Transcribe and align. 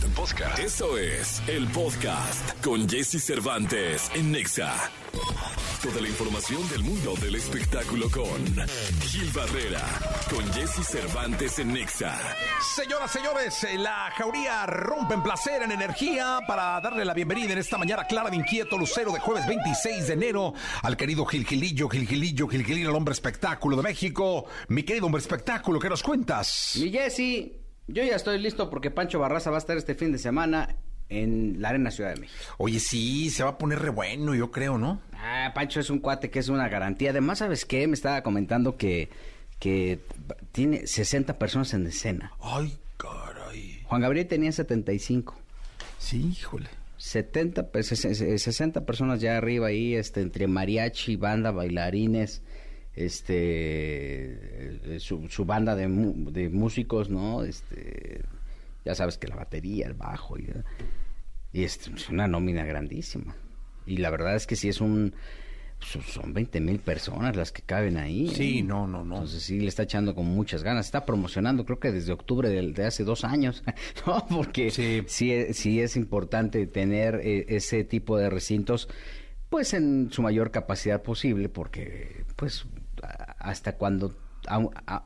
Podcast. 0.00 0.16
Podcast. 0.16 0.58
Eso 0.58 0.96
es 0.98 1.42
el 1.46 1.66
podcast 1.68 2.64
con 2.64 2.88
Jesse 2.88 3.22
Cervantes 3.22 4.10
en 4.14 4.32
Nexa. 4.32 4.72
Toda 5.82 6.00
la 6.00 6.08
información 6.08 6.66
del 6.68 6.82
mundo 6.82 7.14
del 7.20 7.34
espectáculo 7.34 8.10
con 8.10 8.44
Gil 9.02 9.30
Barrera, 9.34 9.80
con 10.30 10.44
Jesse 10.52 10.86
Cervantes 10.86 11.58
en 11.58 11.72
Nexa. 11.74 12.18
Señoras, 12.74 13.10
señores, 13.10 13.64
eh, 13.64 13.76
la 13.78 14.10
jauría 14.16 14.64
rompe 14.66 15.14
en 15.14 15.22
placer, 15.22 15.62
en 15.62 15.72
energía, 15.72 16.38
para 16.46 16.80
darle 16.80 17.04
la 17.04 17.14
bienvenida 17.14 17.52
en 17.52 17.58
esta 17.58 17.76
mañana 17.76 18.06
clara 18.06 18.30
de 18.30 18.36
inquieto 18.36 18.78
lucero 18.78 19.12
de 19.12 19.20
jueves 19.20 19.46
26 19.46 20.06
de 20.06 20.12
enero 20.14 20.54
al 20.82 20.96
querido 20.96 21.24
Gil 21.26 21.46
Gilillo, 21.46 21.88
Gil 21.88 22.06
Gilillo, 22.06 22.48
Gil 22.48 22.64
Gilillo, 22.64 22.90
el 22.90 22.96
hombre 22.96 23.12
espectáculo 23.12 23.76
de 23.76 23.82
México. 23.82 24.46
Mi 24.68 24.82
querido 24.82 25.06
hombre 25.06 25.20
espectáculo, 25.20 25.78
¿qué 25.78 25.88
nos 25.88 26.02
cuentas? 26.02 26.76
Mi 26.80 26.90
Jessy, 26.90 27.60
yo 27.92 28.02
ya 28.04 28.16
estoy 28.16 28.38
listo 28.38 28.70
porque 28.70 28.90
Pancho 28.90 29.18
Barraza 29.18 29.50
va 29.50 29.56
a 29.56 29.58
estar 29.58 29.76
este 29.76 29.94
fin 29.94 30.12
de 30.12 30.18
semana 30.18 30.76
en 31.08 31.60
la 31.60 31.70
Arena 31.70 31.90
Ciudad 31.90 32.14
de 32.14 32.20
México. 32.20 32.38
Oye, 32.58 32.78
sí, 32.80 33.30
se 33.30 33.42
va 33.42 33.50
a 33.50 33.58
poner 33.58 33.80
re 33.80 33.90
bueno, 33.90 34.34
yo 34.34 34.50
creo, 34.50 34.78
¿no? 34.78 35.00
Ah, 35.12 35.50
Pancho 35.54 35.80
es 35.80 35.90
un 35.90 35.98
cuate 35.98 36.30
que 36.30 36.38
es 36.38 36.48
una 36.48 36.68
garantía. 36.68 37.10
Además, 37.10 37.38
¿sabes 37.38 37.64
qué? 37.64 37.86
Me 37.88 37.94
estaba 37.94 38.22
comentando 38.22 38.76
que, 38.76 39.08
que 39.58 39.98
tiene 40.52 40.86
60 40.86 41.38
personas 41.38 41.74
en 41.74 41.86
escena. 41.86 42.32
Ay, 42.40 42.78
caray. 42.96 43.82
Juan 43.84 44.00
Gabriel 44.02 44.26
tenía 44.28 44.52
75. 44.52 45.36
Sí, 45.98 46.28
híjole. 46.30 46.68
70, 46.96 47.68
pues, 47.72 47.90
ses- 47.90 48.08
ses- 48.14 48.38
60 48.38 48.84
personas 48.86 49.20
ya 49.20 49.36
arriba 49.36 49.68
ahí, 49.68 49.94
este, 49.94 50.20
entre 50.20 50.46
mariachi, 50.46 51.16
banda, 51.16 51.50
bailarines, 51.50 52.42
este, 52.94 54.96
eh, 54.96 55.00
su, 55.00 55.28
su 55.28 55.44
banda 55.44 55.74
de, 55.76 55.86
de 55.88 56.48
músicos, 56.48 57.08
¿no? 57.10 57.44
Este, 57.44 58.22
ya 58.84 58.94
sabes 58.94 59.18
que 59.18 59.28
la 59.28 59.36
batería, 59.36 59.86
el 59.86 59.94
bajo, 59.94 60.38
y, 60.38 60.48
y 61.52 61.64
este, 61.64 61.90
es 61.94 62.08
una 62.08 62.26
nómina 62.28 62.64
grandísima. 62.64 63.34
Y 63.86 63.98
la 63.98 64.10
verdad 64.10 64.36
es 64.36 64.46
que 64.46 64.56
sí 64.56 64.68
es 64.68 64.80
un, 64.80 65.14
son 65.80 66.32
20 66.34 66.60
mil 66.60 66.78
personas 66.80 67.34
las 67.36 67.50
que 67.52 67.62
caben 67.62 67.96
ahí. 67.96 68.28
¿eh? 68.28 68.34
Sí, 68.34 68.62
no, 68.62 68.86
no, 68.86 69.04
no. 69.04 69.16
Entonces 69.16 69.42
sí 69.42 69.58
le 69.60 69.68
está 69.68 69.84
echando 69.84 70.14
con 70.14 70.26
muchas 70.26 70.62
ganas. 70.62 70.86
Está 70.86 71.06
promocionando, 71.06 71.64
creo 71.64 71.80
que 71.80 71.90
desde 71.90 72.12
octubre 72.12 72.48
de, 72.50 72.84
hace 72.84 73.02
dos 73.04 73.24
años, 73.24 73.62
¿no? 74.06 74.24
Porque 74.28 74.70
Sí. 74.70 75.02
sí, 75.06 75.32
es- 75.32 75.56
sí 75.56 75.80
es 75.80 75.96
importante 75.96 76.66
tener 76.66 77.20
eh, 77.24 77.46
ese 77.48 77.82
tipo 77.84 78.16
de 78.18 78.28
recintos, 78.30 78.88
pues 79.48 79.74
en 79.74 80.10
su 80.12 80.22
mayor 80.22 80.50
capacidad 80.52 81.02
posible, 81.02 81.48
porque 81.48 82.24
pues 82.36 82.66
hasta 83.40 83.76
cuando, 83.76 84.14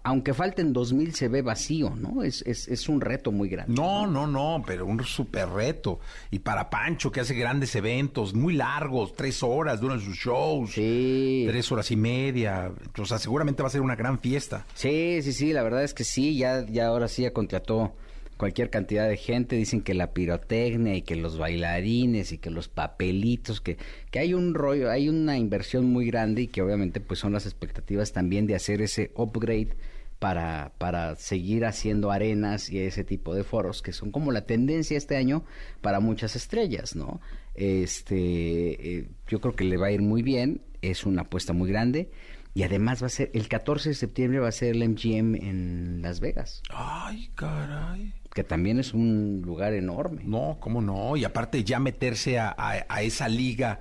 aunque 0.03 0.35
falten 0.35 0.73
dos 0.73 0.93
mil 0.93 1.15
se 1.15 1.29
ve 1.29 1.43
vacío, 1.43 1.91
¿no? 1.91 2.23
Es, 2.23 2.43
es, 2.43 2.69
es 2.69 2.89
un 2.89 3.01
reto 3.01 3.33
muy 3.33 3.49
grande. 3.49 3.75
No, 3.75 4.07
no, 4.07 4.27
no, 4.27 4.63
pero 4.67 4.87
un 4.87 5.03
super 5.05 5.49
reto. 5.49 6.01
Y 6.31 6.41
para 6.41 6.69
Pancho, 6.69 7.11
que 7.11 7.21
hace 7.21 7.35
grandes 7.35 7.75
eventos, 7.75 8.35
muy 8.35 8.55
largos, 8.55 9.15
tres 9.15 9.43
horas 9.43 9.81
duran 9.81 10.01
sus 10.01 10.17
shows. 10.17 10.73
Sí. 10.73 11.45
Tres 11.49 11.71
horas 11.73 11.91
y 11.91 11.97
media. 11.97 12.71
O 12.99 13.05
sea, 13.07 13.19
seguramente 13.19 13.63
va 13.63 13.69
a 13.69 13.73
ser 13.73 13.81
una 13.81 13.97
gran 13.97 14.19
fiesta. 14.19 14.67
Sí, 14.75 15.21
sí, 15.23 15.33
sí, 15.33 15.53
la 15.53 15.63
verdad 15.63 15.85
es 15.85 15.95
que 15.95 16.05
sí, 16.05 16.37
ya, 16.37 16.65
ya 16.67 16.89
ahora 16.89 17.09
sí 17.09 17.23
ya 17.23 17.33
contrató 17.33 17.95
cualquier 18.37 18.71
cantidad 18.71 19.09
de 19.09 19.17
gente, 19.17 19.57
dicen 19.57 19.81
que 19.83 19.95
la 19.95 20.13
pirotecnia 20.13 20.95
y 20.95 21.03
que 21.03 21.17
los 21.17 21.39
bailarines 21.39 22.33
y 22.33 22.39
que 22.39 22.51
los 22.51 22.69
papelitos, 22.69 23.61
que, 23.61 23.77
que 24.11 24.19
hay 24.19 24.35
un 24.35 24.55
rollo, 24.55 24.91
hay 24.91 25.09
una 25.09 25.39
inversión 25.39 25.87
muy 25.87 26.07
grande 26.07 26.43
y 26.43 26.47
que 26.49 26.63
obviamente 26.63 27.01
pues 27.01 27.21
son 27.21 27.33
las 27.33 27.47
expectativas 27.47 28.13
también 28.13 28.47
de 28.47 28.55
hacer 28.55 28.83
ese 28.83 29.11
upgrade 29.15 29.77
para, 30.19 30.73
para 30.79 31.17
seguir 31.17 31.67
haciendo 31.67 32.11
arenas 32.11 32.71
y 32.71 32.79
ese 32.79 33.05
tipo 33.05 33.35
de 33.35 33.45
foros 33.45 33.83
que 33.83 33.93
son 33.93 34.11
como 34.11 34.33
la 34.33 34.47
tendencia 34.47 34.97
este 34.97 35.17
año 35.17 35.45
para 35.81 36.01
muchas 36.01 36.35
estrellas, 36.35 36.97
¿no? 36.97 37.21
Este, 37.55 38.99
eh, 38.99 39.09
yo 39.29 39.41
creo 39.41 39.55
que 39.55 39.65
le 39.65 39.77
va 39.77 39.89
a 39.89 39.93
ir 39.93 40.03
muy 40.03 40.23
bien, 40.23 40.63
es 40.83 41.05
una 41.05 41.23
apuesta 41.23 41.53
muy 41.53 41.69
grande 41.69 42.11
y 42.55 42.63
además 42.63 43.03
va 43.03 43.09
a 43.09 43.11
ser, 43.11 43.31
el 43.35 43.49
14 43.49 43.91
de 43.91 43.95
septiembre 43.95 44.39
va 44.39 44.49
a 44.49 44.53
ser 44.53 44.75
el 44.75 44.89
MGM 44.89 45.35
en 45.35 46.03
Las 46.03 46.21
Vegas, 46.21 46.63
Ay, 46.71 47.31
caray. 47.35 48.15
Que 48.35 48.45
también 48.45 48.79
es 48.79 48.93
un 48.93 49.41
lugar 49.43 49.73
enorme. 49.73 50.23
No, 50.25 50.59
cómo 50.61 50.83
no. 50.83 51.17
Y 51.17 51.25
aparte 51.25 51.65
ya 51.65 51.79
meterse 51.79 52.39
a, 52.39 52.49
a- 52.57 52.85
a 52.89 53.03
esa 53.03 53.29
liga 53.29 53.79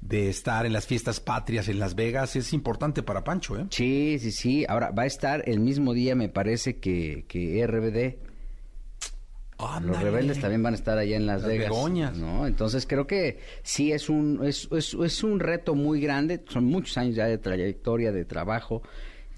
de 0.00 0.30
estar 0.30 0.64
en 0.64 0.72
las 0.72 0.86
fiestas 0.86 1.20
patrias 1.20 1.68
en 1.68 1.78
Las 1.78 1.94
Vegas 1.94 2.34
es 2.34 2.54
importante 2.54 3.02
para 3.02 3.22
Pancho, 3.22 3.58
¿eh? 3.58 3.66
Sí, 3.68 4.16
sí, 4.18 4.32
sí. 4.32 4.64
Ahora 4.68 4.90
va 4.90 5.02
a 5.02 5.06
estar 5.06 5.42
el 5.46 5.60
mismo 5.60 5.92
día, 5.92 6.14
me 6.16 6.30
parece, 6.30 6.78
que, 6.80 7.26
que 7.28 7.64
RBD. 7.66 8.28
Los 9.82 10.00
rebeldes 10.00 10.40
también 10.40 10.62
van 10.62 10.72
a 10.72 10.76
estar 10.76 10.96
allá 10.96 11.16
en 11.16 11.26
Las, 11.26 11.42
Las 11.42 11.50
Vegas. 11.50 11.68
Begoñas. 11.68 12.16
¿no? 12.16 12.46
Entonces 12.46 12.86
creo 12.86 13.06
que 13.06 13.40
sí 13.62 13.92
es 13.92 14.08
un, 14.08 14.40
es, 14.42 14.66
es, 14.72 14.94
es 14.94 15.22
un 15.22 15.38
reto 15.38 15.74
muy 15.74 16.00
grande. 16.00 16.42
Son 16.48 16.64
muchos 16.64 16.96
años 16.96 17.14
ya 17.16 17.26
de 17.26 17.36
trayectoria, 17.36 18.10
de 18.10 18.24
trabajo. 18.24 18.82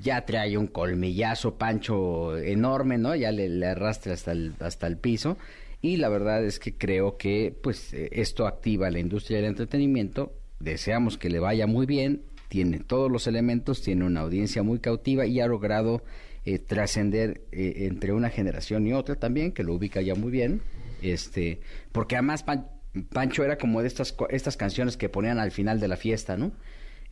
Ya 0.02 0.24
trae 0.26 0.58
un 0.58 0.66
colmillazo, 0.66 1.56
Pancho, 1.58 2.36
enorme, 2.36 2.98
¿no? 2.98 3.14
Ya 3.14 3.30
le, 3.30 3.64
arrastra 3.66 4.14
hasta 4.14 4.32
el, 4.32 4.54
hasta 4.58 4.86
el 4.88 4.96
piso. 4.96 5.36
Y 5.80 5.96
la 5.96 6.08
verdad 6.08 6.44
es 6.44 6.58
que 6.58 6.74
creo 6.76 7.16
que 7.16 7.56
pues 7.62 7.92
eh, 7.94 8.08
esto 8.12 8.46
activa 8.46 8.90
la 8.90 8.98
industria 8.98 9.38
del 9.38 9.46
entretenimiento. 9.46 10.32
Deseamos 10.60 11.18
que 11.18 11.30
le 11.30 11.38
vaya 11.38 11.66
muy 11.66 11.86
bien. 11.86 12.22
Tiene 12.48 12.80
todos 12.80 13.10
los 13.10 13.26
elementos, 13.26 13.82
tiene 13.82 14.04
una 14.04 14.20
audiencia 14.20 14.62
muy 14.62 14.78
cautiva 14.80 15.24
y 15.26 15.40
ha 15.40 15.46
logrado 15.46 16.02
eh, 16.44 16.58
trascender 16.58 17.42
eh, 17.52 17.86
entre 17.86 18.12
una 18.12 18.28
generación 18.28 18.86
y 18.86 18.92
otra 18.92 19.14
también, 19.16 19.52
que 19.52 19.62
lo 19.62 19.74
ubica 19.74 20.02
ya 20.02 20.14
muy 20.14 20.30
bien. 20.30 20.62
Este, 21.00 21.60
porque 21.92 22.16
además 22.16 22.42
Pan- 22.42 22.69
Pancho 23.12 23.42
era 23.44 23.56
como 23.56 23.80
de 23.80 23.88
estas, 23.88 24.14
estas 24.30 24.56
canciones 24.56 24.96
que 24.96 25.08
ponían 25.08 25.38
al 25.38 25.50
final 25.50 25.80
de 25.80 25.88
la 25.88 25.96
fiesta, 25.96 26.36
¿no? 26.36 26.52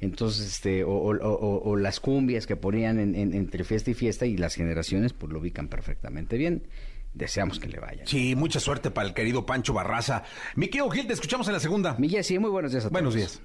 Entonces, 0.01 0.47
este, 0.47 0.83
o, 0.85 0.91
o- 0.93 1.17
o- 1.17 1.71
o 1.71 1.77
las 1.77 2.01
cumbias 2.01 2.47
que 2.47 2.57
ponían 2.57 2.99
en- 2.99 3.15
en- 3.15 3.35
entre 3.35 3.65
fiesta 3.65 3.91
y 3.91 3.95
fiesta 3.95 4.27
y 4.27 4.37
las 4.37 4.55
generaciones 4.55 5.13
pues 5.13 5.33
lo 5.33 5.39
ubican 5.41 5.69
perfectamente 5.69 6.37
bien. 6.39 6.67
Deseamos 7.13 7.59
que 7.59 7.69
le 7.69 7.81
vaya. 7.81 8.05
Sí, 8.07 8.37
mucha 8.37 8.61
suerte 8.61 8.91
para 8.93 9.09
el 9.09 9.15
querido 9.15 9.45
Pancho 9.45 9.73
Barraza. 9.75 10.23
Mi 10.55 10.69
querido 10.69 10.89
Gil, 10.91 11.07
te 11.09 11.13
escuchamos 11.13 11.47
en 11.49 11.55
la 11.55 11.61
segunda. 11.61 11.97
Mi 11.99 12.09
Jessy, 12.09 12.39
muy 12.39 12.51
buenos 12.51 12.71
días 12.71 12.85
a 12.85 12.89
todos. 12.89 12.93
Buenos 12.93 13.15
días. 13.15 13.41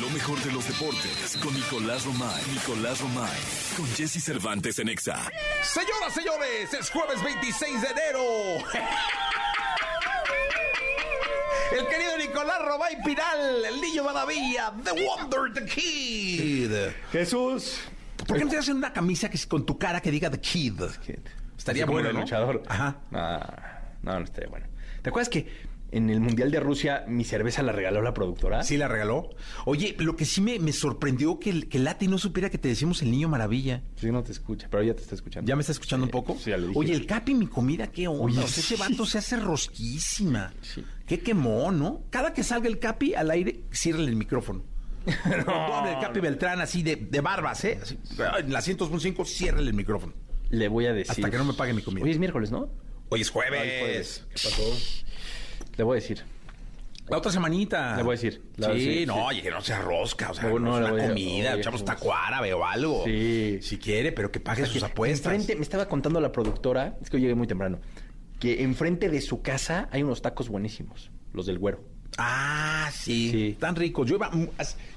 Lo 0.00 0.08
mejor 0.10 0.42
de 0.42 0.52
los 0.52 0.66
deportes 0.66 1.38
con 1.42 1.52
Nicolás 1.54 2.06
Romay. 2.06 2.42
Nicolás 2.52 3.00
Romay. 3.00 3.30
Con 3.76 3.86
Jesse 3.88 4.22
Cervantes 4.24 4.78
en 4.78 4.88
Exa. 4.88 5.16
Señoras, 5.62 6.14
señores, 6.14 6.72
es 6.72 6.88
jueves 6.90 7.22
26 7.22 7.82
de 7.82 7.88
enero. 7.88 8.64
El 11.70 11.86
querido 11.86 12.16
Nicolás 12.18 12.58
Robay 12.64 12.96
Piral, 13.04 13.64
el 13.64 13.80
niño 13.80 14.02
maravilla, 14.02 14.72
The 14.84 15.04
Wonder, 15.04 15.52
The 15.52 15.64
Kid. 15.66 16.72
Jesús. 17.12 17.80
¿Por 18.26 18.38
qué 18.38 18.44
no 18.44 18.50
te 18.50 18.58
hacen 18.58 18.76
una 18.76 18.92
camisa 18.92 19.28
que 19.28 19.38
con 19.46 19.66
tu 19.66 19.78
cara 19.78 20.00
que 20.00 20.10
diga 20.10 20.30
The 20.30 20.40
Kid? 20.40 20.82
Estaría 21.56 21.84
bueno, 21.84 22.08
de 22.08 22.14
¿no? 22.14 22.20
luchador. 22.20 22.62
Ajá. 22.66 22.96
Ah, 23.12 23.80
no, 24.02 24.18
no 24.18 24.24
estaría 24.24 24.48
bueno. 24.48 24.66
¿Te 25.02 25.10
acuerdas 25.10 25.28
que 25.28 25.46
en 25.90 26.10
el 26.10 26.20
Mundial 26.20 26.50
de 26.50 26.60
Rusia 26.60 27.04
mi 27.08 27.24
cerveza 27.24 27.62
la 27.62 27.72
regaló 27.72 28.02
la 28.02 28.12
productora? 28.14 28.62
¿Sí 28.62 28.76
la 28.76 28.88
regaló? 28.88 29.30
Oye, 29.64 29.96
lo 29.98 30.16
que 30.16 30.24
sí 30.24 30.40
me, 30.40 30.58
me 30.58 30.72
sorprendió 30.72 31.38
que, 31.38 31.50
el- 31.50 31.68
que 31.68 31.78
Lati 31.78 32.08
no 32.08 32.18
supiera 32.18 32.50
que 32.50 32.58
te 32.58 32.68
decimos 32.68 33.00
el 33.02 33.10
niño 33.10 33.28
maravilla. 33.28 33.82
Sí, 33.96 34.10
no 34.10 34.22
te 34.22 34.32
escucha, 34.32 34.68
pero 34.70 34.82
ya 34.82 34.94
te 34.94 35.02
está 35.02 35.14
escuchando. 35.14 35.48
¿Ya 35.48 35.56
me 35.56 35.60
está 35.62 35.72
escuchando 35.72 36.04
un 36.04 36.10
poco? 36.10 36.36
Sí, 36.38 36.50
ya 36.50 36.56
le 36.58 36.66
dije. 36.68 36.78
Oye, 36.78 36.92
el 36.94 37.06
Capi, 37.06 37.34
mi 37.34 37.46
comida, 37.46 37.86
qué 37.86 38.06
onda. 38.08 38.22
Oye, 38.24 38.38
O 38.40 38.46
sea, 38.48 38.62
ese 38.62 38.76
vato 38.76 39.06
se 39.06 39.18
hace 39.18 39.36
rosquísima. 39.36 40.52
Sí. 40.62 40.84
Qué 41.06 41.20
quemón, 41.20 41.78
¿no? 41.78 42.02
Cada 42.10 42.32
que 42.34 42.42
salga 42.42 42.68
el 42.68 42.78
Capi 42.78 43.14
al 43.14 43.30
aire, 43.30 43.60
ciérrale 43.72 44.08
el 44.08 44.16
micrófono. 44.16 44.62
Hable 45.24 45.92
el 45.94 46.00
Capi 46.00 46.20
Beltrán 46.20 46.60
así 46.60 46.82
de, 46.82 46.96
de 46.96 47.20
barbas, 47.22 47.64
¿eh? 47.64 47.78
Así, 47.82 47.98
en 48.38 48.52
la 48.52 48.60
100.5, 48.60 49.24
ciérrale 49.26 49.68
el 49.68 49.74
micrófono. 49.74 50.12
Le 50.50 50.68
voy 50.68 50.84
a 50.86 50.92
decir. 50.92 51.10
Hasta 51.12 51.30
que 51.30 51.38
no 51.38 51.44
me 51.44 51.54
pague 51.54 51.72
mi 51.72 51.80
comida. 51.82 52.04
Hoy 52.04 52.10
es 52.10 52.18
miércoles, 52.18 52.50
¿no? 52.50 52.70
Hoy 53.10 53.22
es 53.22 53.30
jueves. 53.30 53.60
Ay, 53.62 53.80
jueves. 53.80 54.24
¿Qué 54.28 54.34
pasó? 54.34 54.62
Le 55.78 55.84
voy 55.84 55.96
a 55.96 56.00
decir. 56.00 56.22
La 57.08 57.16
otra 57.16 57.32
semanita. 57.32 57.96
Le 57.96 58.02
voy 58.02 58.10
a 58.16 58.20
decir. 58.20 58.42
La- 58.58 58.74
sí, 58.74 58.80
sí, 58.80 59.06
no, 59.06 59.14
sí. 59.14 59.20
oye, 59.28 59.42
que 59.42 59.50
no 59.50 59.62
sea 59.62 59.80
rosca, 59.80 60.30
o 60.30 60.34
sea, 60.34 60.44
No, 60.50 60.58
no, 60.58 60.78
es 60.86 60.92
una 60.92 61.08
comida, 61.08 61.52
oye, 61.52 61.60
echamos 61.60 61.82
taco 61.84 62.12
árabe 62.14 62.52
o 62.52 62.66
algo. 62.66 63.04
Sí. 63.06 63.60
Si 63.62 63.78
quiere, 63.78 64.12
pero 64.12 64.30
que 64.30 64.40
pague 64.40 64.66
sus 64.66 64.82
apuestas. 64.82 65.32
Enfrente, 65.32 65.56
me 65.56 65.62
estaba 65.62 65.88
contando 65.88 66.20
la 66.20 66.30
productora, 66.32 66.98
es 67.00 67.08
que 67.08 67.16
yo 67.16 67.22
llegué 67.22 67.34
muy 67.34 67.46
temprano, 67.46 67.78
que 68.38 68.62
enfrente 68.62 69.08
de 69.08 69.22
su 69.22 69.40
casa 69.40 69.88
hay 69.90 70.02
unos 70.02 70.20
tacos 70.20 70.50
buenísimos, 70.50 71.10
los 71.32 71.46
del 71.46 71.58
güero. 71.58 71.82
Ah, 72.18 72.90
sí. 72.92 73.30
Sí. 73.30 73.56
Tan 73.58 73.74
ricos. 73.76 74.06
Yo 74.08 74.16
iba, 74.16 74.30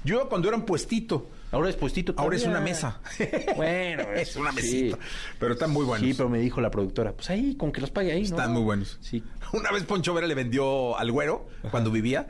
yo 0.04 0.16
iba 0.16 0.28
cuando 0.28 0.48
era 0.48 0.56
un 0.56 0.64
puestito. 0.66 1.30
Ahora 1.52 1.68
es 1.68 1.76
puestito. 1.76 2.14
Ahora 2.16 2.34
es 2.36 2.44
una 2.44 2.60
mesa. 2.60 3.00
Bueno, 3.56 4.02
es 4.16 4.34
una 4.36 4.50
sí. 4.50 4.56
mesita. 4.56 4.98
Pero 5.38 5.52
están 5.52 5.70
muy 5.70 5.84
buenos. 5.84 6.06
Sí, 6.08 6.14
pero 6.14 6.28
me 6.28 6.38
dijo 6.40 6.60
la 6.60 6.70
productora, 6.70 7.12
pues 7.12 7.30
ahí, 7.30 7.54
con 7.56 7.70
que 7.70 7.80
los 7.80 7.90
pague 7.90 8.10
ahí, 8.12 8.22
¿no? 8.22 8.36
Están 8.36 8.52
muy 8.52 8.62
buenos. 8.62 8.98
Sí. 9.00 9.22
Una 9.52 9.70
vez 9.70 9.84
Poncho 9.84 10.14
Vera 10.14 10.26
le 10.26 10.34
vendió 10.34 10.96
al 10.98 11.12
güero, 11.12 11.46
cuando 11.70 11.90
vivía, 11.90 12.26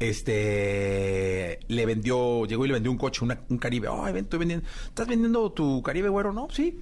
este, 0.00 1.60
le 1.68 1.86
vendió, 1.86 2.46
llegó 2.46 2.64
y 2.64 2.68
le 2.68 2.74
vendió 2.74 2.90
un 2.90 2.98
coche, 2.98 3.24
una- 3.24 3.40
un 3.48 3.58
Caribe. 3.58 3.88
Ay, 3.90 4.12
ven, 4.12 4.24
estoy 4.24 4.38
vendiendo. 4.40 4.66
¿Estás 4.86 5.06
vendiendo 5.08 5.52
tu 5.52 5.82
Caribe, 5.82 6.08
güero? 6.08 6.32
No, 6.32 6.48
sí. 6.50 6.80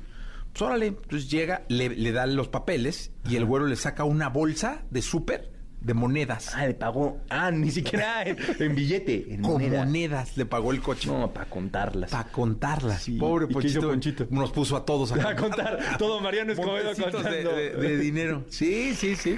Pues 0.52 0.62
órale, 0.62 0.86
entonces 0.88 1.30
llega, 1.30 1.62
le, 1.68 1.88
le 1.90 2.12
da 2.12 2.26
los 2.26 2.48
papeles 2.48 3.12
y 3.28 3.36
el 3.36 3.44
güero 3.44 3.66
le 3.66 3.76
saca 3.76 4.02
una 4.04 4.28
bolsa 4.28 4.82
de 4.90 5.00
súper 5.02 5.52
de 5.80 5.94
monedas. 5.94 6.52
Ah, 6.54 6.66
le 6.66 6.74
pagó. 6.74 7.20
Ah, 7.30 7.50
ni 7.50 7.70
siquiera 7.70 8.22
en, 8.26 8.36
en 8.58 8.74
billete, 8.74 9.32
en 9.34 9.42
Con 9.42 9.52
moneda. 9.52 9.84
monedas 9.84 10.36
le 10.36 10.44
pagó 10.46 10.72
el 10.72 10.80
coche. 10.80 11.08
No, 11.08 11.32
para 11.32 11.46
contarlas. 11.48 12.10
Para 12.10 12.24
contarlas. 12.30 13.02
Sí. 13.02 13.16
Pobre 13.18 13.46
¿Y 13.46 13.48
qué 13.48 13.80
Ponchito? 13.80 14.26
Nos 14.30 14.50
puso 14.50 14.76
a 14.76 14.84
todos 14.84 15.12
a, 15.12 15.14
A 15.30 15.36
contar. 15.36 15.78
Todo 15.98 16.20
Mariano 16.20 16.52
Escobedo 16.52 16.84
Montecitos 16.86 17.24
de, 17.24 17.30
contando. 17.30 17.56
de- 17.56 17.70
de 17.70 17.96
dinero. 17.98 18.44
Sí, 18.50 18.94
sí, 18.94 19.16
sí. 19.16 19.36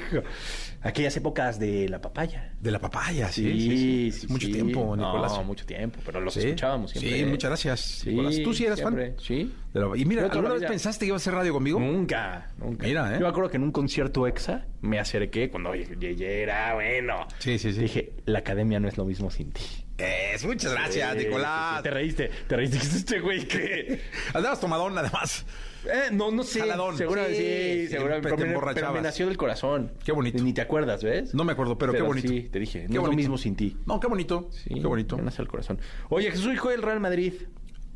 Aquellas 0.84 1.17
épocas 1.17 1.61
de 1.61 1.88
la 1.88 2.00
papaya. 2.00 2.55
De 2.61 2.70
la 2.73 2.81
papaya, 2.81 3.31
sí. 3.31 3.44
sí, 3.52 4.11
sí. 4.12 4.26
Mucho 4.29 4.49
sí. 4.49 4.52
tiempo, 4.52 4.96
Nicolás. 4.96 5.32
No, 5.32 5.44
mucho 5.44 5.64
tiempo, 5.64 6.00
pero 6.05 6.20
los 6.20 6.37
escuchábamos 6.37 6.90
siempre. 6.90 7.19
Sí, 7.19 7.25
muchas 7.25 7.50
gracias, 7.50 8.02
Nicolás. 8.06 8.37
¿Tú 8.43 8.52
sí 8.52 8.64
eras 8.67 8.82
fan? 8.82 9.14
Sí. 9.19 9.52
De 9.73 9.81
la- 9.81 9.96
Y 9.96 10.05
mira, 10.05 10.25
¿alguna 10.25 10.55
vez 10.55 10.64
pensaste 10.64 11.05
que 11.05 11.06
iba 11.08 11.17
a 11.17 11.19
hacer 11.19 11.34
radio 11.34 11.52
conmigo? 11.52 11.79
Nunca, 11.79 12.50
nunca. 12.58 12.87
Mira, 12.87 13.11
¿eh? 13.12 13.14
Yo 13.14 13.20
me 13.20 13.29
acuerdo 13.29 13.50
que 13.50 13.58
en 13.58 13.62
un 13.62 13.70
concierto 13.73 14.26
EXA 14.26 14.67
me 14.81 14.99
acerqué 14.99 15.50
cuando 15.50 15.73
llegué, 15.75 16.43
era 16.43 16.75
bueno. 16.75 17.26
Sí, 17.38 17.58
sí, 17.58 17.73
sí. 17.73 17.81
Dije, 17.81 18.12
la 18.25 18.40
academia 18.40 18.81
no 18.81 18.88
es 18.88 18.96
lo 18.96 19.05
mismo 19.05 19.31
sin 19.31 19.52
ti. 19.52 19.62
Es, 19.99 20.44
muchas 20.44 20.73
gracias, 20.73 21.14
Nicolás. 21.17 21.81
Te 21.82 21.90
reíste, 21.90 22.31
te 22.49 22.56
reíste. 22.56 22.79
¿Qué 22.81 22.84
es 22.84 22.94
este 22.96 23.20
güey 23.20 23.46
que...? 23.46 24.00
Andabas 24.34 24.58
tomadón, 24.58 24.99
además. 24.99 25.46
Eh, 25.84 26.11
no, 26.12 26.31
no 26.31 26.43
sé. 26.44 26.61
Jaladón. 26.61 26.96
Seguro, 26.96 27.25
Sí, 27.29 27.34
sí, 27.34 27.43
sí, 27.43 27.88
seguro. 27.88 28.14
te 28.17 28.20
Pero, 28.23 28.37
me- 28.37 28.43
emborrachabas. 28.46 28.75
pero 28.75 28.93
me 28.93 29.00
nació 29.02 29.26
del 29.26 29.37
corazón. 29.37 29.93
Qué 30.05 30.12
bonito. 30.12 30.43
Ni 30.43 30.52
te 30.52 30.61
acuerdas, 30.61 31.02
¿ves? 31.02 31.34
No 31.34 31.44
me 31.44 31.52
acuerdo, 31.52 31.76
pero, 31.79 31.93
qué 31.93 32.02
bonito. 32.02 32.29
Sí, 32.29 32.43
te 32.50 32.58
dije. 32.58 32.81
Qué 32.82 32.84
no 32.88 32.90
es 32.90 32.94
lo 32.96 33.00
bonito. 33.02 33.17
mismo 33.17 33.38
sin 33.38 33.56
ti. 33.56 33.76
No, 33.87 33.99
qué 34.00 34.06
bonito. 34.06 34.49
Sí, 34.52 34.75
Qué 34.75 34.87
bonito. 34.87 35.17
Me 35.17 35.23
nació 35.25 35.38
del 35.43 35.49
corazón. 35.49 35.79
Oye, 36.08 36.31
Jesús, 36.31 36.52
hijo 36.55 36.69
del 36.70 36.82
Real 36.82 37.00
Madrid. 37.00 37.34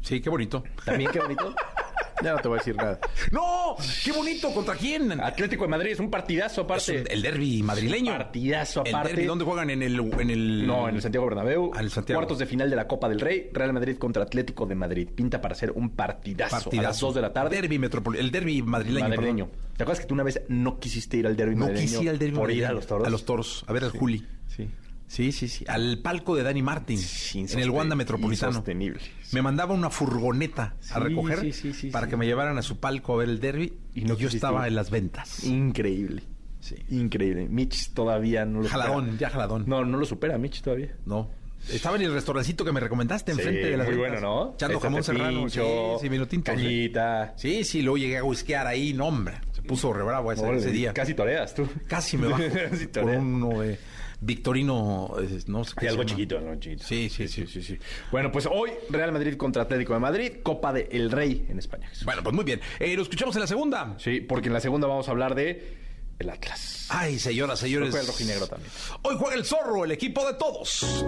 Sí, 0.02 0.20
qué 0.20 0.30
bonito. 0.30 0.62
También 0.84 1.10
qué 1.12 1.20
bonito. 1.20 1.54
ya 2.22 2.32
no 2.32 2.38
te 2.38 2.48
voy 2.48 2.56
a 2.56 2.58
decir 2.60 2.76
nada. 2.76 2.98
¡No! 3.30 3.76
¡Qué 4.04 4.12
bonito! 4.12 4.52
¿Contra 4.52 4.74
quién? 4.74 5.12
Atlético 5.20 5.64
de 5.64 5.68
Madrid 5.68 5.90
es 5.92 6.00
un 6.00 6.10
partidazo 6.10 6.60
Es 6.62 6.64
aparte. 6.64 7.00
un- 7.00 7.06
el 7.10 7.22
derby 7.22 7.62
madrileño. 7.62 8.12
Partidazo 8.12 8.84
El 8.84 8.94
aparte. 8.94 9.12
derbi, 9.14 9.26
¿dónde 9.26 9.44
juegan? 9.44 9.70
En 9.70 9.82
el, 9.82 9.98
en 10.20 10.30
el... 10.30 10.66
No, 10.66 10.88
en 10.88 10.96
el 10.96 11.02
Santiago 11.02 11.26
Bernabéu. 11.26 11.72
En 11.74 11.80
el 11.80 11.90
Santiago. 11.90 12.18
Cuartos 12.20 12.38
de 12.38 12.46
final 12.46 12.70
de 12.70 12.76
la 12.76 12.86
Copa 12.86 13.08
del 13.08 13.20
Rey. 13.20 13.50
Real 13.52 13.72
Madrid 13.72 13.96
contra 13.98 14.22
Atlético 14.22 14.66
de 14.66 14.74
Madrid. 14.74 15.08
Pinta 15.14 15.40
para 15.40 15.54
ser 15.54 15.72
un 15.72 15.90
partidazo. 15.90 16.70
A 16.72 16.82
las 16.82 16.98
2 17.00 17.14
de 17.14 17.20
la 17.22 17.32
tarde. 17.32 17.56
Derby 17.60 17.78
metropol- 17.78 18.16
El 18.16 18.30
derby 18.30 18.62
madrileño. 18.62 19.08
madrileño. 19.08 19.46
perdón. 19.46 19.66
¿Te 19.76 19.82
acuerdas 19.82 20.00
que 20.00 20.06
tú 20.06 20.14
una 20.14 20.22
vez 20.22 20.40
no 20.48 20.78
quisiste 20.78 21.18
ir 21.18 21.26
al 21.26 21.36
derby 21.36 21.54
No 21.54 21.66
madrileño? 21.66 21.86
quise 21.88 22.02
ir 22.04 22.10
al 22.10 22.18
derby 22.18 22.36
Por 22.36 22.50
ir 22.50 22.66
a 22.66 22.72
los 22.72 22.86
toros. 22.86 23.06
A 23.06 23.10
los 23.10 23.24
toros. 23.24 23.64
A 23.66 23.72
ver 23.72 23.84
al 23.84 23.90
Juli. 23.90 24.26
Sí. 24.48 24.68
Sí, 25.08 25.32
sí, 25.32 25.48
sí. 25.48 25.64
Al 25.68 25.98
palco 25.98 26.34
de 26.34 26.42
Dani 26.42 26.62
Martin. 26.62 27.00
en 27.34 27.58
el 27.58 27.70
Wanda 27.70 27.94
Metropolitano. 27.94 28.50
Insostenible. 28.50 29.00
Me 29.32 29.42
mandaba 29.42 29.74
una 29.74 29.90
furgoneta 29.90 30.76
a 30.90 30.98
recoger 30.98 31.40
sí, 31.40 31.52
sí, 31.52 31.72
sí, 31.72 31.90
para 31.90 32.08
que 32.08 32.16
me 32.16 32.26
llevaran 32.26 32.58
a 32.58 32.62
su 32.62 32.78
palco 32.78 33.14
a 33.14 33.16
ver 33.18 33.28
el 33.28 33.40
derby 33.40 33.72
y, 33.94 34.02
no 34.02 34.16
yo 34.16 34.28
estaba 34.28 34.66
en 34.66 34.74
las 34.74 34.90
ventas. 34.90 35.44
Increíble. 35.44 36.22
Sí. 36.60 36.76
Increíble. 36.90 37.48
Mitch 37.48 37.92
todavía 37.92 38.44
no 38.44 38.62
lo 38.62 38.68
Jaladón, 38.68 39.04
supera. 39.04 39.18
ya 39.18 39.30
jaladón. 39.30 39.64
No, 39.66 39.84
no 39.84 39.98
lo 39.98 40.06
supera 40.06 40.36
Mitch 40.38 40.62
todavía. 40.62 40.96
No. 41.04 41.30
Estaba 41.70 41.96
en 41.96 42.02
el 42.02 42.12
restaurancito 42.12 42.64
que 42.64 42.72
me 42.72 42.80
recomendaste 42.80 43.32
enfrente 43.32 43.70
de 43.70 43.76
las 43.76 43.86
muy 43.88 43.96
ventas. 43.96 44.20
bueno, 44.20 44.44
¿no? 44.44 44.54
Echando 44.54 44.80
jamón 44.80 45.02
serrano. 45.02 45.48
Sí, 45.48 45.58
pincho, 45.58 45.98
sí, 46.00 46.08
vino 46.08 46.26
tinto. 46.26 46.52
sí. 46.52 46.56
Cañita. 46.56 47.34
Sí, 47.36 47.64
sí, 47.64 47.82
luego 47.82 47.98
llegué 47.98 48.18
a 48.18 48.24
whiskear 48.24 48.66
ahí, 48.66 48.92
no, 48.92 49.06
hombre. 49.06 49.36
Se 49.52 49.62
puso 49.62 49.92
re 49.92 50.04
bravo 50.04 50.30
ese, 50.32 50.70
día. 50.70 50.92
Casi 50.92 51.14
toreas 51.14 51.54
tú. 51.54 51.68
Casi 51.88 52.16
me 52.16 52.26
bajo 52.28 52.42
Casi 52.70 52.86
por 52.86 53.04
uno 53.04 53.60
de 53.60 53.78
Victorino, 54.20 55.14
eh, 55.20 55.40
no 55.46 55.64
sé 55.64 55.74
qué 55.78 55.88
algo 55.88 56.04
chiquito, 56.04 56.38
algo 56.38 56.54
chiquito. 56.56 56.84
Sí, 56.84 57.08
sí, 57.08 57.28
sí. 57.28 57.46
sí, 57.46 57.62
sí. 57.62 57.78
Bueno, 58.10 58.32
pues 58.32 58.48
hoy 58.50 58.70
Real 58.90 59.12
Madrid 59.12 59.36
contra 59.36 59.62
Atlético 59.62 59.94
de 59.94 60.00
Madrid, 60.00 60.32
Copa 60.42 60.72
de 60.72 60.88
El 60.90 61.10
Rey 61.10 61.46
en 61.48 61.58
España. 61.58 61.90
Bueno, 62.04 62.22
pues 62.22 62.34
muy 62.34 62.44
bien. 62.44 62.60
Eh, 62.78 62.96
lo 62.96 63.02
escuchamos 63.02 63.34
en 63.36 63.40
la 63.40 63.46
segunda. 63.46 63.94
Sí, 63.98 64.20
porque 64.20 64.48
en 64.48 64.54
la 64.54 64.60
segunda 64.60 64.86
vamos 64.86 65.08
a 65.08 65.10
hablar 65.10 65.34
de 65.34 65.76
el 66.18 66.30
Atlas. 66.30 66.86
Ay, 66.88 67.18
señoras, 67.18 67.58
señores. 67.58 67.88
Hoy 67.88 67.90
juega 67.92 68.02
el 68.02 68.12
rojinegro 68.12 68.46
también. 68.46 68.72
Hoy 69.02 69.16
juega 69.18 69.36
el 69.36 69.44
zorro, 69.44 69.84
el 69.84 69.92
equipo 69.92 70.26
de 70.26 70.34
todos. 70.34 71.04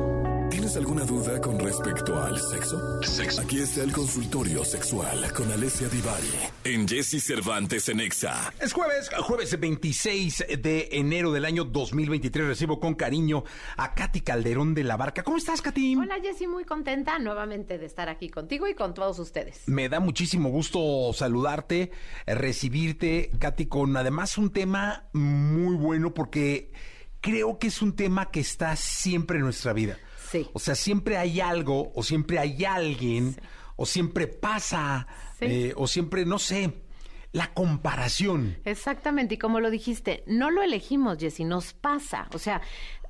¿Tienes 0.69 0.87
alguna 0.87 1.05
duda 1.07 1.41
con 1.41 1.59
respecto 1.59 2.21
al 2.21 2.39
sexo? 2.39 3.01
Aquí 3.41 3.61
está 3.61 3.83
el 3.85 3.91
consultorio 3.91 4.63
sexual 4.67 5.33
con 5.33 5.51
Alessia 5.51 5.89
Divari 5.89 6.29
en 6.63 6.87
Jesse 6.87 7.25
Cervantes 7.25 7.89
en 7.89 8.01
Exa. 8.01 8.53
Es 8.61 8.75
jueves, 8.75 9.09
jueves 9.23 9.59
26 9.59 10.45
de 10.61 10.91
enero 10.93 11.33
del 11.33 11.47
año 11.47 11.65
2023. 11.65 12.49
Recibo 12.49 12.79
con 12.79 12.97
cariño 12.97 13.45
a 13.79 13.95
Katy 13.95 14.21
Calderón 14.21 14.75
de 14.75 14.85
la 14.85 14.99
Barca. 14.99 15.23
¿Cómo 15.23 15.39
estás, 15.39 15.63
Katy? 15.63 15.97
Hola 15.97 16.21
Jessy, 16.21 16.47
muy 16.47 16.67
contenta 16.67 17.19
nuevamente 17.19 17.79
de 17.79 17.87
estar 17.87 18.11
aquí 18.11 18.29
contigo 18.29 18.69
y 18.69 18.75
con 18.75 18.93
todos 18.93 19.19
ustedes. 19.21 19.63
Me 19.69 19.89
da 19.89 20.01
muchísimo 20.01 20.51
gusto 20.51 21.15
saludarte, 21.15 21.93
recibirte, 22.27 23.31
Katy, 23.39 23.69
con 23.69 23.97
además 23.97 24.37
un 24.37 24.53
tema 24.53 25.09
muy 25.15 25.77
bueno 25.77 26.13
porque 26.13 26.73
creo 27.23 27.59
que 27.59 27.69
es 27.69 27.81
un 27.81 27.97
tema 27.97 28.31
que 28.31 28.41
está 28.41 28.77
siempre 28.77 29.39
en 29.39 29.45
nuestra 29.45 29.73
vida. 29.73 29.97
Sí. 30.31 30.49
O 30.53 30.59
sea, 30.59 30.75
siempre 30.75 31.17
hay 31.17 31.41
algo, 31.41 31.93
o 31.95 32.03
siempre 32.03 32.39
hay 32.39 32.65
alguien, 32.65 33.37
o 33.77 33.87
siempre 33.87 34.27
pasa, 34.27 35.07
Sí. 35.39 35.45
eh, 35.47 35.73
o 35.77 35.87
siempre, 35.87 36.25
no 36.27 36.39
sé, 36.39 36.73
la 37.33 37.53
comparación. 37.55 38.57
Exactamente, 38.65 39.35
y 39.35 39.39
como 39.39 39.61
lo 39.61 39.71
dijiste, 39.71 40.25
no 40.27 40.51
lo 40.51 40.63
elegimos, 40.63 41.19
Jessy, 41.19 41.45
nos 41.45 41.75
pasa. 41.75 42.29
O 42.35 42.39
sea, 42.39 42.61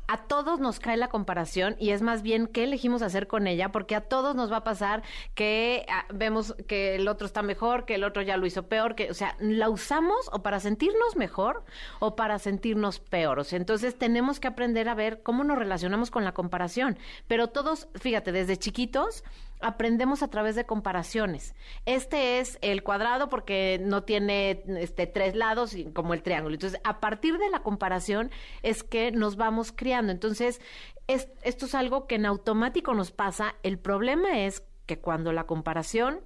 a 0.08 0.16
todos 0.16 0.58
nos 0.58 0.80
cae 0.80 0.96
la 0.96 1.08
comparación 1.08 1.76
y 1.78 1.90
es 1.90 2.00
más 2.02 2.22
bien 2.22 2.46
qué 2.46 2.64
elegimos 2.64 3.02
hacer 3.02 3.26
con 3.26 3.46
ella, 3.46 3.70
porque 3.70 3.94
a 3.94 4.00
todos 4.00 4.34
nos 4.34 4.50
va 4.50 4.58
a 4.58 4.64
pasar 4.64 5.02
que 5.34 5.84
ah, 5.90 6.06
vemos 6.12 6.54
que 6.66 6.96
el 6.96 7.06
otro 7.08 7.26
está 7.26 7.42
mejor, 7.42 7.84
que 7.84 7.94
el 7.94 8.04
otro 8.04 8.22
ya 8.22 8.38
lo 8.38 8.46
hizo 8.46 8.64
peor, 8.64 8.94
que, 8.94 9.10
o 9.10 9.14
sea, 9.14 9.36
la 9.38 9.68
usamos 9.68 10.30
o 10.32 10.42
para 10.42 10.60
sentirnos 10.60 11.14
mejor 11.14 11.62
o 12.00 12.16
para 12.16 12.38
sentirnos 12.38 13.00
peor. 13.00 13.38
O 13.38 13.44
sea, 13.44 13.58
entonces 13.58 13.96
tenemos 13.96 14.40
que 14.40 14.48
aprender 14.48 14.88
a 14.88 14.94
ver 14.94 15.22
cómo 15.22 15.44
nos 15.44 15.58
relacionamos 15.58 16.10
con 16.10 16.24
la 16.24 16.32
comparación. 16.32 16.98
Pero 17.26 17.48
todos, 17.48 17.88
fíjate, 17.94 18.32
desde 18.32 18.56
chiquitos 18.56 19.24
aprendemos 19.60 20.22
a 20.22 20.28
través 20.28 20.54
de 20.56 20.64
comparaciones. 20.66 21.54
Este 21.86 22.38
es 22.40 22.58
el 22.62 22.82
cuadrado 22.82 23.28
porque 23.28 23.80
no 23.82 24.02
tiene 24.04 24.62
este 24.78 25.06
tres 25.06 25.34
lados 25.34 25.76
como 25.94 26.14
el 26.14 26.22
triángulo. 26.22 26.54
Entonces, 26.54 26.80
a 26.84 27.00
partir 27.00 27.38
de 27.38 27.50
la 27.50 27.62
comparación 27.62 28.30
es 28.62 28.82
que 28.82 29.10
nos 29.12 29.36
vamos 29.36 29.72
criando. 29.72 30.12
Entonces, 30.12 30.60
es- 31.06 31.28
esto 31.42 31.66
es 31.66 31.74
algo 31.74 32.06
que 32.06 32.16
en 32.16 32.26
automático 32.26 32.94
nos 32.94 33.10
pasa. 33.10 33.54
El 33.62 33.78
problema 33.78 34.40
es 34.40 34.62
que 34.86 34.98
cuando 35.00 35.32
la 35.32 35.44
comparación 35.44 36.20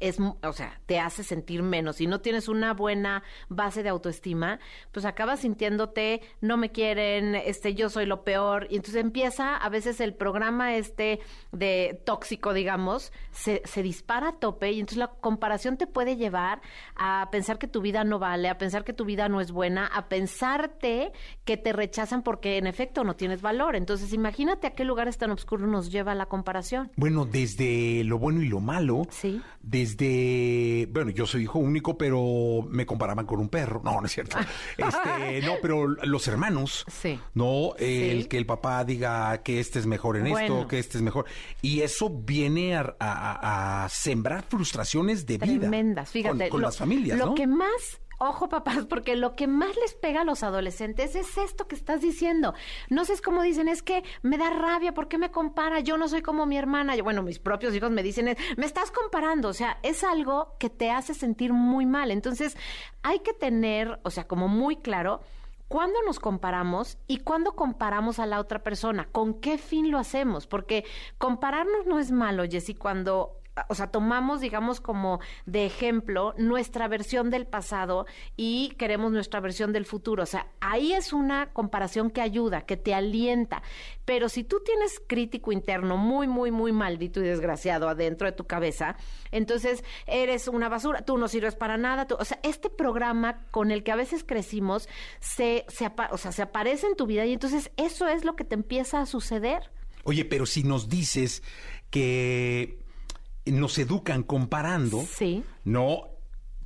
es, 0.00 0.18
o 0.20 0.52
sea, 0.52 0.80
te 0.86 0.98
hace 0.98 1.24
sentir 1.24 1.62
menos. 1.62 1.96
Si 1.96 2.06
no 2.06 2.20
tienes 2.20 2.48
una 2.48 2.74
buena 2.74 3.22
base 3.48 3.82
de 3.82 3.88
autoestima, 3.88 4.58
pues 4.92 5.04
acabas 5.04 5.40
sintiéndote, 5.40 6.22
no 6.40 6.56
me 6.56 6.70
quieren, 6.70 7.34
este, 7.34 7.74
yo 7.74 7.88
soy 7.88 8.06
lo 8.06 8.24
peor. 8.24 8.66
Y 8.70 8.76
entonces 8.76 9.02
empieza 9.02 9.56
a 9.56 9.68
veces 9.68 10.00
el 10.00 10.14
programa 10.14 10.76
este 10.76 11.20
de 11.52 12.00
tóxico, 12.04 12.52
digamos, 12.52 13.12
se, 13.30 13.62
se 13.64 13.82
dispara 13.82 14.28
a 14.28 14.38
tope 14.38 14.72
y 14.72 14.80
entonces 14.80 14.98
la 14.98 15.08
comparación 15.08 15.76
te 15.76 15.86
puede 15.86 16.16
llevar 16.16 16.60
a 16.94 17.28
pensar 17.30 17.58
que 17.58 17.68
tu 17.68 17.80
vida 17.80 18.04
no 18.04 18.18
vale, 18.18 18.48
a 18.48 18.58
pensar 18.58 18.84
que 18.84 18.92
tu 18.92 19.04
vida 19.04 19.28
no 19.28 19.40
es 19.40 19.52
buena, 19.52 19.86
a 19.86 20.08
pensarte 20.08 21.12
que 21.44 21.56
te 21.56 21.72
rechazan 21.72 22.22
porque 22.22 22.58
en 22.58 22.66
efecto 22.66 23.04
no 23.04 23.16
tienes 23.16 23.42
valor. 23.42 23.76
Entonces 23.76 24.12
imagínate 24.12 24.66
a 24.66 24.70
qué 24.70 24.84
lugares 24.84 25.18
tan 25.18 25.30
oscuros 25.30 25.68
nos 25.68 25.90
lleva 25.90 26.14
la 26.14 26.26
comparación. 26.26 26.90
Bueno, 26.96 27.24
desde 27.24 28.04
lo 28.04 28.18
bueno 28.18 28.42
y 28.42 28.48
lo 28.48 28.60
malo. 28.60 29.02
Sí. 29.10 29.40
Desde, 29.62 29.85
bueno, 29.94 31.10
yo 31.10 31.26
soy 31.26 31.42
hijo 31.42 31.58
único, 31.58 31.96
pero 31.96 32.66
me 32.68 32.84
comparaban 32.86 33.26
con 33.26 33.38
un 33.40 33.48
perro. 33.48 33.80
No, 33.84 34.00
no 34.00 34.06
es 34.06 34.12
cierto. 34.12 34.36
Este, 34.76 35.40
no, 35.46 35.54
pero 35.62 35.86
los 35.88 36.26
hermanos. 36.28 36.84
Sí. 36.90 37.18
No, 37.34 37.74
el 37.78 38.22
Sí. 38.22 38.28
que 38.28 38.38
el 38.38 38.46
papá 38.46 38.84
diga 38.84 39.42
que 39.42 39.60
este 39.60 39.78
es 39.78 39.86
mejor 39.86 40.16
en 40.16 40.26
esto, 40.28 40.66
que 40.68 40.78
este 40.78 40.98
es 40.98 41.02
mejor. 41.02 41.26
Y 41.62 41.80
eso 41.80 42.10
viene 42.10 42.76
a, 42.76 42.94
a- 42.98 43.84
a 43.84 43.88
sembrar 43.88 44.44
frustraciones 44.48 45.26
de 45.26 45.38
vida. 45.38 45.58
tremendas. 45.60 46.10
Fíjate, 46.10 46.38
Con, 46.38 46.48
con 46.50 46.60
lo, 46.62 46.66
las 46.68 46.76
familias, 46.76 47.18
lo 47.18 47.26
¿no? 47.26 47.34
que 47.34 47.46
más 47.46 48.00
Ojo, 48.18 48.48
papás, 48.48 48.86
porque 48.86 49.14
lo 49.14 49.36
que 49.36 49.46
más 49.46 49.76
les 49.76 49.94
pega 49.94 50.22
a 50.22 50.24
los 50.24 50.42
adolescentes 50.42 51.14
es 51.14 51.36
esto 51.36 51.68
que 51.68 51.74
estás 51.74 52.00
diciendo. 52.00 52.54
No 52.88 53.04
sé 53.04 53.12
es 53.12 53.20
como 53.20 53.42
dicen, 53.42 53.68
es 53.68 53.82
que 53.82 54.04
me 54.22 54.38
da 54.38 54.50
rabia, 54.50 54.94
¿por 54.94 55.08
qué 55.08 55.18
me 55.18 55.30
compara? 55.30 55.80
Yo 55.80 55.98
no 55.98 56.08
soy 56.08 56.22
como 56.22 56.46
mi 56.46 56.56
hermana. 56.56 56.96
Yo, 56.96 57.04
bueno, 57.04 57.22
mis 57.22 57.38
propios 57.38 57.74
hijos 57.74 57.90
me 57.90 58.02
dicen, 58.02 58.36
me 58.56 58.66
estás 58.66 58.90
comparando. 58.90 59.48
O 59.48 59.52
sea, 59.52 59.78
es 59.82 60.02
algo 60.02 60.56
que 60.58 60.70
te 60.70 60.90
hace 60.90 61.14
sentir 61.14 61.52
muy 61.52 61.84
mal. 61.84 62.10
Entonces, 62.10 62.56
hay 63.02 63.18
que 63.20 63.32
tener, 63.34 64.00
o 64.02 64.10
sea, 64.10 64.26
como 64.26 64.48
muy 64.48 64.76
claro 64.76 65.20
¿Cuándo 65.68 66.00
nos 66.06 66.20
comparamos 66.20 66.96
y 67.08 67.18
cuándo 67.18 67.56
comparamos 67.56 68.20
a 68.20 68.26
la 68.26 68.38
otra 68.38 68.62
persona? 68.62 69.08
¿Con 69.10 69.40
qué 69.40 69.58
fin 69.58 69.90
lo 69.90 69.98
hacemos? 69.98 70.46
Porque 70.46 70.84
compararnos 71.18 71.86
no 71.86 71.98
es 71.98 72.12
malo, 72.12 72.44
Jessy, 72.48 72.74
cuando 72.74 73.40
o 73.68 73.74
sea, 73.74 73.88
tomamos, 73.88 74.40
digamos, 74.40 74.80
como 74.80 75.20
de 75.46 75.66
ejemplo 75.66 76.34
nuestra 76.36 76.88
versión 76.88 77.30
del 77.30 77.46
pasado 77.46 78.06
y 78.36 78.74
queremos 78.78 79.12
nuestra 79.12 79.40
versión 79.40 79.72
del 79.72 79.86
futuro. 79.86 80.22
O 80.22 80.26
sea, 80.26 80.48
ahí 80.60 80.92
es 80.92 81.12
una 81.12 81.52
comparación 81.52 82.10
que 82.10 82.20
ayuda, 82.20 82.62
que 82.62 82.76
te 82.76 82.94
alienta. 82.94 83.62
Pero 84.04 84.28
si 84.28 84.44
tú 84.44 84.60
tienes 84.64 85.00
crítico 85.06 85.52
interno 85.52 85.96
muy, 85.96 86.28
muy, 86.28 86.50
muy 86.50 86.72
maldito 86.72 87.20
y 87.20 87.24
desgraciado 87.24 87.88
adentro 87.88 88.26
de 88.26 88.32
tu 88.32 88.46
cabeza, 88.46 88.96
entonces 89.30 89.82
eres 90.06 90.48
una 90.48 90.68
basura, 90.68 91.02
tú 91.02 91.16
no 91.16 91.28
sirves 91.28 91.56
para 91.56 91.76
nada. 91.78 92.06
o 92.18 92.24
sea, 92.24 92.38
este 92.42 92.70
programa 92.70 93.46
con 93.50 93.70
el 93.70 93.82
que 93.82 93.92
a 93.92 93.96
veces 93.96 94.22
crecimos 94.24 94.88
se, 95.20 95.64
se, 95.68 95.90
o 96.10 96.18
sea, 96.18 96.32
se 96.32 96.42
aparece 96.42 96.86
en 96.86 96.96
tu 96.96 97.06
vida 97.06 97.24
y 97.24 97.32
entonces 97.32 97.70
eso 97.76 98.06
es 98.06 98.24
lo 98.24 98.36
que 98.36 98.44
te 98.44 98.54
empieza 98.54 99.00
a 99.00 99.06
suceder. 99.06 99.70
Oye, 100.04 100.24
pero 100.24 100.46
si 100.46 100.62
nos 100.62 100.88
dices 100.88 101.42
que 101.90 102.85
nos 103.46 103.78
educan 103.78 104.22
comparando, 104.22 105.02
sí. 105.02 105.44
¿no? 105.64 106.10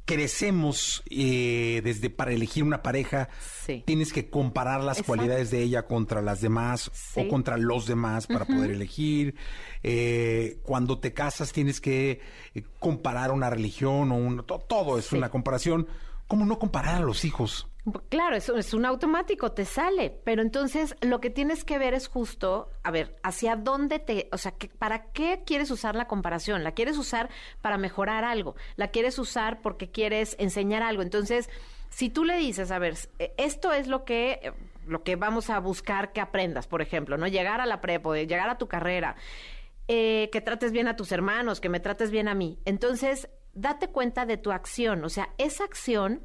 Crecemos 0.04 1.04
eh, 1.08 1.82
desde 1.84 2.10
para 2.10 2.32
elegir 2.32 2.64
una 2.64 2.82
pareja, 2.82 3.28
sí. 3.64 3.84
tienes 3.87 4.12
que 4.12 4.28
comparar 4.28 4.82
las 4.82 5.02
cualidades 5.02 5.52
de 5.52 5.62
ella 5.62 5.87
contra 5.87 6.20
las 6.20 6.40
demás 6.40 6.90
o 7.14 7.28
contra 7.28 7.56
los 7.56 7.87
demás 7.87 8.26
para 8.26 8.44
poder 8.44 8.72
elegir. 8.72 9.37
Eh, 9.84 10.58
cuando 10.64 10.99
te 10.99 11.12
casas 11.12 11.52
tienes 11.52 11.80
que 11.80 12.20
eh, 12.54 12.62
comparar 12.80 13.30
una 13.30 13.50
religión 13.50 14.10
o 14.10 14.16
un, 14.16 14.44
todo 14.68 14.99
es 14.99 15.12
una 15.12 15.30
comparación. 15.30 15.87
¿Cómo 16.26 16.44
no 16.44 16.58
comparar 16.58 16.96
a 16.96 17.00
los 17.00 17.25
hijos? 17.25 17.70
Claro, 18.09 18.37
eso 18.37 18.56
es 18.56 18.75
un 18.75 18.85
automático, 18.85 19.52
te 19.52 19.64
sale, 19.64 20.11
pero 20.25 20.42
entonces 20.42 20.97
lo 21.00 21.20
que 21.20 21.30
tienes 21.30 21.64
que 21.64 21.78
ver 21.78 21.94
es 21.94 22.09
justo, 22.09 22.68
a 22.82 22.90
ver, 22.90 23.16
hacia 23.23 23.56
dónde 23.56 23.99
te, 23.99 24.28
o 24.32 24.38
sea, 24.38 24.52
que, 24.52 24.68
¿para 24.68 25.12
qué 25.12 25.42
quieres 25.47 25.70
usar 25.70 25.94
la 25.94 26.06
comparación? 26.06 26.64
¿La 26.64 26.73
quieres 26.73 26.99
usar 26.99 27.30
para 27.61 27.78
mejorar 27.78 28.25
algo? 28.25 28.54
¿La 28.76 28.88
quieres 28.88 29.18
usar 29.18 29.61
porque 29.62 29.90
quieres 29.90 30.37
enseñar 30.38 30.82
algo? 30.82 31.02
Entonces, 31.02 31.49
si 31.90 32.09
tú 32.09 32.25
le 32.25 32.37
dices, 32.37 32.70
a 32.70 32.78
ver, 32.78 32.94
e, 33.18 33.32
esto 33.37 33.73
es 33.73 33.87
lo 33.87 34.04
que, 34.04 34.52
lo 34.87 35.02
que 35.02 35.16
vamos 35.16 35.50
a 35.50 35.59
buscar 35.59 36.12
que 36.12 36.20
aprendas, 36.20 36.66
por 36.66 36.82
ejemplo, 36.82 37.16
¿no? 37.16 37.26
Llegar 37.26 37.61
a 37.61 37.66
la 37.66 37.80
prepo, 37.80 38.14
llegar 38.14 38.49
a 38.49 38.59
tu 38.59 38.68
carrera, 38.68 39.16
eh, 39.88 40.28
que 40.32 40.40
trates 40.40 40.73
bien 40.73 40.88
a 40.88 40.97
tus 40.97 41.12
hermanos, 41.12 41.61
que 41.61 41.68
me 41.68 41.80
trates 41.80 42.11
bien 42.11 42.28
a 42.28 42.35
mí. 42.35 42.59
Entonces, 42.64 43.28
date 43.54 43.88
cuenta 43.88 44.26
de 44.26 44.37
tu 44.37 44.52
acción, 44.52 45.04
o 45.04 45.09
sea, 45.09 45.30
esa 45.38 45.64
acción 45.64 46.23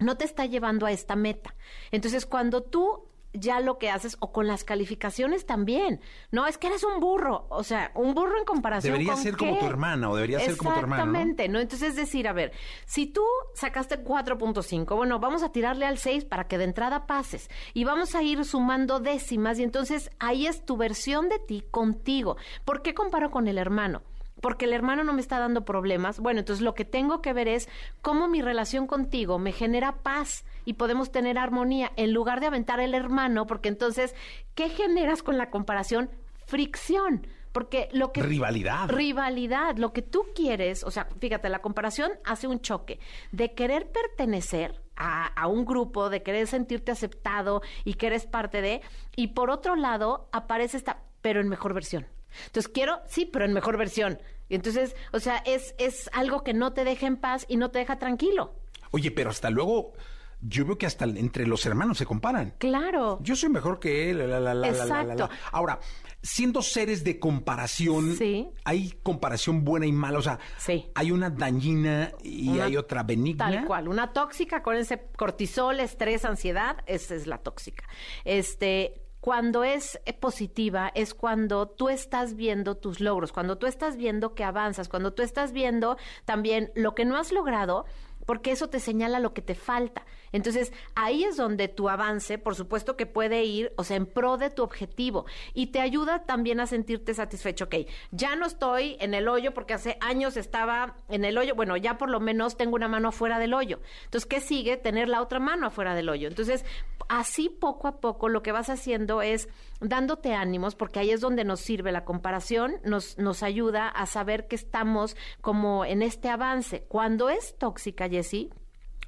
no 0.00 0.16
te 0.16 0.24
está 0.24 0.46
llevando 0.46 0.86
a 0.86 0.92
esta 0.92 1.14
meta. 1.14 1.54
Entonces, 1.92 2.26
cuando 2.26 2.62
tú 2.62 3.06
ya 3.32 3.60
lo 3.60 3.78
que 3.78 3.90
haces, 3.90 4.16
o 4.20 4.32
con 4.32 4.46
las 4.46 4.64
calificaciones 4.64 5.46
también, 5.46 6.00
no, 6.30 6.46
es 6.46 6.58
que 6.58 6.66
eres 6.66 6.82
un 6.82 7.00
burro, 7.00 7.46
o 7.48 7.62
sea, 7.62 7.92
un 7.94 8.14
burro 8.14 8.36
en 8.38 8.44
comparación 8.44 8.92
debería 8.92 9.16
ser 9.16 9.36
como 9.36 9.58
tu 9.58 9.66
hermana 9.66 10.10
o 10.10 10.16
debería 10.16 10.40
ser 10.40 10.56
como 10.56 10.72
tu 10.72 10.80
hermano. 10.80 11.02
Exactamente, 11.02 11.48
¿no? 11.48 11.60
Entonces, 11.60 11.90
es 11.90 11.96
decir, 11.96 12.26
a 12.26 12.32
ver, 12.32 12.52
si 12.86 13.06
tú 13.06 13.22
sacaste 13.54 14.02
4.5, 14.02 14.96
bueno, 14.96 15.20
vamos 15.20 15.42
a 15.42 15.52
tirarle 15.52 15.86
al 15.86 15.98
6 15.98 16.24
para 16.24 16.48
que 16.48 16.58
de 16.58 16.64
entrada 16.64 17.06
pases 17.06 17.48
y 17.72 17.84
vamos 17.84 18.14
a 18.14 18.22
ir 18.22 18.44
sumando 18.44 18.98
décimas 18.98 19.58
y 19.58 19.62
entonces 19.62 20.10
ahí 20.18 20.46
es 20.46 20.64
tu 20.64 20.76
versión 20.76 21.28
de 21.28 21.38
ti 21.38 21.64
contigo. 21.70 22.36
¿Por 22.64 22.82
qué 22.82 22.94
comparo 22.94 23.30
con 23.30 23.46
el 23.46 23.58
hermano? 23.58 24.02
Porque 24.40 24.64
el 24.64 24.72
hermano 24.72 25.04
no 25.04 25.12
me 25.12 25.20
está 25.20 25.38
dando 25.38 25.64
problemas. 25.64 26.20
Bueno, 26.20 26.40
entonces 26.40 26.62
lo 26.62 26.74
que 26.74 26.84
tengo 26.84 27.20
que 27.22 27.32
ver 27.32 27.48
es 27.48 27.68
cómo 28.02 28.28
mi 28.28 28.42
relación 28.42 28.86
contigo 28.86 29.38
me 29.38 29.52
genera 29.52 29.96
paz 30.02 30.44
y 30.64 30.74
podemos 30.74 31.12
tener 31.12 31.38
armonía 31.38 31.92
en 31.96 32.12
lugar 32.12 32.40
de 32.40 32.46
aventar 32.46 32.80
el 32.80 32.94
hermano, 32.94 33.46
porque 33.46 33.68
entonces, 33.68 34.14
¿qué 34.54 34.68
generas 34.68 35.22
con 35.22 35.38
la 35.38 35.50
comparación? 35.50 36.10
Fricción. 36.46 37.26
Porque 37.52 37.88
lo 37.92 38.12
que... 38.12 38.22
Rivalidad. 38.22 38.88
Rivalidad. 38.88 39.76
Lo 39.76 39.92
que 39.92 40.02
tú 40.02 40.24
quieres, 40.34 40.84
o 40.84 40.90
sea, 40.90 41.08
fíjate, 41.18 41.48
la 41.48 41.60
comparación 41.60 42.12
hace 42.24 42.46
un 42.46 42.60
choque 42.60 43.00
de 43.32 43.54
querer 43.54 43.90
pertenecer 43.90 44.80
a, 44.96 45.26
a, 45.26 45.48
un 45.48 45.64
grupo, 45.64 46.10
de 46.10 46.22
querer 46.22 46.46
sentirte 46.46 46.92
aceptado 46.92 47.60
y 47.84 47.94
que 47.94 48.06
eres 48.06 48.26
parte 48.26 48.60
de, 48.62 48.82
y 49.16 49.28
por 49.28 49.50
otro 49.50 49.74
lado 49.74 50.28
aparece 50.30 50.76
esta, 50.76 51.02
pero 51.22 51.40
en 51.40 51.48
mejor 51.48 51.74
versión. 51.74 52.06
Entonces 52.46 52.70
quiero, 52.72 53.00
sí, 53.06 53.26
pero 53.26 53.44
en 53.44 53.52
mejor 53.52 53.76
versión. 53.76 54.18
Y 54.48 54.56
entonces, 54.56 54.96
o 55.12 55.20
sea, 55.20 55.38
es, 55.46 55.74
es 55.78 56.10
algo 56.12 56.42
que 56.42 56.54
no 56.54 56.72
te 56.72 56.84
deja 56.84 57.06
en 57.06 57.16
paz 57.16 57.46
y 57.48 57.56
no 57.56 57.70
te 57.70 57.78
deja 57.78 57.98
tranquilo. 57.98 58.54
Oye, 58.90 59.10
pero 59.12 59.30
hasta 59.30 59.50
luego, 59.50 59.92
yo 60.40 60.64
veo 60.64 60.78
que 60.78 60.86
hasta 60.86 61.04
entre 61.04 61.46
los 61.46 61.64
hermanos 61.66 61.98
se 61.98 62.06
comparan. 62.06 62.54
Claro. 62.58 63.18
Yo 63.22 63.36
soy 63.36 63.50
mejor 63.50 63.78
que 63.78 64.10
él. 64.10 64.18
La, 64.18 64.40
la, 64.40 64.54
la, 64.54 64.68
Exacto. 64.68 65.28
Ahora, 65.52 65.78
siendo 66.22 66.62
seres 66.62 67.04
de 67.04 67.18
comparación, 67.18 68.16
sí. 68.16 68.48
hay 68.64 68.98
comparación 69.02 69.64
buena 69.64 69.86
y 69.86 69.92
mala. 69.92 70.18
O 70.18 70.22
sea, 70.22 70.38
sí. 70.58 70.90
hay 70.94 71.12
una 71.12 71.30
dañina 71.30 72.12
y 72.22 72.48
una, 72.48 72.64
hay 72.64 72.76
otra 72.76 73.02
benigna. 73.02 73.50
Tal 73.50 73.66
cual. 73.66 73.88
Una 73.88 74.12
tóxica 74.12 74.62
con 74.62 74.76
ese 74.76 75.00
cortisol, 75.16 75.80
estrés, 75.80 76.24
ansiedad, 76.24 76.78
esa 76.86 77.14
es 77.14 77.26
la 77.26 77.38
tóxica. 77.38 77.84
Este, 78.24 79.02
cuando 79.20 79.64
es 79.64 80.00
positiva 80.18 80.90
es 80.94 81.14
cuando 81.14 81.68
tú 81.68 81.88
estás 81.88 82.34
viendo 82.34 82.76
tus 82.76 83.00
logros, 83.00 83.32
cuando 83.32 83.58
tú 83.58 83.66
estás 83.66 83.96
viendo 83.96 84.34
que 84.34 84.44
avanzas, 84.44 84.88
cuando 84.88 85.12
tú 85.12 85.22
estás 85.22 85.52
viendo 85.52 85.96
también 86.24 86.72
lo 86.74 86.94
que 86.94 87.04
no 87.04 87.16
has 87.16 87.30
logrado, 87.30 87.84
porque 88.26 88.52
eso 88.52 88.68
te 88.68 88.80
señala 88.80 89.20
lo 89.20 89.34
que 89.34 89.42
te 89.42 89.54
falta. 89.54 90.06
Entonces, 90.32 90.72
ahí 90.94 91.24
es 91.24 91.36
donde 91.36 91.68
tu 91.68 91.88
avance, 91.88 92.38
por 92.38 92.54
supuesto 92.54 92.96
que 92.96 93.06
puede 93.06 93.44
ir, 93.44 93.72
o 93.76 93.84
sea, 93.84 93.96
en 93.96 94.06
pro 94.06 94.36
de 94.36 94.50
tu 94.50 94.62
objetivo 94.62 95.26
y 95.54 95.68
te 95.68 95.80
ayuda 95.80 96.24
también 96.24 96.60
a 96.60 96.66
sentirte 96.66 97.14
satisfecho. 97.14 97.64
Ok, 97.64 97.74
ya 98.10 98.36
no 98.36 98.46
estoy 98.46 98.96
en 99.00 99.14
el 99.14 99.28
hoyo 99.28 99.52
porque 99.54 99.74
hace 99.74 99.96
años 100.00 100.36
estaba 100.36 100.96
en 101.08 101.24
el 101.24 101.38
hoyo, 101.38 101.54
bueno, 101.54 101.76
ya 101.76 101.98
por 101.98 102.10
lo 102.10 102.20
menos 102.20 102.56
tengo 102.56 102.76
una 102.76 102.88
mano 102.88 103.08
afuera 103.08 103.38
del 103.38 103.54
hoyo. 103.54 103.80
Entonces, 104.04 104.26
¿qué 104.26 104.40
sigue? 104.40 104.76
Tener 104.76 105.08
la 105.08 105.22
otra 105.22 105.40
mano 105.40 105.66
afuera 105.66 105.94
del 105.94 106.08
hoyo. 106.08 106.28
Entonces, 106.28 106.64
así 107.08 107.48
poco 107.48 107.88
a 107.88 108.00
poco 108.00 108.28
lo 108.28 108.42
que 108.42 108.52
vas 108.52 108.70
haciendo 108.70 109.22
es 109.22 109.48
dándote 109.80 110.34
ánimos, 110.34 110.74
porque 110.74 111.00
ahí 111.00 111.10
es 111.10 111.20
donde 111.20 111.44
nos 111.44 111.60
sirve 111.60 111.92
la 111.92 112.04
comparación, 112.04 112.76
nos, 112.84 113.18
nos 113.18 113.42
ayuda 113.42 113.88
a 113.88 114.06
saber 114.06 114.46
que 114.46 114.56
estamos 114.56 115.16
como 115.40 115.84
en 115.84 116.02
este 116.02 116.28
avance. 116.28 116.84
Cuando 116.88 117.28
es 117.28 117.56
tóxica, 117.58 118.08
Jessie, 118.08 118.50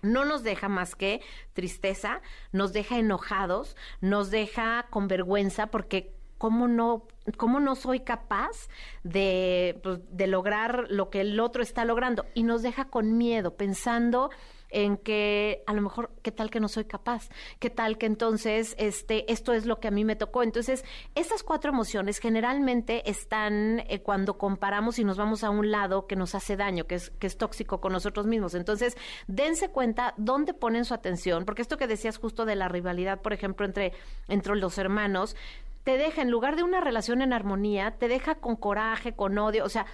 no 0.03 0.25
nos 0.25 0.43
deja 0.43 0.69
más 0.69 0.95
que 0.95 1.23
tristeza, 1.55 2.21
nos 2.53 2.73
deja 2.73 2.99
enojados, 2.99 3.77
nos 4.01 4.31
deja 4.31 4.87
con 4.91 5.09
vergüenza, 5.09 5.69
porque 5.69 6.13
¿cómo 6.39 6.67
no, 6.67 7.07
cómo 7.37 7.61
no 7.61 7.77
soy 7.77 8.01
capaz 8.01 8.69
de, 9.05 9.81
pues, 9.83 10.01
de 10.11 10.27
lograr 10.27 10.87
lo 10.91 11.09
que 11.09 11.21
el 11.21 11.39
otro 11.39 11.63
está 11.63 11.85
logrando? 11.85 12.27
Y 12.35 12.43
nos 12.43 12.63
deja 12.63 12.87
con 12.87 13.17
miedo, 13.17 13.57
pensando 13.57 14.31
en 14.73 14.97
que 14.97 15.63
a 15.67 15.75
lo 15.75 15.83
mejor 15.83 16.11
qué 16.23 16.33
tal 16.33 16.51
que 16.51 16.61
no 16.61 16.69
soy 16.69 16.85
capaz, 16.85 17.29
qué 17.59 17.71
tal 17.71 17.99
que 17.99 18.07
entonces 18.07 18.75
este 18.79 19.31
esto 19.33 19.53
es 19.53 19.67
lo 19.67 19.81
que 19.81 19.89
a 19.89 19.91
mí 19.91 20.05
me 20.05 20.17
tocó. 20.17 20.43
Entonces, 20.43 20.85
estas 21.15 21.43
cuatro 21.43 21.71
emociones 21.71 22.19
generalmente 22.19 23.09
están 23.09 23.81
eh, 23.89 24.01
cuando 24.03 24.39
comparamos 24.39 24.99
y 24.99 25.05
nos 25.05 25.17
vamos 25.17 25.45
a 25.45 25.51
un 25.51 25.71
lado 25.71 26.07
que 26.07 26.17
nos 26.17 26.35
hace 26.35 26.57
daño, 26.57 26.87
que 26.87 26.97
es 26.97 27.11
que 27.11 27.27
es 27.27 27.37
tóxico 27.37 27.81
con 27.81 27.93
nosotros 27.93 28.27
mismos. 28.27 28.55
Entonces, 28.55 28.97
dense 29.27 29.69
cuenta 29.69 30.15
dónde 30.17 30.55
ponen 30.55 30.85
su 30.85 30.95
atención, 30.95 31.45
porque 31.45 31.63
esto 31.63 31.77
que 31.77 31.87
decías 31.87 32.19
justo 32.19 32.45
de 32.45 32.57
la 32.57 32.69
rivalidad, 32.69 33.21
por 33.21 33.33
ejemplo, 33.33 33.67
entre 33.67 33.93
entre 34.29 34.57
los 34.57 34.79
hermanos, 34.79 35.37
te 35.85 35.99
deja 35.99 36.23
en 36.23 36.31
lugar 36.31 36.57
de 36.57 36.63
una 36.63 36.81
relación 36.81 37.23
en 37.23 37.33
armonía, 37.33 37.93
te 37.99 38.09
deja 38.09 38.37
con 38.37 38.57
coraje, 38.57 39.15
con 39.15 39.37
odio, 39.39 39.65
o 39.65 39.69
sea, 39.69 39.87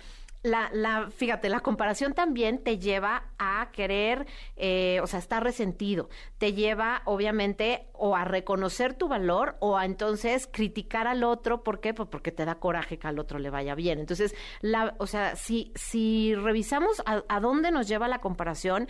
la, 0.42 0.70
la, 0.72 1.10
fíjate, 1.10 1.48
la 1.48 1.60
comparación 1.60 2.14
también 2.14 2.58
te 2.58 2.78
lleva 2.78 3.24
a 3.38 3.70
querer, 3.72 4.26
eh, 4.56 5.00
o 5.02 5.06
sea, 5.06 5.18
estar 5.18 5.42
resentido. 5.42 6.08
Te 6.38 6.52
lleva, 6.52 7.02
obviamente, 7.04 7.88
o 7.92 8.14
a 8.14 8.24
reconocer 8.24 8.94
tu 8.94 9.08
valor 9.08 9.56
o 9.60 9.76
a 9.76 9.84
entonces 9.84 10.48
criticar 10.50 11.06
al 11.06 11.24
otro. 11.24 11.64
¿Por 11.64 11.80
qué? 11.80 11.92
Pues 11.94 12.08
porque 12.08 12.30
te 12.32 12.44
da 12.44 12.56
coraje 12.56 12.98
que 12.98 13.08
al 13.08 13.18
otro 13.18 13.38
le 13.38 13.50
vaya 13.50 13.74
bien. 13.74 13.98
Entonces, 13.98 14.34
la, 14.60 14.94
o 14.98 15.06
sea, 15.06 15.36
si, 15.36 15.72
si 15.74 16.34
revisamos 16.34 17.02
a, 17.04 17.24
a 17.28 17.40
dónde 17.40 17.70
nos 17.70 17.88
lleva 17.88 18.06
la 18.08 18.20
comparación, 18.20 18.88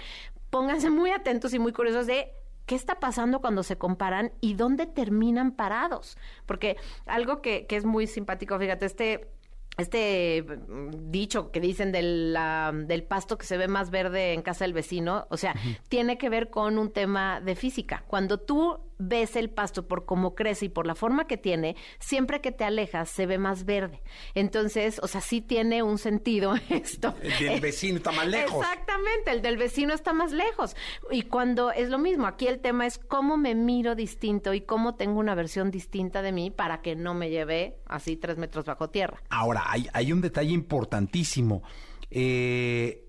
pónganse 0.50 0.90
muy 0.90 1.10
atentos 1.10 1.54
y 1.54 1.58
muy 1.58 1.72
curiosos 1.72 2.06
de 2.06 2.32
qué 2.66 2.74
está 2.74 3.00
pasando 3.00 3.40
cuando 3.40 3.62
se 3.62 3.78
comparan 3.78 4.32
y 4.42 4.54
dónde 4.54 4.86
terminan 4.86 5.52
parados. 5.52 6.18
Porque 6.44 6.76
algo 7.06 7.40
que, 7.40 7.66
que 7.66 7.76
es 7.76 7.86
muy 7.86 8.06
simpático, 8.06 8.58
fíjate, 8.58 8.84
este 8.84 9.37
este 9.78 10.42
mm, 10.42 11.10
dicho 11.10 11.50
que 11.50 11.60
dicen 11.60 11.92
del, 11.92 12.32
la, 12.32 12.72
del 12.74 13.04
pasto 13.04 13.38
que 13.38 13.46
se 13.46 13.56
ve 13.56 13.68
más 13.68 13.90
verde 13.90 14.34
en 14.34 14.42
casa 14.42 14.64
del 14.64 14.74
vecino, 14.74 15.26
o 15.30 15.36
sea, 15.36 15.54
tiene 15.88 16.18
que 16.18 16.28
ver 16.28 16.50
con 16.50 16.78
un 16.78 16.92
tema 16.92 17.40
de 17.40 17.54
física. 17.54 18.04
Cuando 18.06 18.38
tú 18.38 18.78
ves 18.98 19.36
el 19.36 19.50
pasto 19.50 19.86
por 19.86 20.04
cómo 20.04 20.34
crece 20.34 20.66
y 20.66 20.68
por 20.68 20.86
la 20.86 20.94
forma 20.94 21.26
que 21.26 21.36
tiene, 21.36 21.76
siempre 21.98 22.40
que 22.40 22.52
te 22.52 22.64
alejas 22.64 23.08
se 23.08 23.26
ve 23.26 23.38
más 23.38 23.64
verde. 23.64 24.02
Entonces, 24.34 25.00
o 25.02 25.08
sea, 25.08 25.20
sí 25.20 25.40
tiene 25.40 25.82
un 25.82 25.98
sentido 25.98 26.54
esto. 26.68 27.14
El 27.22 27.38
del 27.38 27.60
vecino 27.60 27.96
está 27.98 28.12
más 28.12 28.26
lejos. 28.26 28.60
Exactamente, 28.60 29.30
el 29.30 29.42
del 29.42 29.56
vecino 29.56 29.94
está 29.94 30.12
más 30.12 30.32
lejos. 30.32 30.76
Y 31.10 31.22
cuando 31.22 31.70
es 31.70 31.88
lo 31.88 31.98
mismo, 31.98 32.26
aquí 32.26 32.46
el 32.48 32.60
tema 32.60 32.86
es 32.86 32.98
cómo 32.98 33.36
me 33.36 33.54
miro 33.54 33.94
distinto 33.94 34.52
y 34.54 34.62
cómo 34.62 34.96
tengo 34.96 35.20
una 35.20 35.34
versión 35.34 35.70
distinta 35.70 36.22
de 36.22 36.32
mí 36.32 36.50
para 36.50 36.82
que 36.82 36.96
no 36.96 37.14
me 37.14 37.30
lleve 37.30 37.78
así 37.86 38.16
tres 38.16 38.36
metros 38.38 38.64
bajo 38.64 38.90
tierra. 38.90 39.22
Ahora, 39.30 39.64
hay, 39.66 39.86
hay 39.92 40.12
un 40.12 40.20
detalle 40.20 40.52
importantísimo. 40.52 41.62
eh, 42.10 43.04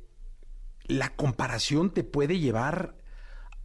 la 0.85 1.15
comparación 1.15 1.91
te 1.93 2.03
puede 2.03 2.39
llevar 2.39 2.95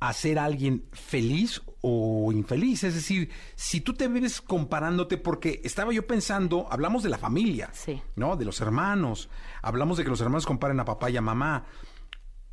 a 0.08 0.12
ser 0.12 0.38
alguien 0.38 0.84
feliz 0.92 1.62
o 1.80 2.32
infeliz. 2.32 2.82
Es 2.84 2.94
decir, 2.94 3.30
si 3.56 3.80
tú 3.80 3.92
te 3.94 4.08
ves 4.08 4.40
comparándote, 4.40 5.16
porque 5.18 5.60
estaba 5.64 5.92
yo 5.92 6.06
pensando, 6.06 6.66
hablamos 6.70 7.02
de 7.02 7.10
la 7.10 7.18
familia, 7.18 7.70
Sí. 7.72 8.00
¿no? 8.16 8.36
De 8.36 8.44
los 8.44 8.60
hermanos, 8.60 9.28
hablamos 9.62 9.98
de 9.98 10.04
que 10.04 10.10
los 10.10 10.20
hermanos 10.20 10.46
comparen 10.46 10.80
a 10.80 10.84
papá 10.84 11.10
y 11.10 11.16
a 11.16 11.20
mamá, 11.20 11.66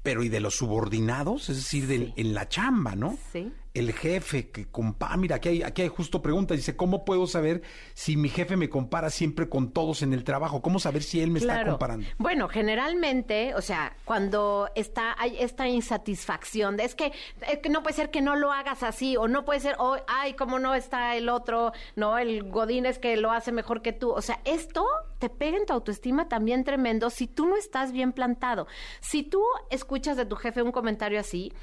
pero 0.03 0.24
¿y 0.24 0.29
de 0.29 0.39
los 0.39 0.55
subordinados? 0.58 1.50
Es 1.50 1.58
decir, 1.58 1.88
del- 1.88 2.13
en 2.17 2.34
la 2.34 2.50
chamba, 2.50 2.96
¿no? 2.96 3.17
Sí. 3.31 3.53
El 3.74 3.94
jefe 3.94 4.50
que 4.50 4.66
compara, 4.66 5.16
mira, 5.16 5.38
aquí 5.38 5.50
hay, 5.50 5.63
aquí 5.63 5.82
hay 5.82 5.88
justo 5.88 6.22
pregunta, 6.22 6.54
dice, 6.54 6.75
¿cómo 6.75 7.06
puedo 7.06 7.25
saber 7.25 7.62
si 7.94 8.18
mi 8.18 8.28
jefe 8.28 8.58
me 8.58 8.70
compara 8.70 9.10
siempre 9.10 9.48
con 9.48 9.72
todos 9.72 10.01
en 10.01 10.12
el 10.12 10.25
trabajo? 10.25 10.62
¿Cómo 10.62 10.80
saber 10.80 11.04
si 11.04 11.22
él 11.22 11.32
me 11.32 11.40
está 11.40 11.66
comparando? 11.66 12.06
Bueno, 12.18 12.50
generalmente, 12.50 13.56
o 13.56 13.62
sea, 13.62 13.96
cuando 14.04 14.70
está 14.75 15.16
hay 15.18 15.38
esta 15.40 15.70
insatisfacción, 15.70 16.75
de, 16.75 16.84
es 16.84 16.96
que, 16.96 17.13
es 17.48 17.60
que 17.60 17.70
no 17.70 17.82
puede 17.82 17.96
ser 17.96 18.12
que 18.12 18.22
no 18.22 18.36
lo 18.36 18.51
hagas 18.51 18.84
así, 18.84 19.16
o 19.16 19.28
no 19.28 19.46
puede 19.46 19.62
ser, 19.62 19.78
ay, 20.08 20.34
cómo 20.34 20.60
no 20.60 20.75
está 20.75 21.16
el 21.16 21.30
otro, 21.30 21.72
no, 21.96 22.18
el 22.18 22.44
Godín 22.50 22.86
es 22.86 23.00
que 23.00 23.16
lo 23.16 23.32
hace 23.32 23.51
mejor 23.51 23.82
que 23.82 23.94
tú. 23.94 24.12
O 24.12 24.22
sea, 24.22 24.42
esto 24.44 24.86
te 25.20 25.30
pega 25.30 25.58
en 25.58 25.66
tu 25.66 25.74
autoestima 25.74 26.28
también 26.28 26.63
tremendo 26.63 27.10
si 27.10 27.28
tú 27.28 27.46
no 27.46 27.56
estás 27.56 27.92
bien 27.92 28.12
plantado. 28.12 28.68
Si 29.00 29.24
tú 29.24 29.42
escuchas 29.70 30.18
de 30.18 30.25
tu 30.25 30.36
jefe 30.36 30.62
un 30.62 30.72
comentario 30.72 31.20
así, 31.20 31.54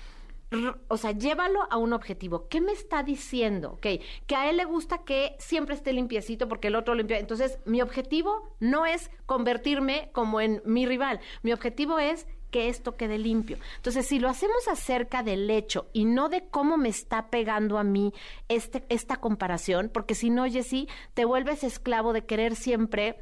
o 0.88 0.96
sea, 0.96 1.12
llévalo 1.12 1.60
a 1.70 1.76
un 1.76 1.92
objetivo. 1.92 2.48
¿Qué 2.48 2.60
me 2.60 2.72
está 2.72 3.02
diciendo? 3.02 3.72
Ok, 3.72 3.86
que 4.26 4.36
a 4.36 4.48
él 4.48 4.56
le 4.56 4.64
gusta 4.64 4.98
que 4.98 5.36
siempre 5.38 5.74
esté 5.74 5.92
limpiecito 5.92 6.48
porque 6.48 6.68
el 6.68 6.76
otro 6.76 6.94
limpia. 6.94 7.18
Entonces, 7.18 7.58
mi 7.64 7.82
objetivo 7.82 8.54
no 8.60 8.86
es 8.86 9.10
convertirme 9.26 10.10
como 10.12 10.40
en 10.40 10.62
mi 10.64 10.86
rival. 10.86 11.20
Mi 11.42 11.52
objetivo 11.52 11.98
es 11.98 12.26
que 12.50 12.68
esto 12.68 12.96
quede 12.96 13.18
limpio. 13.18 13.58
Entonces, 13.76 14.06
si 14.06 14.18
lo 14.18 14.28
hacemos 14.28 14.68
acerca 14.68 15.22
del 15.22 15.50
hecho 15.50 15.88
y 15.92 16.04
no 16.04 16.28
de 16.28 16.46
cómo 16.48 16.76
me 16.76 16.88
está 16.88 17.28
pegando 17.28 17.78
a 17.78 17.84
mí 17.84 18.12
este, 18.48 18.84
esta 18.88 19.16
comparación, 19.16 19.90
porque 19.92 20.14
si 20.14 20.30
no, 20.30 20.46
Jessy, 20.46 20.88
te 21.14 21.24
vuelves 21.24 21.62
esclavo 21.62 22.12
de 22.12 22.24
querer 22.24 22.56
siempre 22.56 23.16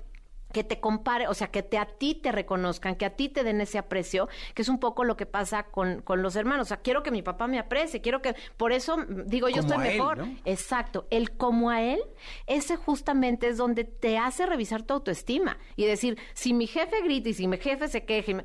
que 0.56 0.64
te 0.64 0.80
compare, 0.80 1.28
o 1.28 1.34
sea, 1.34 1.48
que 1.48 1.62
te, 1.62 1.76
a 1.76 1.84
ti 1.84 2.14
te 2.14 2.32
reconozcan, 2.32 2.96
que 2.96 3.04
a 3.04 3.10
ti 3.10 3.28
te 3.28 3.44
den 3.44 3.60
ese 3.60 3.76
aprecio, 3.76 4.26
que 4.54 4.62
es 4.62 4.70
un 4.70 4.80
poco 4.80 5.04
lo 5.04 5.14
que 5.14 5.26
pasa 5.26 5.64
con, 5.64 6.00
con 6.00 6.22
los 6.22 6.34
hermanos. 6.34 6.68
O 6.68 6.68
sea, 6.68 6.78
quiero 6.78 7.02
que 7.02 7.10
mi 7.10 7.20
papá 7.20 7.46
me 7.46 7.58
aprecie, 7.58 8.00
quiero 8.00 8.22
que, 8.22 8.34
por 8.56 8.72
eso 8.72 8.96
mm, 8.96 9.26
digo, 9.26 9.50
yo 9.50 9.60
Como 9.60 9.74
estoy 9.74 9.86
él, 9.88 9.98
mejor. 9.98 10.16
¿no? 10.16 10.34
Exacto, 10.46 11.06
el 11.10 11.36
como 11.36 11.68
a 11.68 11.82
él, 11.82 12.00
ese 12.46 12.76
justamente 12.76 13.48
es 13.48 13.58
donde 13.58 13.84
te 13.84 14.16
hace 14.16 14.46
revisar 14.46 14.82
tu 14.82 14.94
autoestima 14.94 15.58
y 15.76 15.84
decir, 15.84 16.18
si 16.32 16.54
mi 16.54 16.66
jefe 16.66 17.02
grita 17.02 17.28
y 17.28 17.34
si 17.34 17.48
mi 17.48 17.58
jefe 17.58 17.88
se 17.88 18.06
queja, 18.06 18.42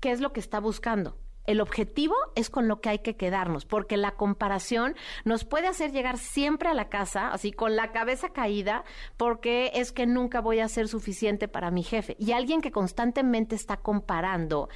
¿qué 0.00 0.10
es 0.10 0.20
lo 0.20 0.34
que 0.34 0.40
está 0.40 0.60
buscando? 0.60 1.16
El 1.48 1.62
objetivo 1.62 2.14
es 2.34 2.50
con 2.50 2.68
lo 2.68 2.82
que 2.82 2.90
hay 2.90 2.98
que 2.98 3.16
quedarnos, 3.16 3.64
porque 3.64 3.96
la 3.96 4.16
comparación 4.16 4.94
nos 5.24 5.46
puede 5.46 5.66
hacer 5.66 5.92
llegar 5.92 6.18
siempre 6.18 6.68
a 6.68 6.74
la 6.74 6.90
casa, 6.90 7.28
así 7.28 7.52
con 7.52 7.74
la 7.74 7.90
cabeza 7.90 8.34
caída, 8.34 8.84
porque 9.16 9.70
es 9.72 9.90
que 9.90 10.04
nunca 10.04 10.42
voy 10.42 10.60
a 10.60 10.68
ser 10.68 10.88
suficiente 10.88 11.48
para 11.48 11.70
mi 11.70 11.82
jefe. 11.82 12.16
Y 12.18 12.32
alguien 12.32 12.60
que 12.60 12.70
constantemente 12.70 13.56
está 13.56 13.78
comparando, 13.78 14.68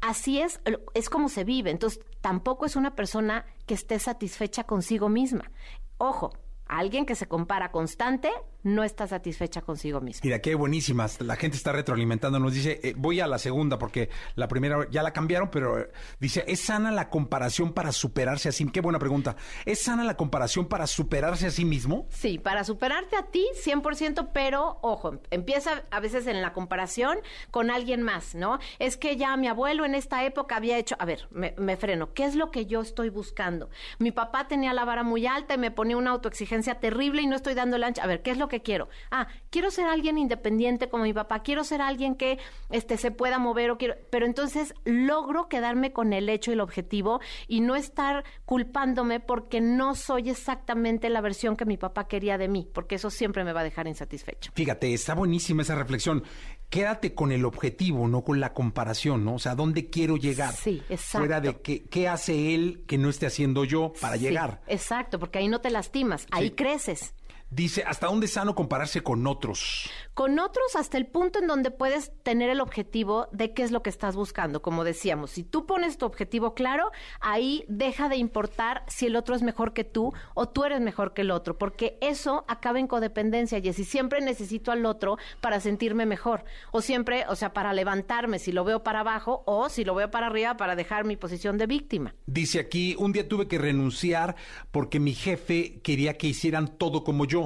así 0.00 0.40
es, 0.40 0.60
es 0.92 1.08
como 1.08 1.28
se 1.28 1.44
vive. 1.44 1.70
Entonces, 1.70 2.04
tampoco 2.20 2.66
es 2.66 2.74
una 2.74 2.96
persona 2.96 3.46
que 3.66 3.74
esté 3.74 4.00
satisfecha 4.00 4.64
consigo 4.64 5.08
misma. 5.08 5.52
Ojo, 5.98 6.32
alguien 6.66 7.06
que 7.06 7.14
se 7.14 7.28
compara 7.28 7.70
constante 7.70 8.32
no 8.74 8.84
está 8.84 9.06
satisfecha 9.06 9.62
consigo 9.62 10.00
misma. 10.00 10.20
Mira, 10.24 10.40
qué 10.40 10.54
buenísimas. 10.54 11.20
La 11.20 11.36
gente 11.36 11.56
está 11.56 11.72
retroalimentando. 11.72 12.38
Nos 12.38 12.54
dice, 12.54 12.80
eh, 12.82 12.94
voy 12.96 13.20
a 13.20 13.26
la 13.26 13.38
segunda 13.38 13.78
porque 13.78 14.10
la 14.34 14.48
primera 14.48 14.86
ya 14.90 15.02
la 15.02 15.12
cambiaron, 15.12 15.50
pero 15.50 15.78
eh, 15.78 15.90
dice, 16.20 16.44
¿es 16.46 16.60
sana 16.60 16.90
la 16.90 17.08
comparación 17.10 17.72
para 17.72 17.92
superarse 17.92 18.48
a 18.48 18.52
sí? 18.52 18.68
Qué 18.70 18.80
buena 18.80 18.98
pregunta. 18.98 19.36
¿Es 19.64 19.82
sana 19.82 20.04
la 20.04 20.16
comparación 20.16 20.66
para 20.66 20.86
superarse 20.86 21.46
a 21.46 21.50
sí 21.50 21.64
mismo? 21.64 22.06
Sí, 22.10 22.38
para 22.38 22.64
superarte 22.64 23.16
a 23.16 23.24
ti 23.24 23.46
100%, 23.64 24.30
pero 24.32 24.78
ojo, 24.82 25.18
empieza 25.30 25.82
a 25.90 26.00
veces 26.00 26.26
en 26.26 26.42
la 26.42 26.52
comparación 26.52 27.18
con 27.50 27.70
alguien 27.70 28.02
más, 28.02 28.34
¿no? 28.34 28.58
Es 28.78 28.96
que 28.96 29.16
ya 29.16 29.36
mi 29.36 29.48
abuelo 29.48 29.84
en 29.84 29.94
esta 29.94 30.24
época 30.24 30.56
había 30.56 30.78
hecho, 30.78 30.96
a 30.98 31.04
ver, 31.04 31.28
me, 31.30 31.54
me 31.56 31.76
freno, 31.76 32.12
¿qué 32.12 32.24
es 32.24 32.34
lo 32.34 32.50
que 32.50 32.66
yo 32.66 32.80
estoy 32.80 33.08
buscando? 33.08 33.70
Mi 33.98 34.12
papá 34.12 34.48
tenía 34.48 34.72
la 34.72 34.84
vara 34.84 35.02
muy 35.02 35.26
alta 35.26 35.54
y 35.54 35.58
me 35.58 35.70
ponía 35.70 35.96
una 35.96 36.10
autoexigencia 36.10 36.80
terrible 36.80 37.22
y 37.22 37.26
no 37.26 37.36
estoy 37.36 37.54
dando 37.54 37.76
el 37.76 37.84
ancho. 37.84 38.02
A 38.02 38.06
ver, 38.06 38.22
¿qué 38.22 38.30
es 38.30 38.38
lo 38.38 38.48
que 38.48 38.57
quiero? 38.62 38.88
Ah, 39.10 39.28
quiero 39.50 39.70
ser 39.70 39.86
alguien 39.86 40.18
independiente 40.18 40.88
como 40.88 41.04
mi 41.04 41.12
papá, 41.12 41.42
quiero 41.42 41.64
ser 41.64 41.80
alguien 41.82 42.14
que 42.14 42.38
este 42.70 42.96
se 42.96 43.10
pueda 43.10 43.38
mover 43.38 43.70
o 43.70 43.78
quiero, 43.78 43.94
pero 44.10 44.26
entonces 44.26 44.74
logro 44.84 45.48
quedarme 45.48 45.92
con 45.92 46.12
el 46.12 46.28
hecho 46.28 46.50
y 46.50 46.54
el 46.54 46.60
objetivo 46.60 47.20
y 47.46 47.60
no 47.60 47.76
estar 47.76 48.24
culpándome 48.44 49.20
porque 49.20 49.60
no 49.60 49.94
soy 49.94 50.30
exactamente 50.30 51.08
la 51.10 51.20
versión 51.20 51.56
que 51.56 51.64
mi 51.64 51.76
papá 51.76 52.08
quería 52.08 52.38
de 52.38 52.48
mí, 52.48 52.68
porque 52.72 52.96
eso 52.96 53.10
siempre 53.10 53.44
me 53.44 53.52
va 53.52 53.60
a 53.60 53.64
dejar 53.64 53.86
insatisfecho. 53.86 54.50
Fíjate, 54.54 54.92
está 54.92 55.14
buenísima 55.14 55.62
esa 55.62 55.74
reflexión. 55.74 56.24
Quédate 56.70 57.14
con 57.14 57.32
el 57.32 57.46
objetivo, 57.46 58.08
no 58.08 58.22
con 58.22 58.40
la 58.40 58.52
comparación, 58.52 59.24
¿no? 59.24 59.36
O 59.36 59.38
sea, 59.38 59.54
¿dónde 59.54 59.88
quiero 59.88 60.16
llegar? 60.16 60.52
Sí, 60.54 60.82
exacto. 60.90 61.18
Fuera 61.26 61.40
de 61.40 61.60
qué, 61.62 61.84
qué 61.84 62.08
hace 62.08 62.54
él 62.54 62.84
que 62.86 62.98
no 62.98 63.08
esté 63.08 63.26
haciendo 63.26 63.64
yo 63.64 63.92
para 64.00 64.16
Sí, 64.16 64.24
llegar. 64.24 64.60
Exacto, 64.66 65.18
porque 65.18 65.38
ahí 65.38 65.48
no 65.48 65.60
te 65.62 65.70
lastimas, 65.70 66.26
ahí 66.30 66.48
Sí. 66.48 66.54
creces. 66.54 67.14
Dice, 67.50 67.82
¿hasta 67.86 68.08
dónde 68.08 68.26
es 68.26 68.34
sano 68.34 68.54
compararse 68.54 69.02
con 69.02 69.26
otros? 69.26 69.88
Con 70.12 70.38
otros 70.38 70.76
hasta 70.76 70.98
el 70.98 71.06
punto 71.06 71.38
en 71.38 71.46
donde 71.46 71.70
puedes 71.70 72.12
tener 72.22 72.50
el 72.50 72.60
objetivo 72.60 73.28
de 73.32 73.54
qué 73.54 73.62
es 73.62 73.70
lo 73.70 73.82
que 73.82 73.88
estás 73.88 74.16
buscando. 74.16 74.60
Como 74.60 74.84
decíamos, 74.84 75.30
si 75.30 75.44
tú 75.44 75.64
pones 75.64 75.96
tu 75.96 76.04
objetivo 76.04 76.52
claro, 76.52 76.90
ahí 77.20 77.64
deja 77.66 78.10
de 78.10 78.16
importar 78.16 78.84
si 78.86 79.06
el 79.06 79.16
otro 79.16 79.34
es 79.34 79.40
mejor 79.40 79.72
que 79.72 79.84
tú 79.84 80.12
o 80.34 80.46
tú 80.46 80.64
eres 80.64 80.82
mejor 80.82 81.14
que 81.14 81.22
el 81.22 81.30
otro, 81.30 81.56
porque 81.56 81.96
eso 82.02 82.44
acaba 82.48 82.80
en 82.80 82.86
codependencia, 82.86 83.56
y 83.58 83.72
si 83.72 83.84
siempre 83.84 84.20
necesito 84.20 84.70
al 84.70 84.84
otro 84.84 85.16
para 85.40 85.60
sentirme 85.60 86.04
mejor, 86.04 86.44
o 86.70 86.82
siempre, 86.82 87.24
o 87.28 87.36
sea, 87.36 87.54
para 87.54 87.72
levantarme 87.72 88.38
si 88.38 88.52
lo 88.52 88.64
veo 88.64 88.82
para 88.82 89.00
abajo 89.00 89.42
o 89.46 89.70
si 89.70 89.84
lo 89.84 89.94
veo 89.94 90.10
para 90.10 90.26
arriba 90.26 90.58
para 90.58 90.76
dejar 90.76 91.04
mi 91.04 91.16
posición 91.16 91.56
de 91.56 91.66
víctima. 91.66 92.14
Dice 92.26 92.60
aquí, 92.60 92.94
un 92.98 93.12
día 93.12 93.26
tuve 93.26 93.48
que 93.48 93.56
renunciar 93.56 94.36
porque 94.70 95.00
mi 95.00 95.14
jefe 95.14 95.80
quería 95.80 96.18
que 96.18 96.26
hicieran 96.26 96.76
todo 96.76 97.04
como 97.04 97.24
yo 97.24 97.37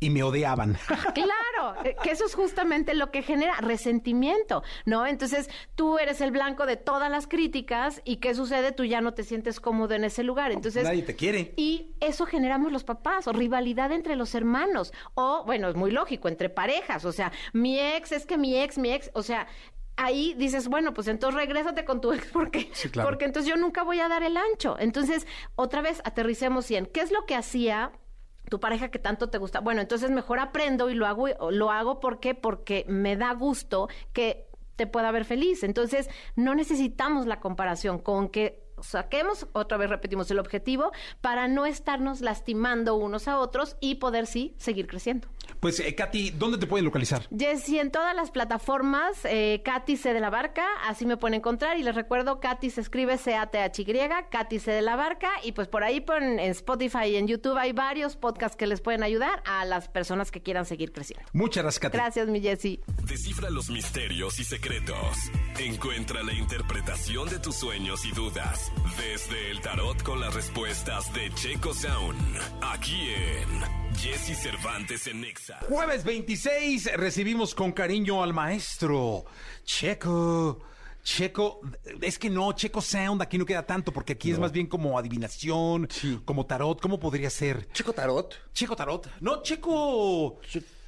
y 0.00 0.10
me 0.10 0.22
odiaban. 0.22 0.76
Claro, 1.14 1.76
eh, 1.84 1.96
que 2.02 2.10
eso 2.10 2.26
es 2.26 2.34
justamente 2.34 2.94
lo 2.94 3.10
que 3.10 3.22
genera 3.22 3.56
resentimiento, 3.58 4.62
¿no? 4.84 5.06
Entonces 5.06 5.48
tú 5.74 5.98
eres 5.98 6.20
el 6.20 6.30
blanco 6.30 6.66
de 6.66 6.76
todas 6.76 7.10
las 7.10 7.26
críticas 7.26 8.02
y 8.04 8.16
¿qué 8.16 8.34
sucede? 8.34 8.72
Tú 8.72 8.84
ya 8.84 9.00
no 9.00 9.14
te 9.14 9.22
sientes 9.22 9.60
cómodo 9.60 9.94
en 9.94 10.04
ese 10.04 10.22
lugar. 10.24 10.50
Entonces 10.52 10.84
Nadie 10.84 11.02
te 11.02 11.14
quiere. 11.14 11.54
Y 11.56 11.92
eso 12.00 12.26
generamos 12.26 12.72
los 12.72 12.84
papás, 12.84 13.26
o 13.28 13.32
rivalidad 13.32 13.92
entre 13.92 14.16
los 14.16 14.34
hermanos, 14.34 14.92
o 15.14 15.44
bueno, 15.44 15.68
es 15.68 15.76
muy 15.76 15.90
lógico, 15.90 16.28
entre 16.28 16.48
parejas, 16.48 17.04
o 17.04 17.12
sea, 17.12 17.32
mi 17.52 17.78
ex 17.78 18.12
es 18.12 18.26
que 18.26 18.36
mi 18.36 18.56
ex, 18.56 18.76
mi 18.76 18.92
ex, 18.92 19.10
o 19.14 19.22
sea, 19.22 19.46
ahí 19.96 20.34
dices, 20.34 20.68
bueno, 20.68 20.92
pues 20.92 21.06
entonces 21.08 21.40
regrésate 21.40 21.84
con 21.84 22.00
tu 22.00 22.12
ex 22.12 22.26
porque, 22.32 22.70
Sí, 22.74 22.88
claro. 22.90 23.08
porque 23.08 23.24
entonces 23.24 23.48
yo 23.48 23.56
nunca 23.56 23.82
voy 23.84 24.00
a 24.00 24.08
dar 24.08 24.22
el 24.22 24.36
ancho. 24.36 24.76
Entonces, 24.78 25.26
otra 25.54 25.80
vez 25.80 26.02
aterricemos 26.04 26.70
en 26.70 26.86
qué 26.86 27.00
es 27.00 27.12
lo 27.12 27.24
que 27.26 27.36
hacía 27.36 27.92
tu 28.48 28.60
pareja 28.60 28.90
que 28.90 28.98
tanto 28.98 29.30
te 29.30 29.38
gusta. 29.38 29.60
Bueno, 29.60 29.80
entonces 29.80 30.10
mejor 30.10 30.38
aprendo 30.38 30.90
y 30.90 30.94
lo 30.94 31.06
hago, 31.06 31.28
lo 31.50 31.70
hago 31.70 32.00
porque 32.00 32.34
porque 32.34 32.84
me 32.88 33.16
da 33.16 33.32
gusto 33.32 33.88
que 34.12 34.46
te 34.76 34.86
pueda 34.86 35.10
ver 35.10 35.24
feliz. 35.24 35.62
Entonces, 35.62 36.08
no 36.36 36.54
necesitamos 36.54 37.26
la 37.26 37.40
comparación 37.40 37.98
con 37.98 38.28
que 38.28 38.64
saquemos, 38.80 39.46
otra 39.52 39.78
vez 39.78 39.88
repetimos 39.88 40.30
el 40.30 40.38
objetivo, 40.38 40.92
para 41.20 41.48
no 41.48 41.66
estarnos 41.66 42.20
lastimando 42.20 42.96
unos 42.96 43.28
a 43.28 43.38
otros 43.38 43.76
y 43.80 43.96
poder 43.96 44.26
sí 44.26 44.54
seguir 44.58 44.86
creciendo. 44.86 45.28
Pues, 45.60 45.80
eh, 45.80 45.94
Katy, 45.94 46.30
¿dónde 46.30 46.58
te 46.58 46.66
pueden 46.66 46.84
localizar? 46.84 47.26
Jessy, 47.36 47.78
en 47.78 47.90
todas 47.90 48.14
las 48.14 48.30
plataformas, 48.30 49.24
eh, 49.24 49.62
Katy 49.64 49.96
C 49.96 50.12
de 50.12 50.20
la 50.20 50.30
Barca, 50.30 50.66
así 50.86 51.06
me 51.06 51.16
pueden 51.16 51.34
encontrar. 51.34 51.78
Y 51.78 51.82
les 51.82 51.94
recuerdo, 51.94 52.40
Katy 52.40 52.70
se 52.70 52.80
escribe 52.80 53.18
C-A-T-H-Y, 53.18 53.84
Katy 54.30 54.58
C 54.58 54.70
de 54.70 54.82
la 54.82 54.96
Barca. 54.96 55.30
Y 55.42 55.52
pues 55.52 55.68
por 55.68 55.84
ahí 55.84 56.00
por, 56.00 56.22
en 56.22 56.38
Spotify 56.40 57.06
y 57.06 57.16
en 57.16 57.28
YouTube 57.28 57.56
hay 57.56 57.72
varios 57.72 58.16
podcasts 58.16 58.56
que 58.56 58.66
les 58.66 58.80
pueden 58.80 59.02
ayudar 59.02 59.42
a 59.46 59.64
las 59.64 59.88
personas 59.88 60.30
que 60.30 60.42
quieran 60.42 60.66
seguir 60.66 60.92
creciendo. 60.92 61.24
Muchas 61.32 61.62
gracias, 61.62 61.80
Katy. 61.80 61.96
Gracias, 61.96 62.28
mi 62.28 62.40
Jessy. 62.40 62.80
Descifra 63.04 63.50
los 63.50 63.70
misterios 63.70 64.38
y 64.38 64.44
secretos. 64.44 65.16
Encuentra 65.58 66.22
la 66.22 66.32
interpretación 66.32 67.28
de 67.28 67.38
tus 67.38 67.56
sueños 67.56 68.04
y 68.04 68.12
dudas. 68.12 68.72
Desde 68.96 69.50
el 69.50 69.60
tarot 69.60 70.02
con 70.02 70.20
las 70.20 70.34
respuestas 70.34 71.12
de 71.12 71.32
Checo 71.34 71.74
Sound. 71.74 72.38
Aquí 72.62 73.08
en 73.10 73.83
Jesse 74.00 74.34
Cervantes 74.36 75.06
en 75.06 75.20
Nexa. 75.20 75.58
Jueves 75.68 76.04
26 76.04 76.92
recibimos 76.96 77.54
con 77.54 77.72
cariño 77.72 78.22
al 78.22 78.32
maestro 78.32 79.24
Checo. 79.64 80.60
Checo, 81.02 81.60
es 82.00 82.18
que 82.18 82.30
no, 82.30 82.52
Checo 82.54 82.80
Sound 82.80 83.20
aquí 83.20 83.36
no 83.36 83.44
queda 83.44 83.62
tanto 83.66 83.92
porque 83.92 84.14
aquí 84.14 84.30
es 84.30 84.38
más 84.38 84.52
bien 84.52 84.66
como 84.66 84.98
adivinación, 84.98 85.86
Sí. 85.90 86.18
como 86.24 86.46
tarot, 86.46 86.80
¿cómo 86.80 86.98
podría 86.98 87.28
ser? 87.28 87.68
Chico 87.74 87.92
Tarot. 87.92 88.34
Checo 88.54 88.74
Tarot. 88.74 89.10
No, 89.20 89.42
Checo. 89.42 90.40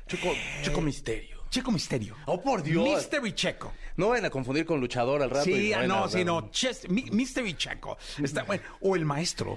Chico, 0.07 0.33
Chico 0.63 0.81
Misterio. 0.81 1.37
Checo 1.51 1.71
Misterio. 1.71 2.17
Oh, 2.25 2.41
por 2.41 2.63
Dios. 2.63 2.83
Mystery 2.89 3.35
Checo. 3.35 3.73
No 3.97 4.09
vayan 4.09 4.25
a 4.25 4.31
confundir 4.31 4.65
con 4.65 4.81
luchador 4.81 5.23
al 5.23 5.29
rato. 5.31 5.45
Sí, 5.45 5.73
ah, 5.75 5.87
no, 5.87 6.05
a- 6.05 6.09
sí, 6.09 6.25
no. 6.25 6.51
Ches- 6.51 6.89
Mi- 6.89 7.11
Mystery 7.11 7.55
Checo. 7.55 7.99
Está 8.23 8.43
bueno. 8.45 8.63
O 8.81 8.97
el 8.97 9.05
maestro. 9.05 9.57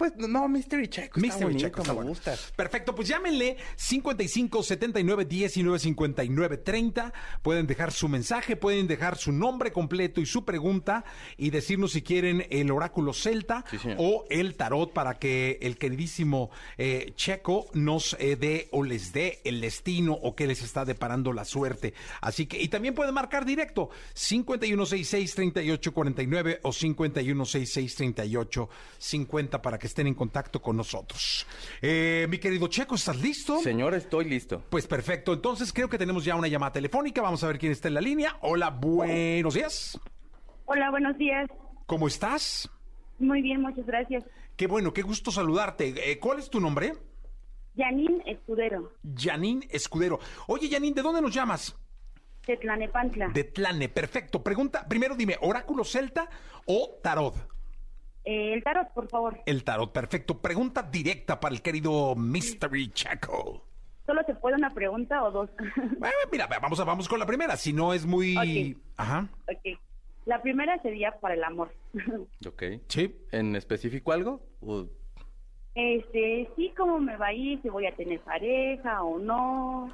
Pues 0.00 0.16
no, 0.16 0.48
Mystery 0.48 0.88
Checo. 0.88 1.08
Está 1.08 1.20
Mystery 1.20 1.44
bonito, 1.44 1.66
Checo, 1.66 1.80
está 1.82 1.92
me 1.92 1.96
bueno. 1.96 2.08
gusta. 2.08 2.34
Perfecto, 2.56 2.94
pues 2.94 3.06
llámenle 3.06 3.58
55 3.76 4.62
79 4.62 5.26
19 5.26 5.78
59 5.78 6.56
30. 6.56 7.12
Pueden 7.42 7.66
dejar 7.66 7.92
su 7.92 8.08
mensaje, 8.08 8.56
pueden 8.56 8.86
dejar 8.86 9.18
su 9.18 9.30
nombre 9.30 9.72
completo 9.72 10.22
y 10.22 10.24
su 10.24 10.46
pregunta 10.46 11.04
y 11.36 11.50
decirnos 11.50 11.92
si 11.92 12.00
quieren 12.00 12.46
el 12.48 12.70
oráculo 12.70 13.12
celta 13.12 13.62
Sí, 13.70 13.76
o 13.98 14.24
el 14.30 14.54
tarot 14.56 14.90
para 14.94 15.18
que 15.18 15.58
el 15.60 15.76
queridísimo 15.76 16.50
eh, 16.78 17.12
Checo 17.14 17.66
nos 17.74 18.16
eh, 18.20 18.36
dé 18.36 18.68
o 18.72 18.82
les 18.82 19.12
dé 19.12 19.42
el 19.44 19.60
destino 19.60 20.14
o 20.14 20.34
que 20.34 20.46
les 20.46 20.62
está 20.62 20.86
deparando 20.86 21.34
la 21.34 21.44
suerte. 21.44 21.92
Así 22.22 22.46
que, 22.46 22.58
y 22.58 22.68
también 22.68 22.94
pueden 22.94 23.12
marcar 23.12 23.44
directo 23.44 23.90
5166 24.14 25.34
3849 25.34 26.60
o 26.62 26.72
5166 26.72 27.96
3850 27.96 29.60
para 29.60 29.78
que 29.78 29.89
estén 29.90 30.06
en 30.06 30.14
contacto 30.14 30.60
con 30.62 30.76
nosotros. 30.76 31.46
Eh, 31.82 32.26
mi 32.28 32.38
querido 32.38 32.66
Checo, 32.68 32.94
¿estás 32.94 33.20
listo? 33.20 33.58
Señor, 33.60 33.94
estoy 33.94 34.24
listo. 34.24 34.62
Pues 34.70 34.86
perfecto, 34.86 35.32
entonces 35.32 35.72
creo 35.72 35.88
que 35.88 35.98
tenemos 35.98 36.24
ya 36.24 36.34
una 36.36 36.48
llamada 36.48 36.72
telefónica. 36.72 37.20
Vamos 37.22 37.44
a 37.44 37.48
ver 37.48 37.58
quién 37.58 37.72
está 37.72 37.88
en 37.88 37.94
la 37.94 38.00
línea. 38.00 38.36
Hola, 38.40 38.70
buenos 38.70 39.54
días. 39.54 40.00
Hola, 40.64 40.90
buenos 40.90 41.18
días. 41.18 41.48
¿Cómo 41.86 42.06
estás? 42.08 42.70
Muy 43.18 43.42
bien, 43.42 43.60
muchas 43.60 43.84
gracias. 43.86 44.24
Qué 44.56 44.66
bueno, 44.66 44.92
qué 44.92 45.02
gusto 45.02 45.30
saludarte. 45.30 45.94
Eh, 46.10 46.18
¿Cuál 46.18 46.38
es 46.38 46.48
tu 46.48 46.60
nombre? 46.60 46.94
Janine 47.76 48.22
Escudero, 48.26 48.92
Janine 49.16 49.66
Escudero. 49.70 50.18
Oye, 50.48 50.68
Janine, 50.70 50.94
¿de 50.94 51.02
dónde 51.02 51.20
nos 51.22 51.32
llamas? 51.32 51.76
de 52.46 52.56
Tlanepantla. 52.56 53.28
De 53.28 53.44
Tlane, 53.44 53.88
perfecto. 53.88 54.42
Pregunta, 54.42 54.86
primero 54.88 55.14
dime, 55.14 55.36
¿oráculo 55.40 55.84
celta 55.84 56.28
o 56.66 56.98
tarot? 57.02 57.34
Eh, 58.24 58.52
el 58.54 58.62
tarot, 58.62 58.92
por 58.92 59.08
favor. 59.08 59.38
El 59.46 59.64
tarot, 59.64 59.92
perfecto. 59.92 60.38
Pregunta 60.40 60.82
directa 60.82 61.40
para 61.40 61.54
el 61.54 61.62
querido 61.62 62.14
Mystery 62.16 62.90
Chaco. 62.92 63.64
¿Solo 64.06 64.22
se 64.26 64.34
puede 64.34 64.56
una 64.56 64.70
pregunta 64.70 65.22
o 65.24 65.30
dos? 65.30 65.50
Bueno, 65.98 66.14
mira, 66.32 66.46
vamos, 66.60 66.78
a, 66.80 66.84
vamos 66.84 67.08
con 67.08 67.18
la 67.18 67.26
primera. 67.26 67.56
Si 67.56 67.72
no 67.72 67.92
es 67.94 68.04
muy... 68.06 68.76
Ajá. 68.96 69.28
ok. 69.48 69.78
La 70.26 70.42
primera 70.42 70.80
sería 70.82 71.12
para 71.20 71.34
el 71.34 71.44
amor. 71.44 71.72
Ok. 72.46 72.62
Sí. 72.88 73.16
¿En 73.32 73.56
específico 73.56 74.12
algo? 74.12 74.40
O- 74.60 74.86
este, 75.74 76.48
sí, 76.56 76.72
cómo 76.76 76.98
me 76.98 77.16
va 77.16 77.28
a 77.28 77.32
ir, 77.32 77.62
si 77.62 77.68
voy 77.68 77.86
a 77.86 77.94
tener 77.94 78.20
pareja 78.20 79.02
o 79.04 79.18
no. 79.18 79.88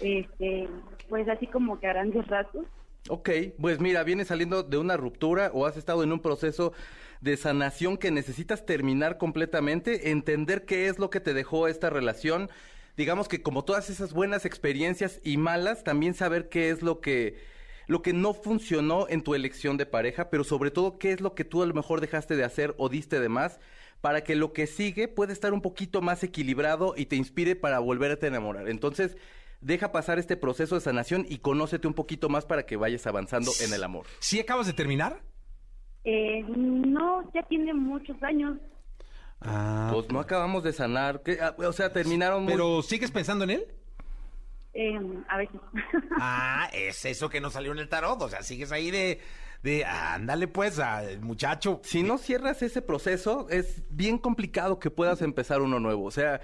Este, 0.00 0.68
pues 1.08 1.26
así 1.28 1.46
como 1.46 1.80
que 1.80 1.86
a 1.86 1.94
grandes 1.94 2.26
rasgos. 2.28 2.66
Ok, 3.08 3.30
pues 3.60 3.80
mira, 3.80 4.02
vienes 4.04 4.28
saliendo 4.28 4.62
de 4.62 4.76
una 4.78 4.96
ruptura 4.96 5.50
o 5.54 5.64
has 5.64 5.76
estado 5.76 6.02
en 6.02 6.12
un 6.12 6.20
proceso 6.20 6.72
de 7.20 7.36
sanación 7.36 7.96
que 7.96 8.10
necesitas 8.10 8.66
terminar 8.66 9.18
completamente, 9.18 10.10
entender 10.10 10.64
qué 10.64 10.88
es 10.88 10.98
lo 10.98 11.10
que 11.10 11.20
te 11.20 11.34
dejó 11.34 11.68
esta 11.68 11.90
relación, 11.90 12.50
digamos 12.96 13.28
que 13.28 13.42
como 13.42 13.64
todas 13.64 13.90
esas 13.90 14.12
buenas 14.12 14.44
experiencias 14.44 15.20
y 15.22 15.36
malas, 15.36 15.84
también 15.84 16.14
saber 16.14 16.48
qué 16.48 16.70
es 16.70 16.82
lo 16.82 17.00
que 17.00 17.56
lo 17.88 18.02
que 18.02 18.12
no 18.12 18.34
funcionó 18.34 19.06
en 19.08 19.22
tu 19.22 19.36
elección 19.36 19.76
de 19.76 19.86
pareja, 19.86 20.28
pero 20.28 20.42
sobre 20.42 20.72
todo 20.72 20.98
qué 20.98 21.12
es 21.12 21.20
lo 21.20 21.34
que 21.34 21.44
tú 21.44 21.62
a 21.62 21.66
lo 21.66 21.74
mejor 21.74 22.00
dejaste 22.00 22.34
de 22.34 22.42
hacer 22.42 22.74
o 22.78 22.88
diste 22.88 23.20
de 23.20 23.28
más 23.28 23.60
para 24.00 24.24
que 24.24 24.34
lo 24.34 24.52
que 24.52 24.66
sigue 24.66 25.08
pueda 25.08 25.32
estar 25.32 25.52
un 25.52 25.62
poquito 25.62 26.02
más 26.02 26.22
equilibrado 26.22 26.94
y 26.96 27.06
te 27.06 27.16
inspire 27.16 27.56
para 27.56 27.78
volverte 27.78 28.26
a 28.26 28.28
enamorar. 28.28 28.68
Entonces, 28.68 29.16
deja 29.60 29.92
pasar 29.92 30.18
este 30.18 30.36
proceso 30.36 30.74
de 30.74 30.80
sanación 30.80 31.26
y 31.28 31.38
conócete 31.38 31.86
un 31.86 31.94
poquito 31.94 32.28
más 32.28 32.44
para 32.44 32.66
que 32.66 32.76
vayas 32.76 33.06
avanzando 33.06 33.52
en 33.60 33.72
el 33.72 33.82
amor. 33.82 34.06
¿Sí 34.20 34.38
acabas 34.38 34.66
de 34.66 34.72
terminar? 34.72 35.22
Eh, 36.08 36.42
no, 36.48 37.28
ya 37.34 37.42
tiene 37.42 37.74
muchos 37.74 38.16
años. 38.22 38.56
Ah, 39.40 39.90
Pues 39.92 40.08
no 40.10 40.20
acabamos 40.20 40.62
de 40.62 40.72
sanar, 40.72 41.20
¿qué? 41.22 41.38
Ah, 41.42 41.54
o 41.58 41.72
sea, 41.72 41.92
terminaron 41.92 42.44
muy- 42.44 42.52
¿Pero 42.52 42.80
sigues 42.80 43.10
pensando 43.10 43.44
en 43.44 43.50
él? 43.50 43.66
Eh, 44.72 44.98
a 45.28 45.36
veces. 45.38 45.60
Ah, 46.20 46.70
es 46.72 47.04
eso 47.04 47.28
que 47.28 47.40
no 47.40 47.50
salió 47.50 47.72
en 47.72 47.78
el 47.78 47.88
tarot. 47.88 48.22
O 48.22 48.28
sea, 48.28 48.42
sigues 48.42 48.70
ahí 48.72 48.90
de... 48.90 49.20
de 49.66 49.84
ándale 49.84 50.46
pues, 50.46 50.78
ah, 50.78 51.02
muchacho. 51.20 51.80
Si 51.82 52.04
no 52.04 52.18
cierras 52.18 52.62
ese 52.62 52.82
proceso, 52.82 53.48
es 53.50 53.82
bien 53.90 54.16
complicado 54.16 54.78
que 54.78 54.90
puedas 54.92 55.22
empezar 55.22 55.60
uno 55.60 55.80
nuevo. 55.80 56.04
O 56.04 56.10
sea, 56.12 56.40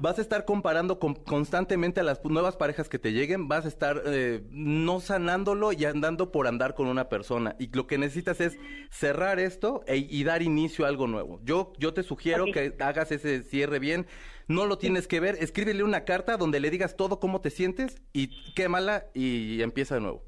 vas 0.00 0.18
a 0.18 0.22
estar 0.22 0.44
comparando 0.44 0.98
con- 0.98 1.14
constantemente 1.14 2.00
a 2.00 2.02
las 2.02 2.22
nuevas 2.24 2.56
parejas 2.56 2.88
que 2.88 2.98
te 2.98 3.12
lleguen, 3.12 3.46
vas 3.46 3.64
a 3.64 3.68
estar 3.68 4.02
eh, 4.06 4.42
no 4.50 4.98
sanándolo 4.98 5.72
y 5.72 5.84
andando 5.84 6.32
por 6.32 6.48
andar 6.48 6.74
con 6.74 6.88
una 6.88 7.08
persona. 7.08 7.54
Y 7.60 7.68
lo 7.74 7.86
que 7.86 7.96
necesitas 7.96 8.40
es 8.40 8.58
cerrar 8.90 9.38
esto 9.38 9.84
e- 9.86 9.96
y 10.10 10.24
dar 10.24 10.42
inicio 10.42 10.84
a 10.84 10.88
algo 10.88 11.06
nuevo. 11.06 11.38
Yo, 11.44 11.72
yo 11.78 11.94
te 11.94 12.02
sugiero 12.02 12.44
que 12.52 12.74
hagas 12.80 13.12
ese 13.12 13.42
cierre 13.44 13.78
bien. 13.78 14.06
No 14.48 14.66
lo 14.66 14.78
tienes 14.78 15.06
que 15.06 15.20
ver, 15.20 15.36
escríbele 15.40 15.84
una 15.84 16.04
carta 16.04 16.36
donde 16.36 16.58
le 16.58 16.70
digas 16.70 16.96
todo 16.96 17.20
cómo 17.20 17.40
te 17.40 17.50
sientes 17.50 18.02
y 18.12 18.52
quémala 18.54 19.06
y 19.14 19.62
empieza 19.62 19.94
de 19.94 20.00
nuevo. 20.00 20.22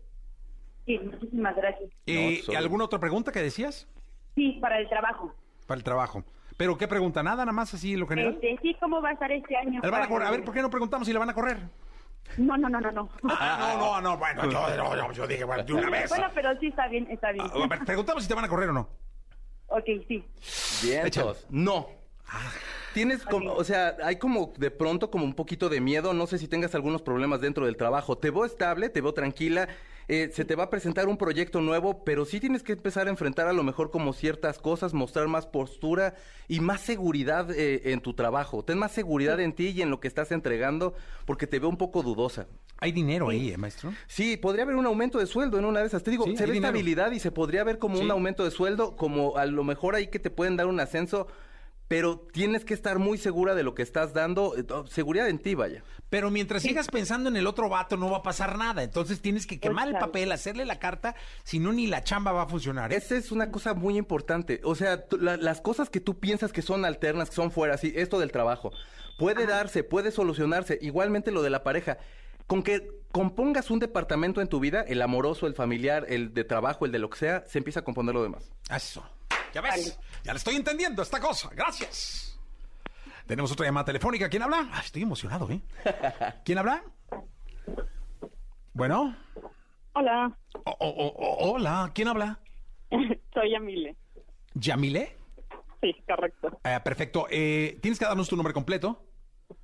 Sí, 0.87 0.99
muchísimas 0.99 1.57
gracias. 1.57 1.91
No, 2.07 2.43
solo- 2.45 2.59
¿Alguna 2.59 2.85
otra 2.85 2.99
pregunta 2.99 3.33
que 3.33 3.43
decías? 3.43 3.89
Sí, 4.35 4.59
para 4.61 4.79
el 4.79 4.89
trabajo. 4.89 5.35
Para 5.67 5.79
el 5.79 5.85
trabajo. 5.85 6.25
¿Pero 6.57 6.79
qué 6.79 6.89
pregunta? 6.89 7.23
¿Nada? 7.23 7.45
¿Nada 7.45 7.53
más 7.53 7.75
así 7.75 7.93
en 7.95 8.01
lo 8.01 8.07
general? 8.07 8.35
Este, 8.35 8.59
sí, 8.63 8.77
¿cómo 8.81 9.03
va 9.03 9.11
a 9.11 9.13
estar 9.13 9.31
este 9.31 9.57
año? 9.57 9.81
¿Le 9.83 9.91
van 9.91 10.03
a, 10.03 10.09
correr? 10.09 10.29
a 10.29 10.31
ver, 10.31 10.45
¿por 10.45 10.55
qué 10.55 10.63
no 10.63 10.71
preguntamos 10.71 11.07
si 11.07 11.13
le 11.13 11.19
van 11.19 11.29
a 11.29 11.35
correr? 11.35 11.59
No, 12.39 12.57
no, 12.57 12.69
no, 12.69 12.81
no, 12.81 12.91
no. 12.93 13.09
Ah, 13.25 13.75
no, 13.79 14.01
no, 14.01 14.01
no, 14.01 14.19
bueno, 14.19 14.45
yo, 14.51 14.77
no, 14.77 14.97
no, 14.97 15.13
yo 15.13 15.27
dije, 15.27 15.45
bueno, 15.45 15.65
de 15.65 15.73
una 15.75 15.91
vez. 15.91 16.09
Bueno, 16.09 16.27
pero 16.35 16.59
sí 16.59 16.69
está 16.69 16.89
bien, 16.89 17.07
está 17.11 17.33
bien. 17.33 17.47
Ah, 17.49 17.65
a 17.65 17.67
ver, 17.67 17.81
preguntamos 17.85 18.23
si 18.23 18.29
te 18.29 18.35
van 18.35 18.45
a 18.45 18.49
correr 18.49 18.71
o 18.71 18.73
no. 18.73 18.89
Ok, 19.69 19.85
sí. 20.09 20.25
Bien, 20.83 21.11
no. 21.51 21.89
Tienes 22.95 23.25
como, 23.25 23.53
o 23.53 23.63
sea, 23.63 23.97
hay 24.03 24.17
como 24.17 24.53
de 24.57 24.71
pronto 24.71 25.11
como 25.11 25.25
un 25.25 25.35
poquito 25.35 25.69
de 25.69 25.81
miedo, 25.81 26.15
no 26.15 26.27
sé 26.27 26.39
si 26.39 26.49
tengas 26.49 26.75
algunos 26.75 27.03
problemas 27.03 27.41
dentro 27.43 27.67
del 27.67 27.77
trabajo. 27.77 28.17
Te 28.17 28.31
veo 28.31 28.45
estable, 28.47 28.89
te 28.89 29.03
veo 29.03 29.13
tranquila, 29.13 29.69
eh, 30.09 30.31
se 30.33 30.45
te 30.45 30.55
va 30.55 30.65
a 30.65 30.71
presentar 30.71 31.09
un 31.09 31.17
proyecto 31.17 31.61
nuevo, 31.61 32.05
pero 32.05 32.25
sí 32.25 32.39
tienes 32.41 32.63
que 32.63 32.73
empezar 32.75 33.07
a 33.07 33.11
enfrentar 33.11 33.49
a 33.49 33.53
lo 33.53 33.63
mejor 33.65 33.91
como 33.91 34.13
ciertas 34.13 34.59
cosas, 34.59 34.95
mostrar 34.95 35.27
más 35.29 35.47
postura 35.47 36.15
y 36.49 36.61
más 36.61 36.81
seguridad 36.81 37.51
eh, 37.51 37.93
en 37.93 38.01
tu 38.01 38.15
trabajo. 38.15 38.65
Ten 38.65 38.79
más 38.79 38.93
seguridad 38.93 39.41
en 39.41 39.53
ti 39.53 39.69
y 39.69 39.83
en 39.83 39.91
lo 39.91 39.99
que 40.01 40.09
estás 40.09 40.31
entregando, 40.33 40.95
porque 41.25 41.47
te 41.47 41.59
veo 41.59 41.69
un 41.69 41.77
poco 41.77 42.03
dudosa. 42.03 42.47
Hay 42.79 42.93
dinero 42.93 43.31
ahí, 43.31 43.51
¿eh, 43.51 43.57
maestro? 43.57 43.93
Sí, 44.07 44.37
podría 44.37 44.65
haber 44.65 44.77
un 44.77 44.85
aumento 44.85 45.19
de 45.19 45.27
sueldo 45.27 45.59
en 45.59 45.65
una 45.65 45.81
de 45.81 45.87
esas. 45.87 46.03
Te 46.03 46.11
digo, 46.11 46.25
Sí, 46.25 46.37
se 46.37 46.45
ve 46.47 46.53
dinero. 46.53 46.69
estabilidad 46.69 47.11
y 47.13 47.19
se 47.21 47.33
podría 47.33 47.65
ver 47.65 47.79
como 47.79 47.97
Sí. 47.97 48.05
un 48.05 48.11
aumento 48.11 48.45
de 48.45 48.51
sueldo, 48.51 48.97
como 48.97 49.37
a 49.39 49.47
lo 49.47 49.65
mejor 49.65 49.95
ahí 49.95 50.09
que 50.09 50.19
te 50.19 50.29
pueden 50.31 50.57
dar 50.57 50.67
un 50.67 50.79
ascenso, 50.79 51.27
pero 51.89 52.19
tienes 52.33 52.65
que 52.65 52.75
estar 52.75 52.99
muy 52.99 53.19
segura 53.19 53.55
de 53.55 53.63
lo 53.63 53.75
que 53.75 53.83
estás 53.83 54.13
dando, 54.13 54.57
eh, 54.57 54.65
oh, 54.71 54.87
seguridad 54.87 55.29
en 55.29 55.39
ti, 55.39 55.55
vaya. 55.55 55.83
Pero 56.11 56.31
mientras 56.31 56.63
sigas 56.63 56.87
pensando 56.89 57.29
en 57.29 57.37
el 57.37 57.47
otro 57.47 57.69
vato, 57.69 57.97
no 57.97 58.11
va 58.11 58.19
a 58.19 58.23
pasar 58.23 58.57
nada. 58.59 58.83
Entonces 58.85 59.21
tienes 59.21 59.47
que 59.47 59.59
quemar 59.59 59.89
el 59.89 59.95
papel, 59.99 60.31
hacerle 60.33 60.65
la 60.65 60.79
carta, 60.79 61.15
si 61.43 61.59
no, 61.59 61.73
ni 61.73 61.87
la 61.89 62.03
chamba 62.05 62.31
va 62.33 62.43
a 62.43 62.49
funcionar. 62.49 62.93
¿eh? 62.93 62.97
Esa 62.97 63.17
es 63.17 63.33
una 63.33 63.51
cosa 63.51 63.75
muy 63.75 63.97
importante. 63.99 64.61
O 64.65 64.75
sea, 64.77 65.05
la- 65.19 65.37
las 65.37 65.61
cosas 65.61 65.91
que 65.91 66.01
tú 66.01 66.19
piensas 66.21 66.53
que 66.53 66.63
son 66.63 66.85
alternas, 66.85 67.29
que 67.31 67.37
son 67.37 67.51
fuera, 67.51 67.77
sí, 67.77 67.93
esto 67.97 68.19
del 68.21 68.31
trabajo, 68.31 68.73
puede 69.19 69.47
darse, 69.47 69.83
puede 69.83 70.11
solucionarse. 70.13 70.79
Igualmente 70.81 71.31
lo 71.33 71.43
de 71.43 71.51
la 71.51 71.65
pareja. 71.65 71.99
Con 72.47 72.63
que 72.63 72.89
compongas 73.11 73.73
un 73.73 73.81
departamento 73.81 74.41
en 74.41 74.47
tu 74.49 74.61
vida, 74.61 74.83
el 74.87 75.03
amoroso, 75.03 75.49
el 75.49 75.55
familiar, 75.55 76.07
el 76.09 76.33
de 76.35 76.45
trabajo, 76.45 76.87
el 76.87 76.93
de 76.93 77.01
lo 77.01 77.11
que 77.11 77.19
sea, 77.19 77.45
se 77.49 77.59
empieza 77.59 77.81
a 77.81 77.85
componer 77.85 78.15
lo 78.15 78.23
demás. 78.23 78.53
Eso. 78.71 79.03
¿Ya 79.57 79.63
ves? 79.63 79.99
Ya 80.23 80.35
le 80.35 80.37
estoy 80.37 80.55
entendiendo 80.57 81.01
esta 81.03 81.19
cosa. 81.19 81.49
Gracias. 81.55 82.39
Tenemos 83.27 83.51
otra 83.51 83.65
llamada 83.65 83.87
telefónica. 83.87 84.29
¿Quién 84.29 84.43
habla? 84.43 84.69
Ay, 84.71 84.83
estoy 84.85 85.01
emocionado, 85.03 85.51
¿eh? 85.51 85.63
¿Quién 86.45 86.59
habla? 86.59 86.85
Bueno. 88.75 89.17
Hola, 89.95 90.37
O- 90.67 90.71
o- 90.79 90.89
o- 90.89 91.09
o- 91.09 91.53
hola. 91.55 91.91
¿Quién 91.95 92.09
habla? 92.09 92.39
soy 93.33 93.51
Yamile. 93.51 93.97
¿Yamile? 94.53 95.17
Sí, 95.81 95.95
correcto. 96.07 96.61
Eh, 96.63 96.79
perfecto. 96.85 97.27
Eh, 97.31 97.79
Tienes 97.81 97.99
que 97.99 98.05
darnos 98.05 98.29
tu 98.29 98.37
nombre 98.37 98.53
completo. 98.53 99.07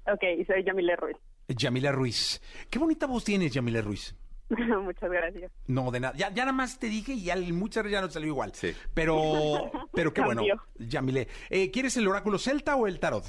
Ok, 0.07 0.25
soy 0.47 0.65
Yamile 0.65 0.97
Ruiz. 0.97 1.19
Yamile 1.49 1.93
Ruiz. 1.93 2.41
Qué 2.71 2.79
bonita 2.79 3.07
voz 3.07 3.25
tienes, 3.25 3.53
Yamile 3.53 3.83
Ruiz. 3.83 4.17
Muchas 4.83 5.11
gracias. 5.11 5.51
No, 5.67 5.91
de 5.91 6.01
nada. 6.01 6.15
Ya, 6.17 6.31
ya 6.31 6.45
nada 6.45 6.53
más 6.53 6.79
te 6.79 6.89
dije 6.89 7.13
y 7.15 7.25
ya 7.25 7.37
muchas 7.37 7.85
veces 7.85 7.93
ya 7.95 8.01
no 8.01 8.09
te 8.09 8.15
salió 8.15 8.29
igual. 8.29 8.53
Sí. 8.55 8.75
Pero, 8.95 9.71
pero 9.93 10.13
qué 10.13 10.21
bueno. 10.21 10.43
Yamile. 10.79 11.29
Eh, 11.51 11.71
¿Quieres 11.71 11.97
el 11.97 12.09
oráculo 12.09 12.39
celta 12.39 12.77
o 12.77 12.87
el 12.87 12.99
tarot? 12.99 13.25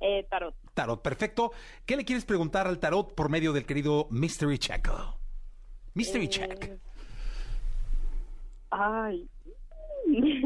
Eh, 0.00 0.26
tarot. 0.28 0.54
Tarot, 0.74 1.02
perfecto. 1.02 1.52
¿Qué 1.86 1.96
le 1.96 2.04
quieres 2.04 2.24
preguntar 2.24 2.66
al 2.66 2.78
tarot 2.78 3.14
por 3.14 3.30
medio 3.30 3.52
del 3.52 3.64
querido 3.64 4.06
Mystery 4.10 4.58
Check? 4.58 4.90
Mystery 5.94 6.28
Check. 6.28 6.78
Ay. 8.70 9.28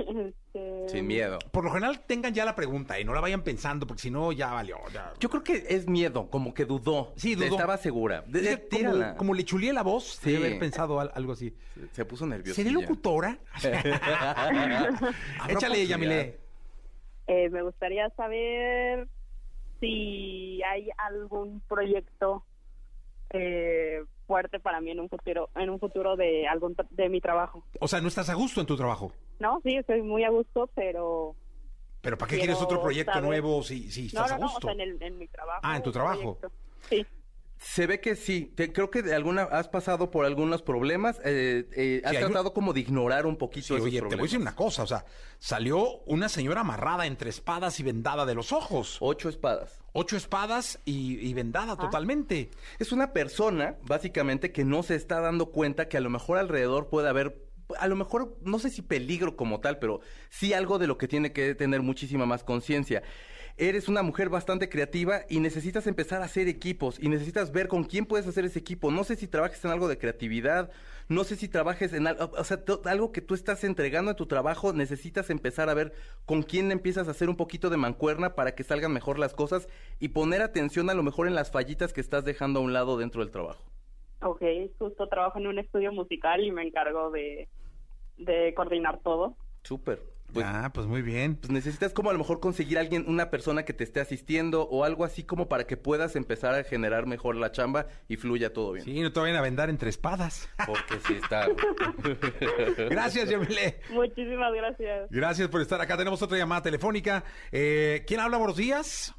Este, 0.87 0.99
Sin 0.99 1.07
miedo. 1.07 1.39
Por 1.51 1.65
lo 1.65 1.71
general 1.71 2.01
tengan 2.07 2.33
ya 2.35 2.45
la 2.45 2.55
pregunta 2.55 2.99
y 2.99 3.05
no 3.05 3.13
la 3.15 3.21
vayan 3.21 3.43
pensando 3.43 3.87
porque 3.87 4.03
si 4.03 4.11
no 4.11 4.33
ya 4.33 4.53
valió. 4.53 4.79
ya. 4.93 5.13
Yo 5.21 5.29
creo 5.29 5.45
que 5.45 5.67
es 5.69 5.87
miedo, 5.87 6.29
como 6.31 6.55
que 6.55 6.65
dudó. 6.65 7.13
Sí, 7.17 7.35
dudó. 7.35 7.47
Estaba 7.47 7.77
segura. 7.77 8.25
De- 8.27 8.41
de- 8.41 8.69
como, 8.69 9.17
como 9.17 9.35
le 9.35 9.45
chulié 9.45 9.73
la 9.73 9.83
voz, 9.83 10.19
Sí. 10.23 10.33
debe 10.33 10.47
haber 10.47 10.59
pensado 10.59 10.99
al- 11.01 11.13
algo 11.15 11.33
así. 11.33 11.55
Se 11.93 12.05
puso 12.05 12.27
nervioso. 12.27 12.55
¿Seré 12.57 12.71
locutora? 12.71 13.39
Échale, 15.49 15.87
Yamile. 15.87 16.39
eh, 17.27 17.49
me 17.51 17.63
gustaría 17.63 18.09
saber 18.11 19.09
si 19.81 20.61
hay 20.63 20.89
algún 20.97 21.61
proyecto 21.69 22.45
eh, 23.31 24.03
fuerte 24.29 24.61
para 24.61 24.81
mí 24.81 24.93
en 24.93 25.01
un 25.01 25.09
futuro, 25.09 25.49
en 25.57 25.71
un 25.71 25.81
futuro 25.81 26.15
de 26.15 26.47
algún 26.47 26.77
de 26.91 27.09
mi 27.09 27.21
trabajo. 27.21 27.65
O 27.81 27.89
sea, 27.89 28.01
no 28.01 28.07
estás 28.07 28.29
a 28.29 28.35
gusto 28.35 28.61
en 28.61 28.67
tu 28.69 28.77
trabajo. 28.77 29.11
No, 29.41 29.61
sí, 29.65 29.75
estoy 29.75 30.03
muy 30.03 30.23
a 30.23 30.31
gusto, 30.31 30.69
pero 30.77 31.35
¿Pero 32.01 32.17
para 32.17 32.31
qué 32.31 32.37
quieres 32.39 32.61
otro 32.63 32.81
proyecto 32.81 33.13
saber- 33.15 33.27
nuevo 33.29 33.63
si, 33.65 33.91
si 33.91 34.03
no, 34.15 34.25
estás 34.25 34.31
no, 34.31 34.37
a 34.37 34.39
no, 34.39 34.47
o 34.47 34.49
gusto? 34.51 34.67
sea, 34.69 34.75
en, 34.75 34.81
el- 34.83 35.03
en 35.03 35.19
mi 35.19 35.27
trabajo. 35.27 35.61
Ah, 35.65 35.77
en 35.77 35.83
tu 35.83 35.91
trabajo. 35.91 36.37
proyecto. 36.39 36.53
Sí. 36.89 37.05
Se 37.61 37.87
ve 37.89 38.01
que 38.01 38.15
sí. 38.15 38.53
Te- 38.55 38.73
creo 38.73 38.91
que 38.91 39.03
de 39.03 39.15
alguna 39.15 39.43
has 39.43 39.69
pasado 39.69 40.11
por 40.11 40.25
algunos 40.25 40.63
problemas. 40.63 41.21
eh, 41.25 41.69
eh, 41.77 42.03
has 42.05 42.11
Sí, 42.13 42.17
hay 42.17 42.23
un- 42.25 42.31
tratado 42.31 42.53
como 42.55 42.73
de 42.73 42.81
ignorar 42.81 43.27
un 43.27 43.37
poquito 43.37 43.67
Sí, 43.67 43.75
esos 43.75 43.87
oye, 43.87 43.99
te 44.01 44.05
voy 44.07 44.19
a 44.19 44.23
decir 44.23 44.39
una 44.39 44.55
cosa, 44.55 44.85
o 44.85 44.87
sea, 44.87 45.05
salió 45.41 45.99
una 46.07 46.29
señora 46.29 46.61
amarrada 46.61 47.07
entre 47.07 47.31
espadas 47.31 47.81
y 47.81 47.83
vendada 47.83 48.27
de 48.27 48.35
los 48.35 48.53
ojos. 48.53 48.99
Ocho 49.01 49.29
espadas. 49.29 49.81
Ocho 49.93 50.17
espadas 50.17 50.79
y, 50.85 51.19
y 51.19 51.35
vendada 51.35 51.77
totalmente. 51.77 52.51
Es 52.79 52.93
una 52.93 53.13
persona, 53.13 53.77
básicamente, 53.83 54.53
que 54.53 54.65
no 54.65 54.83
se 54.85 54.95
está 54.95 55.21
dando 55.21 55.47
cuenta 55.47 55.89
que 55.89 55.97
a 55.97 56.01
lo 56.01 56.11
mejor 56.11 56.39
alrededor 56.39 56.89
puede 56.89 57.09
haber, 57.09 57.43
a 57.79 57.89
lo 57.89 57.97
mejor, 57.97 58.37
no 58.43 58.61
sé 58.61 58.71
si 58.71 58.83
peligro 58.83 59.37
como 59.37 59.59
tal, 59.61 59.79
pero 59.81 60.01
sí 60.31 60.53
algo 60.53 60.79
de 60.79 60.87
lo 60.87 60.97
que 60.99 61.09
tiene 61.09 61.33
que 61.33 61.55
tener 61.57 61.83
muchísima 61.83 62.25
más 62.27 62.45
conciencia. 62.45 63.03
Eres 63.61 63.89
una 63.89 64.03
mujer 64.03 64.29
bastante 64.29 64.69
creativa 64.69 65.23
y 65.29 65.41
necesitas 65.41 65.89
empezar 65.89 66.23
a 66.23 66.27
hacer 66.27 66.47
equipos 66.47 67.03
y 67.03 67.09
necesitas 67.09 67.51
ver 67.51 67.67
con 67.67 67.83
quién 67.83 68.07
puedes 68.07 68.29
hacer 68.29 68.45
ese 68.45 68.61
equipo. 68.61 68.93
No 68.93 69.03
sé 69.03 69.17
si 69.17 69.27
trabajes 69.27 69.65
en 69.65 69.73
algo 69.73 69.89
de 69.89 69.99
creatividad, 69.99 70.71
no 71.09 71.25
sé 71.25 71.35
si 71.35 71.49
trabajes 71.49 71.93
en 71.93 72.07
algo, 72.07 72.31
o 72.39 72.45
sea, 72.45 72.63
algo 72.85 73.11
que 73.11 73.21
tú 73.21 73.35
estás 73.35 73.65
entregando 73.65 74.13
en 74.13 74.17
tu 74.17 74.27
trabajo, 74.27 74.73
necesitas 74.73 75.29
empezar 75.29 75.69
a 75.69 75.75
ver 75.75 75.93
con 76.25 76.45
quién 76.45 76.71
empiezas 76.71 77.09
a 77.09 77.11
hacer 77.11 77.29
un 77.29 77.35
poquito 77.35 77.69
de 77.69 77.77
mancuerna 77.77 78.37
para 78.37 78.55
que 78.55 78.63
salgan 78.63 78.93
mejor 78.93 79.19
las 79.19 79.35
cosas 79.35 79.69
y 79.99 80.11
poner 80.11 80.41
atención 80.43 80.89
a 80.89 80.95
lo 80.95 81.03
mejor 81.03 81.27
en 81.27 81.35
las 81.35 81.51
fallitas 81.51 81.93
que 81.93 82.01
estás 82.01 82.25
dejando 82.25 82.61
a 82.61 82.63
un 82.63 82.73
lado 82.73 82.97
dentro 82.97 83.23
del 83.23 83.33
trabajo. 83.33 83.65
Ok, 84.23 84.43
justo 84.79 85.09
trabajo 85.09 85.41
en 85.41 85.49
un 85.49 85.59
estudio 85.59 85.91
musical 85.93 86.45
y 86.45 86.53
me 86.53 86.63
encargo 86.63 87.11
de, 87.11 87.49
de 88.19 88.55
coordinar 88.55 89.01
todo. 89.03 89.37
Súper. 89.65 90.01
Pues, 90.33 90.47
ah, 90.47 90.71
pues 90.75 90.87
muy 90.87 91.03
bien. 91.03 91.37
pues 91.37 91.51
necesitas 91.51 91.93
como 91.93 92.11
a 92.11 92.13
lo 92.13 92.19
mejor 92.19 92.41
conseguir 92.41 92.79
a 92.79 92.83
alguien, 92.83 93.05
una 93.09 93.31
persona 93.31 93.65
que 93.65 93.73
te 93.73 93.83
esté 93.85 94.01
asistiendo 94.01 94.69
o 94.69 94.85
algo 94.85 95.05
así 95.05 95.25
como 95.25 95.49
para 95.49 95.67
que 95.67 95.77
puedas 95.77 96.17
empezar 96.17 96.55
a 96.55 96.65
generar 96.65 97.07
mejor 97.07 97.37
la 97.37 97.51
chamba 97.51 97.87
y 98.09 98.17
fluya 98.17 98.53
todo 98.53 98.73
bien. 98.73 98.85
Sí, 98.85 99.01
no 99.01 99.13
te 99.13 99.21
vayan 99.21 99.37
a 99.37 99.41
vendar 99.41 99.71
entre 99.71 99.89
espadas. 99.91 100.49
Porque 100.67 100.99
sí 101.07 101.15
está. 101.15 101.49
Gracias, 102.91 103.31
Yamile. 103.31 103.81
Muchísimas 103.91 104.53
gracias. 104.53 105.09
Gracias 105.11 105.49
por 105.49 105.61
estar 105.63 105.81
acá. 105.81 105.97
Tenemos 105.97 106.21
otra 106.23 106.37
llamada 106.37 106.63
telefónica. 106.63 107.25
Eh, 107.51 108.05
¿Quién 108.07 108.21
habla? 108.21 108.37
Buenos 108.37 108.57
días. 108.57 109.15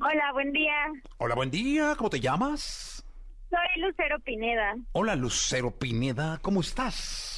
Hola, 0.00 0.32
buen 0.32 0.52
día. 0.52 0.74
Hola, 1.18 1.34
buen 1.34 1.50
día. 1.50 1.94
¿Cómo 1.96 2.10
te 2.10 2.20
llamas? 2.20 3.06
Soy 3.50 3.82
Lucero 3.82 4.18
Pineda. 4.20 4.74
Hola, 4.92 5.14
Lucero 5.14 5.70
Pineda. 5.70 6.38
¿Cómo 6.42 6.60
estás? 6.60 7.33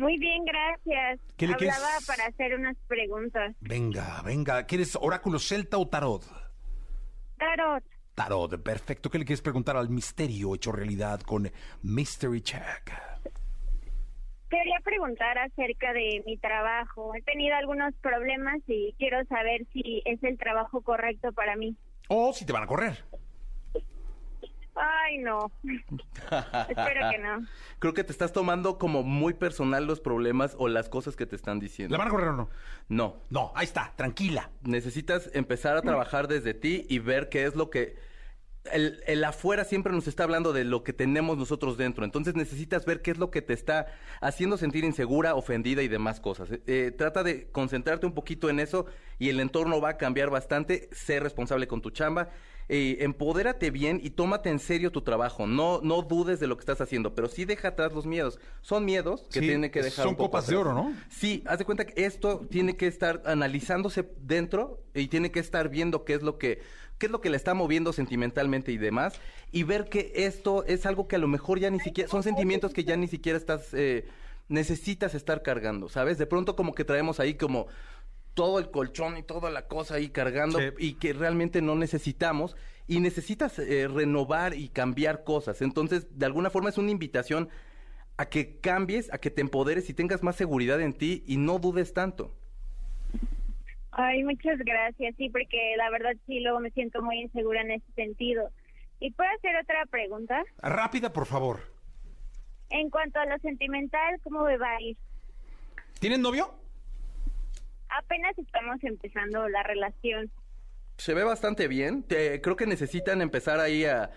Muy 0.00 0.16
bien, 0.18 0.42
gracias. 0.46 1.20
¿Qué 1.36 1.46
le 1.46 1.52
Hablaba 1.52 1.76
quieres? 1.76 2.06
para 2.06 2.24
hacer 2.24 2.54
unas 2.54 2.74
preguntas. 2.86 3.54
Venga, 3.60 4.22
venga. 4.24 4.64
¿Quieres 4.64 4.96
oráculo 4.98 5.38
celta 5.38 5.76
o 5.76 5.86
tarot? 5.86 6.24
Tarot, 7.36 7.84
Tarot, 8.14 8.62
perfecto. 8.62 9.10
¿Qué 9.10 9.18
le 9.18 9.26
quieres 9.26 9.42
preguntar 9.42 9.76
al 9.76 9.90
misterio 9.90 10.54
hecho 10.54 10.72
realidad 10.72 11.20
con 11.20 11.50
Mystery 11.82 12.40
Check? 12.40 12.92
quería 14.48 14.80
preguntar 14.82 15.38
acerca 15.38 15.92
de 15.92 16.22
mi 16.26 16.36
trabajo. 16.38 17.14
He 17.14 17.22
tenido 17.22 17.54
algunos 17.56 17.94
problemas 18.02 18.58
y 18.66 18.94
quiero 18.98 19.24
saber 19.26 19.64
si 19.72 20.02
es 20.04 20.22
el 20.24 20.36
trabajo 20.38 20.80
correcto 20.82 21.32
para 21.32 21.54
mí. 21.56 21.76
O 22.08 22.32
si 22.32 22.44
te 22.44 22.52
van 22.52 22.64
a 22.64 22.66
correr. 22.66 23.04
Ay, 24.80 25.18
no. 25.18 25.50
Espero 26.68 27.10
que 27.10 27.18
no. 27.18 27.46
Creo 27.78 27.94
que 27.94 28.04
te 28.04 28.12
estás 28.12 28.32
tomando 28.32 28.78
como 28.78 29.02
muy 29.02 29.34
personal 29.34 29.86
los 29.86 30.00
problemas 30.00 30.54
o 30.58 30.68
las 30.68 30.88
cosas 30.88 31.16
que 31.16 31.26
te 31.26 31.36
están 31.36 31.60
diciendo. 31.60 31.92
¿La 31.92 31.98
van 31.98 32.08
a 32.08 32.10
correr 32.10 32.28
o 32.28 32.36
no? 32.36 32.50
No. 32.88 33.16
No, 33.28 33.52
ahí 33.54 33.64
está, 33.64 33.92
tranquila. 33.96 34.50
Necesitas 34.62 35.30
empezar 35.34 35.76
a 35.76 35.82
trabajar 35.82 36.28
desde 36.28 36.54
ti 36.54 36.86
y 36.88 36.98
ver 36.98 37.28
qué 37.28 37.44
es 37.44 37.56
lo 37.56 37.70
que... 37.70 37.98
El, 38.72 39.02
el 39.06 39.24
afuera 39.24 39.64
siempre 39.64 39.90
nos 39.90 40.06
está 40.06 40.24
hablando 40.24 40.52
de 40.52 40.64
lo 40.64 40.84
que 40.84 40.92
tenemos 40.92 41.38
nosotros 41.38 41.78
dentro. 41.78 42.04
Entonces 42.04 42.34
necesitas 42.34 42.84
ver 42.84 43.00
qué 43.00 43.10
es 43.10 43.18
lo 43.18 43.30
que 43.30 43.40
te 43.40 43.54
está 43.54 43.86
haciendo 44.20 44.58
sentir 44.58 44.84
insegura, 44.84 45.34
ofendida 45.34 45.82
y 45.82 45.88
demás 45.88 46.20
cosas. 46.20 46.52
Eh, 46.52 46.62
eh, 46.66 46.90
trata 46.96 47.22
de 47.22 47.50
concentrarte 47.50 48.04
un 48.04 48.12
poquito 48.12 48.50
en 48.50 48.60
eso 48.60 48.84
y 49.18 49.30
el 49.30 49.40
entorno 49.40 49.80
va 49.80 49.90
a 49.90 49.96
cambiar 49.96 50.28
bastante. 50.28 50.90
Sé 50.92 51.20
responsable 51.20 51.66
con 51.66 51.80
tu 51.80 51.90
chamba. 51.90 52.28
Eh, 52.72 52.98
empodérate 53.00 53.72
bien 53.72 53.98
y 54.00 54.10
tómate 54.10 54.48
en 54.48 54.60
serio 54.60 54.92
tu 54.92 55.00
trabajo. 55.02 55.44
No, 55.48 55.80
no 55.82 56.02
dudes 56.02 56.38
de 56.38 56.46
lo 56.46 56.56
que 56.56 56.60
estás 56.60 56.80
haciendo, 56.80 57.16
pero 57.16 57.26
sí 57.26 57.44
deja 57.44 57.66
atrás 57.68 57.92
los 57.92 58.06
miedos. 58.06 58.38
Son 58.60 58.84
miedos 58.84 59.26
que 59.32 59.40
Sí, 59.40 59.46
tiene 59.48 59.72
que 59.72 59.82
dejar 59.82 60.04
son 60.04 60.10
un 60.10 60.16
poco 60.16 60.30
copas 60.30 60.46
de 60.46 60.54
atrás. 60.54 60.72
oro, 60.72 60.74
¿no? 60.80 60.94
Sí, 61.08 61.42
haz 61.46 61.58
de 61.58 61.64
cuenta 61.64 61.84
que 61.84 62.04
esto 62.06 62.46
tiene 62.48 62.76
que 62.76 62.86
estar 62.86 63.22
analizándose 63.26 64.08
dentro 64.20 64.84
y 64.94 65.08
tiene 65.08 65.32
que 65.32 65.40
estar 65.40 65.68
viendo 65.68 66.04
qué 66.04 66.14
es 66.14 66.22
lo 66.22 66.38
que 66.38 66.60
qué 66.98 67.06
es 67.06 67.12
lo 67.12 67.20
que 67.20 67.30
le 67.30 67.36
está 67.38 67.54
moviendo 67.54 67.92
sentimentalmente 67.92 68.70
y 68.70 68.76
demás 68.78 69.14
y 69.50 69.64
ver 69.64 69.88
que 69.88 70.12
esto 70.14 70.64
es 70.66 70.86
algo 70.86 71.08
que 71.08 71.16
a 71.16 71.18
lo 71.18 71.26
mejor 71.28 71.58
ya 71.58 71.70
ni 71.70 71.80
siquiera 71.80 72.08
son 72.08 72.22
sentimientos 72.22 72.72
que 72.74 72.84
ya 72.84 72.94
ni 72.96 73.08
siquiera 73.08 73.36
estás 73.38 73.72
eh, 73.72 74.06
necesitas 74.48 75.14
estar 75.14 75.42
cargando, 75.42 75.88
¿sabes? 75.88 76.18
De 76.18 76.26
pronto 76.26 76.56
como 76.56 76.74
que 76.74 76.84
traemos 76.84 77.18
ahí 77.18 77.34
como 77.34 77.68
todo 78.40 78.58
el 78.58 78.70
colchón 78.70 79.18
y 79.18 79.22
toda 79.22 79.50
la 79.50 79.68
cosa 79.68 79.96
ahí 79.96 80.08
cargando 80.08 80.58
Sí. 80.58 80.64
y 80.78 80.94
que 80.94 81.12
realmente 81.12 81.60
no 81.60 81.74
necesitamos 81.74 82.56
y 82.86 83.00
necesitas 83.00 83.58
eh, 83.58 83.86
renovar 83.86 84.54
y 84.54 84.70
cambiar 84.70 85.24
cosas. 85.24 85.60
Entonces, 85.60 86.06
de 86.18 86.24
alguna 86.24 86.48
forma 86.48 86.70
es 86.70 86.78
una 86.78 86.90
invitación 86.90 87.50
a 88.16 88.30
que 88.30 88.56
cambies, 88.60 89.12
a 89.12 89.18
que 89.18 89.30
te 89.30 89.42
empoderes 89.42 89.90
y 89.90 89.94
tengas 89.94 90.22
más 90.22 90.36
seguridad 90.36 90.80
en 90.80 90.94
ti 90.94 91.22
y 91.26 91.36
no 91.36 91.58
dudes 91.58 91.92
tanto. 91.92 92.34
Ay, 93.90 94.24
muchas 94.24 94.58
gracias. 94.60 95.14
Sí, 95.18 95.28
porque 95.28 95.74
la 95.76 95.90
verdad 95.90 96.12
sí, 96.26 96.40
luego 96.40 96.60
me 96.60 96.70
siento 96.70 97.02
muy 97.02 97.20
insegura 97.20 97.60
en 97.60 97.72
ese 97.72 97.92
sentido. 97.94 98.50
¿Y 99.00 99.10
puedo 99.10 99.28
hacer 99.36 99.54
otra 99.62 99.84
pregunta? 99.90 100.42
Rápida, 100.62 101.12
por 101.12 101.26
favor. 101.26 101.60
En 102.70 102.88
cuanto 102.88 103.18
a 103.18 103.26
lo 103.26 103.36
sentimental, 103.40 104.18
¿cómo 104.24 104.44
me 104.44 104.56
va 104.56 104.70
a 104.76 104.80
ir? 104.80 104.96
¿Tienes 105.98 106.20
novio? 106.20 106.54
Apenas 107.98 108.36
estamos 108.38 108.82
empezando 108.82 109.48
la 109.48 109.62
relación. 109.62 110.30
Se 110.96 111.14
ve 111.14 111.24
bastante 111.24 111.66
bien. 111.68 112.02
Te- 112.02 112.40
creo 112.40 112.56
que 112.56 112.66
necesitan 112.66 113.22
empezar 113.22 113.58
ahí 113.60 113.84
a, 113.84 114.10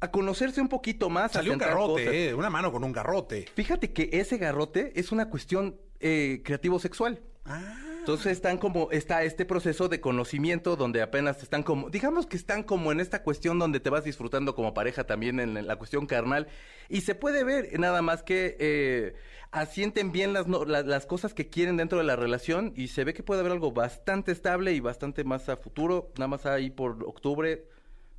a 0.00 0.10
conocerse 0.10 0.60
un 0.60 0.68
poquito 0.68 1.10
más. 1.10 1.32
a 1.32 1.38
Salió 1.40 1.52
un 1.52 1.58
sentar 1.58 1.76
garrote, 1.76 2.28
eh, 2.28 2.34
una 2.34 2.50
mano 2.50 2.70
con 2.72 2.84
un 2.84 2.92
garrote. 2.92 3.46
Fíjate 3.54 3.92
que 3.92 4.10
ese 4.12 4.38
garrote 4.38 4.92
es 4.98 5.12
una 5.12 5.28
cuestión 5.28 5.80
eh, 6.00 6.40
creativo-sexual. 6.44 7.20
Ah. 7.44 7.74
Entonces 8.04 8.32
están 8.32 8.58
como, 8.58 8.90
está 8.90 9.22
este 9.22 9.44
proceso 9.46 9.88
de 9.88 10.00
conocimiento 10.00 10.76
donde 10.76 11.00
apenas 11.00 11.42
están 11.42 11.62
como, 11.62 11.88
digamos 11.88 12.26
que 12.26 12.36
están 12.36 12.62
como 12.62 12.92
en 12.92 13.00
esta 13.00 13.22
cuestión 13.22 13.58
donde 13.58 13.80
te 13.80 13.88
vas 13.90 14.04
disfrutando 14.04 14.54
como 14.54 14.74
pareja 14.74 15.04
también 15.04 15.40
en 15.40 15.66
la 15.66 15.76
cuestión 15.76 16.06
carnal 16.06 16.46
y 16.90 17.00
se 17.00 17.14
puede 17.14 17.44
ver 17.44 17.78
nada 17.80 18.02
más 18.02 18.22
que 18.22 18.56
eh, 18.60 19.14
asienten 19.52 20.12
bien 20.12 20.34
las, 20.34 20.46
no- 20.46 20.64
la- 20.66 20.82
las 20.82 21.06
cosas 21.06 21.32
que 21.32 21.48
quieren 21.48 21.78
dentro 21.78 21.96
de 21.98 22.04
la 22.04 22.14
relación 22.16 22.74
y 22.76 22.88
se 22.88 23.04
ve 23.04 23.14
que 23.14 23.22
puede 23.22 23.40
haber 23.40 23.52
algo 23.52 23.72
bastante 23.72 24.32
estable 24.32 24.72
y 24.72 24.80
bastante 24.80 25.24
más 25.24 25.48
a 25.48 25.56
futuro, 25.56 26.10
nada 26.18 26.28
más 26.28 26.44
ahí 26.44 26.68
por 26.70 27.04
octubre, 27.04 27.64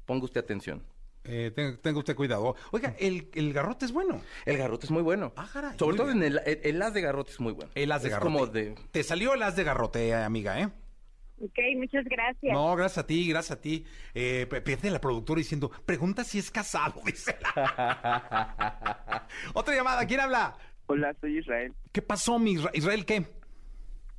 ponga 0.07 0.25
usted 0.25 0.41
atención. 0.41 0.81
Eh, 1.27 1.51
tenga, 1.55 1.77
tenga 1.77 1.99
usted 1.99 2.15
cuidado. 2.15 2.55
Oiga, 2.71 2.95
el, 2.99 3.29
el 3.33 3.51
garrote 3.53 3.85
es 3.85 3.91
bueno. 3.91 4.21
El 4.45 4.57
garrote 4.57 4.85
es 4.85 4.91
muy 4.91 5.01
bueno. 5.03 5.33
Ah, 5.35 5.47
caray, 5.51 5.77
Sobre 5.77 5.97
todo 5.97 6.07
bien. 6.07 6.17
en 6.23 6.23
el, 6.33 6.41
el, 6.45 6.59
el 6.63 6.81
as 6.81 6.93
de 6.93 7.01
garrote 7.01 7.31
es 7.31 7.39
muy 7.39 7.53
bueno. 7.53 7.71
El 7.75 7.91
as 7.91 8.01
de 8.03 8.09
es 8.09 8.13
garrote. 8.13 8.31
como 8.33 8.47
de... 8.47 8.75
Te 8.91 9.03
salió 9.03 9.33
el 9.33 9.43
as 9.43 9.55
de 9.55 9.63
garrote, 9.63 10.13
amiga, 10.13 10.59
¿eh? 10.61 10.69
Ok, 11.41 11.59
muchas 11.77 12.05
gracias. 12.05 12.53
No, 12.53 12.75
gracias 12.77 12.99
a 13.03 13.07
ti, 13.07 13.27
gracias 13.27 13.57
a 13.57 13.61
ti. 13.61 13.85
Eh, 14.13 14.47
pierde 14.63 14.89
la 14.89 15.01
productora 15.01 15.39
diciendo, 15.39 15.69
pregunta 15.85 16.23
si 16.23 16.39
es 16.39 16.49
casado, 16.49 17.01
dice. 17.05 17.35
Otra 19.53 19.75
llamada, 19.75 20.05
¿quién 20.05 20.19
habla? 20.19 20.55
Hola, 20.87 21.13
soy 21.19 21.39
Israel, 21.39 21.73
¿Qué 21.91 22.01
pasó, 22.01 22.37
mi 22.39 22.53
Isra- 22.55 22.71
Israel? 22.73 23.05
¿Qué? 23.05 23.25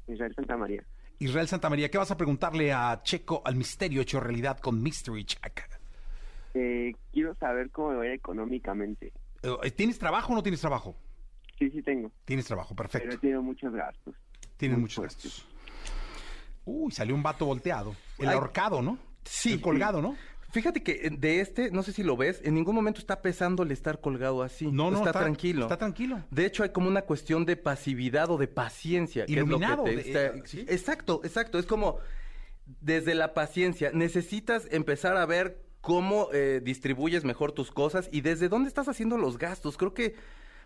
Israel 0.09 0.35
Santa 0.35 0.57
María. 0.57 0.83
Israel 1.19 1.49
Santa 1.49 1.71
María, 1.71 1.91
¿qué 1.91 1.97
vas 1.99 2.11
a 2.11 2.17
preguntarle 2.17 2.73
a 2.73 3.01
Checo 3.03 3.41
al 3.45 3.55
misterio 3.57 4.03
hecho 4.03 4.21
realidad 4.21 4.59
con 4.59 4.83
Mystery 4.83 5.25
Check? 5.25 5.76
Eh, 6.59 6.95
quiero 7.13 7.35
saber 7.35 7.71
cómo 7.71 7.91
me 7.91 8.03
a 8.03 8.07
ir 8.07 8.13
económicamente. 8.13 9.13
Eh, 9.43 9.71
¿Tienes 9.73 9.99
trabajo 9.99 10.33
o 10.33 10.37
no 10.37 10.43
tienes 10.43 10.61
trabajo? 10.61 10.97
Sí, 11.59 11.71
sí 11.71 11.83
tengo, 11.83 12.11
Tienes 12.25 12.47
trabajo, 12.47 12.75
pero 12.75 12.89
he 12.89 12.93
perfecto. 12.93 13.19
tenido 13.21 13.43
muchos 13.43 13.73
gastos. 13.75 14.15
Tienen 14.57 14.77
muy 14.79 14.83
muchos 14.85 14.97
fuertes. 14.97 15.25
gastos. 15.25 15.47
Uy, 16.65 16.91
salió 16.93 17.15
un 17.15 17.23
vato 17.23 17.47
volteado. 17.47 17.95
El 18.19 18.29
Ay. 18.29 18.35
ahorcado, 18.35 18.83
¿no? 18.83 18.99
Sí. 19.25 19.53
El 19.55 19.61
colgado, 19.61 20.01
¿no? 20.03 20.17
Fíjate 20.51 20.83
que 20.83 20.93
eh, 20.93 21.11
de 21.11 21.41
este, 21.41 21.71
no 21.71 21.83
sé 21.83 21.93
si 21.93 22.03
lo 22.03 22.17
ves, 22.17 22.41
en 22.45 22.55
ningún 22.55 22.75
momento 22.75 23.01
está 23.01 23.21
pesando 23.21 23.63
el 23.63 23.71
estar 23.71 24.01
colgado 24.01 24.43
así. 24.43 24.67
No, 24.73 24.91
no, 24.91 24.99
está, 24.99 25.11
está- 25.11 25.21
tranquilo. 25.21 25.63
está 25.63 25.77
tranquilo. 25.77 26.23
De 26.31 26.47
hecho, 26.47 26.63
hay 26.63 26.71
como 26.71 26.89
una 26.89 27.03
cuestión 27.03 27.45
de 27.45 27.57
pasividad 27.57 28.31
o 28.31 28.39
de 28.39 28.49
paciencia. 28.49 29.27
que 29.27 29.33
es 29.33 29.39
lo 29.39 29.45
que 29.45 29.49
Iluminado, 29.51 29.85
te 29.85 29.97
de- 29.97 30.01
está- 30.01 30.27
eh, 30.39 30.43
¿sí? 30.47 30.61
Exacto, 30.69 31.21
exacto. 31.25 31.59
Es 31.59 31.67
como 31.67 31.99
desde 32.81 33.15
la 33.15 33.35
paciencia. 33.35 33.91
Necesitas 33.93 34.67
empezar 34.71 35.17
a 35.17 35.27
ver 35.27 35.66
cómo 35.87 36.31
eh, 36.33 36.61
distribuyes 36.65 37.23
mejor 37.23 37.53
tus 37.53 37.71
cosas 37.71 38.09
y 38.11 38.21
desde 38.21 38.49
dónde 38.49 38.67
estás 38.67 38.89
haciendo 38.89 39.17
los 39.19 39.39
gastos. 39.39 39.77
Creo 39.77 39.95
que 39.95 40.17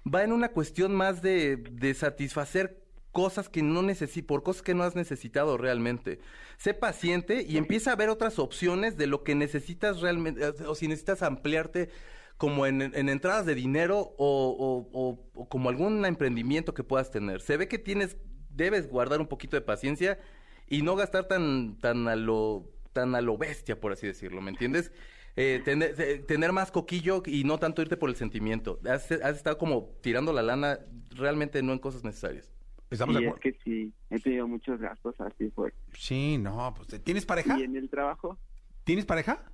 va 0.03 0.25
en 0.25 0.33
una 0.33 0.49
cuestión 0.49 0.95
más 0.95 1.21
de, 1.21 1.63
satisfacer 1.95 2.83
cosas 3.13 3.51
que 3.51 3.63
no 3.63 3.83
necesitas, 3.83 4.27
por 4.27 4.43
cosas 4.43 4.63
que 4.63 4.73
no 4.73 4.83
has 4.83 4.97
necesitado 4.97 5.59
realmente. 5.59 6.21
Sé 6.57 6.73
paciente 6.73 7.45
y 7.47 7.59
empieza 7.59 7.93
a 7.93 7.97
ver 7.97 8.09
otras 8.09 8.39
opciones 8.39 8.97
de 8.97 9.07
lo 9.07 9.23
que 9.23 9.35
necesitas 9.35 10.01
realmente, 10.01 10.43
eh, 10.43 10.55
o 10.67 10.75
si 10.75 10.89
necesitas 10.89 11.23
ampliarte 11.23 11.91
como 12.39 12.65
en, 12.65 12.81
en 12.81 13.11
entradas 13.11 13.45
de 13.45 13.55
dinero 13.55 14.15
o, 14.17 14.57
o- 14.59 14.89
o- 14.99 15.31
o 15.35 15.49
como 15.51 15.69
algún 15.69 16.03
emprendimiento 16.07 16.73
que 16.73 16.83
puedas 16.83 17.11
tener. 17.11 17.43
Se 17.43 17.59
ve 17.59 17.69
que 17.69 17.77
tienes, 17.79 18.17
debes 18.49 18.89
guardar 18.89 19.21
un 19.21 19.27
poquito 19.27 19.55
de 19.55 19.61
paciencia 19.61 20.19
y 20.67 20.81
no 20.81 20.97
gastar 20.97 21.29
tan, 21.29 21.79
tan 21.79 22.09
a 22.09 22.17
lo, 22.17 22.73
tan 22.93 23.15
a 23.15 23.21
lo 23.21 23.37
bestia, 23.39 23.81
por 23.81 23.93
así 23.93 24.07
decirlo, 24.07 24.41
¿me 24.41 24.51
entiendes? 24.51 24.93
Eh, 25.37 25.61
tener, 25.65 25.95
eh, 26.01 26.19
tener 26.27 26.53
más 26.53 26.71
coquillo 26.73 27.23
y 27.25 27.45
no 27.45 27.59
tanto 27.59 27.83
irte 27.83 27.97
por 27.97 28.09
el 28.11 28.17
sentimiento. 28.17 28.81
Has, 28.89 29.11
has 29.13 29.37
estado 29.37 29.59
como 29.59 29.95
tirando 30.03 30.33
la 30.33 30.43
lana 30.43 30.81
realmente 31.11 31.63
no 31.63 31.73
en 31.73 31.79
cosas 31.79 32.05
necesarias. 32.05 32.53
Estamos 32.91 33.15
de 33.15 33.23
Y 33.23 33.25
es 33.27 33.29
acuerdo. 33.33 33.41
que 33.43 33.59
sí, 33.65 33.93
he 34.11 34.19
tenido 34.19 34.49
muchos 34.49 34.81
gastos 34.81 35.15
así 35.21 35.49
fuertes. 35.51 35.81
Sí, 35.97 36.37
no, 36.39 36.75
pues 36.75 37.03
¿tienes 37.05 37.25
pareja? 37.25 37.59
Y 37.59 37.63
en 37.63 37.77
el 37.77 37.89
trabajo, 37.89 38.37
¿Tienes 38.85 39.07
pareja? 39.07 39.45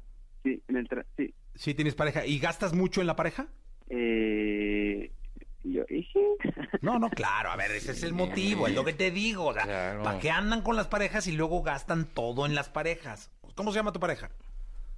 sí, 0.43 0.63
en 0.69 0.77
el 0.77 0.89
tra 0.89 1.05
sí. 1.17 1.35
Sí, 1.55 1.75
tienes 1.75 1.95
pareja. 1.95 2.25
¿Y 2.25 2.39
gastas 2.39 2.73
mucho 2.73 3.01
en 3.03 3.07
la 3.07 3.17
pareja? 3.17 3.49
Eh, 3.91 5.13
yo 5.73 5.85
dije, 5.89 6.21
No, 6.83 6.99
no, 6.99 7.09
claro, 7.11 7.51
a 7.51 7.57
ver, 7.57 7.71
ese 7.73 7.93
es 7.93 8.03
el 8.03 8.13
motivo, 8.13 8.67
es 8.69 8.75
lo 8.75 8.85
que 8.85 8.93
te 8.93 9.11
digo. 9.11 9.47
O 9.47 9.53
sea, 9.55 9.65
Claro. 9.65 10.03
¿para 10.03 10.19
qué 10.19 10.31
andan 10.31 10.63
con 10.63 10.77
las 10.77 10.87
parejas 10.89 11.27
y 11.27 11.33
luego 11.33 11.63
gastan 11.63 12.05
todo 12.07 12.47
en 12.47 12.55
las 12.55 12.69
parejas? 12.69 13.31
¿Cómo 13.55 13.71
se 13.73 13.77
llama 13.79 13.93
tu 13.93 14.01
pareja? 14.01 14.31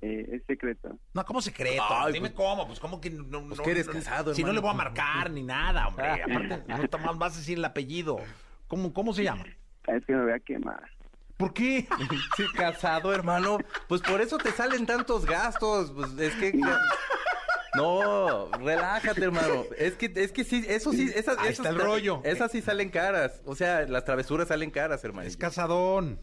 eh, 0.01 0.29
es 0.33 0.43
secreto. 0.47 0.97
No, 1.13 1.25
¿cómo 1.25 1.43
secreto? 1.43 1.83
Ay, 1.91 2.13
Dime 2.13 2.31
pues- 2.31 2.37
cómo, 2.47 2.67
pues 2.69 2.79
cómo 2.79 3.01
que 3.01 3.11
no, 3.11 3.43
Pues 3.49 3.59
no- 3.59 3.65
que 3.65 3.71
eres 3.73 3.87
no- 3.89 3.95
casado, 3.95 4.33
Si 4.33 4.45
no 4.45 4.53
le 4.53 4.61
voy 4.61 4.71
a 4.71 4.75
marcar 4.75 5.29
ni 5.31 5.43
nada, 5.43 5.89
hombre. 5.89 6.07
Ah. 6.07 6.19
Aparte, 6.25 6.63
no 6.69 6.89
te 6.89 6.97
vas 7.19 7.35
a 7.35 7.39
decir 7.39 7.59
el 7.59 7.65
apellido. 7.65 8.21
¿Cómo, 8.69 8.93
cómo 8.93 9.13
se 9.13 9.25
llama? 9.25 9.45
Es 9.89 10.05
que 10.07 10.13
me 10.15 10.23
voy 10.23 10.33
a 10.33 10.39
quemar. 10.39 10.89
¿Por 11.37 11.53
qué? 11.53 11.89
Sí, 12.37 12.45
casado, 12.55 13.13
hermano. 13.13 13.59
Pues 13.89 14.01
por 14.03 14.21
eso 14.21 14.39
te 14.39 14.53
salen 14.53 14.87
tantos 14.87 15.25
gastos. 15.27 15.91
Pues 15.91 16.17
es 16.19 16.35
que. 16.37 16.53
No, 17.75 18.51
relájate, 18.53 19.25
hermano. 19.25 19.65
Es 19.77 19.95
que, 19.95 20.11
es 20.15 20.33
que 20.33 20.45
sí, 20.45 20.65
eso 20.69 20.91
sí, 20.93 21.11
esas, 21.15 21.37
Ahí 21.39 21.49
esas 21.49 21.67
está 21.67 21.69
el 21.69 21.79
rollo. 21.79 22.21
Esas 22.25 22.51
sí 22.51 22.63
salen 22.63 22.89
caras. 22.91 23.43
O 23.45 23.55
sea, 23.55 23.83
las 23.83 24.05
travesuras 24.05 24.49
salen 24.49 24.71
caras, 24.71 25.05
hermano. 25.05 25.29
Es 25.29 25.37
casadón. 25.37 26.21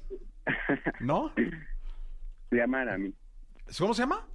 ¿No? 1.00 1.34
Se 2.50 2.56
llama 2.56 2.82
Aramis. 2.82 3.14
¿Cómo 3.78 3.94
se 3.94 4.02
llama? 4.02 4.28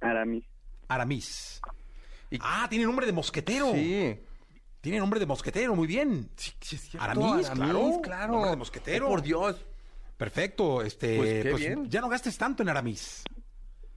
Aramis. 0.00 0.44
Aramis. 0.88 1.60
Y- 2.30 2.38
Ah, 2.40 2.66
tiene 2.68 2.84
nombre 2.84 3.06
de 3.06 3.12
mosquetero. 3.12 3.72
Sí. 3.72 4.18
Tiene 4.80 4.98
nombre 4.98 5.18
de 5.18 5.26
mosquetero, 5.26 5.74
muy 5.74 5.86
bien. 5.88 6.30
Aramis, 6.98 7.50
claro. 7.50 8.00
claro. 8.02 8.32
Nombre 8.34 8.50
de 8.50 8.56
mosquetero. 8.56 9.06
Oh, 9.06 9.10
por 9.10 9.22
Dios. 9.22 9.64
Perfecto, 10.16 10.82
este, 10.82 11.16
Pues, 11.16 11.42
qué 11.42 11.50
pues, 11.50 11.60
bien. 11.60 11.90
ya 11.90 12.00
no 12.00 12.08
gastes 12.08 12.38
tanto 12.38 12.62
en 12.62 12.68
Aramis. 12.68 13.24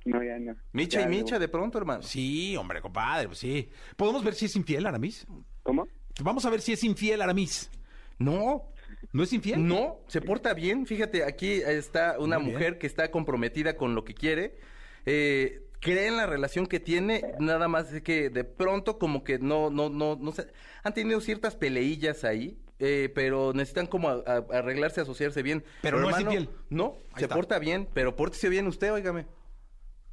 No, 0.05 0.23
ya 0.23 0.39
no. 0.39 0.55
Micha 0.71 0.99
Ya 1.01 1.05
y 1.05 1.09
no. 1.09 1.17
Micha 1.23 1.39
de 1.39 1.47
pronto, 1.47 1.77
hermano. 1.77 2.01
Sí, 2.03 2.55
hombre, 2.57 2.81
compadre, 2.81 3.27
pues 3.27 3.39
sí. 3.39 3.69
¿Podemos 3.95 4.23
ver 4.23 4.33
si 4.35 4.45
es 4.45 4.55
infiel 4.55 4.85
Aramis? 4.85 5.27
¿Cómo? 5.63 5.87
Vamos 6.21 6.45
a 6.45 6.49
ver 6.49 6.61
si 6.61 6.73
es 6.73 6.83
infiel 6.83 7.21
Aramis. 7.21 7.69
No, 8.17 8.71
¿No 9.13 9.23
es 9.23 9.31
infiel? 9.33 9.65
No, 9.65 9.99
se 10.07 10.19
porta 10.21 10.53
bien. 10.53 10.85
Fíjate, 10.85 11.23
aquí 11.23 11.51
está 11.53 12.17
una 12.19 12.37
Muy 12.37 12.47
bien. 12.47 12.57
mujer 12.57 12.77
que 12.79 12.87
está 12.87 13.11
comprometida 13.11 13.75
con 13.77 13.93
lo 13.95 14.03
que 14.03 14.13
quiere. 14.13 14.57
Eh, 15.05 15.61
cree 15.79 16.07
en 16.07 16.17
la 16.17 16.25
relación 16.25 16.65
que 16.67 16.79
tiene, 16.79 17.23
nada 17.39 17.67
más 17.67 17.93
es 17.93 18.01
que 18.01 18.29
de 18.29 18.43
pronto 18.43 18.97
como 18.99 19.23
que 19.23 19.39
no, 19.39 19.69
no, 19.69 19.89
no, 19.89 20.17
no 20.19 20.31
sé, 20.33 20.47
han 20.83 20.93
tenido 20.93 21.21
ciertas 21.21 21.55
peleillas 21.55 22.23
ahí, 22.25 22.59
eh, 22.79 23.09
pero 23.15 23.53
necesitan 23.53 23.87
como 23.87 24.09
a- 24.09 24.23
a- 24.25 24.57
arreglarse, 24.57 24.99
asociarse 25.01 25.41
bien. 25.43 25.63
Pero 25.81 25.99
no 26.01 26.09
es 26.09 26.19
infiel. 26.19 26.49
No, 26.69 26.97
Ahí 27.11 27.19
se 27.19 27.23
está. 27.25 27.35
porta 27.35 27.59
bien, 27.59 27.87
pero 27.93 28.15
pórtese 28.15 28.49
bien 28.49 28.67
usted, 28.67 28.91
óigame. 28.91 29.25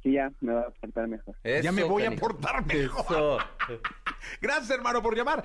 Sí, 0.03 0.13
ya, 0.13 0.31
me 0.41 0.53
va 0.53 0.61
a 0.61 0.69
portar 0.69 1.07
mejor. 1.07 1.35
Ya 1.43 1.71
me 1.71 1.81
Eso, 1.81 1.89
voy 1.89 2.03
a 2.03 2.11
portar 2.15 2.65
mejor. 2.65 3.05
Eso. 3.05 3.37
Gracias, 4.41 4.69
hermano, 4.71 5.01
por 5.01 5.15
llamar. 5.15 5.43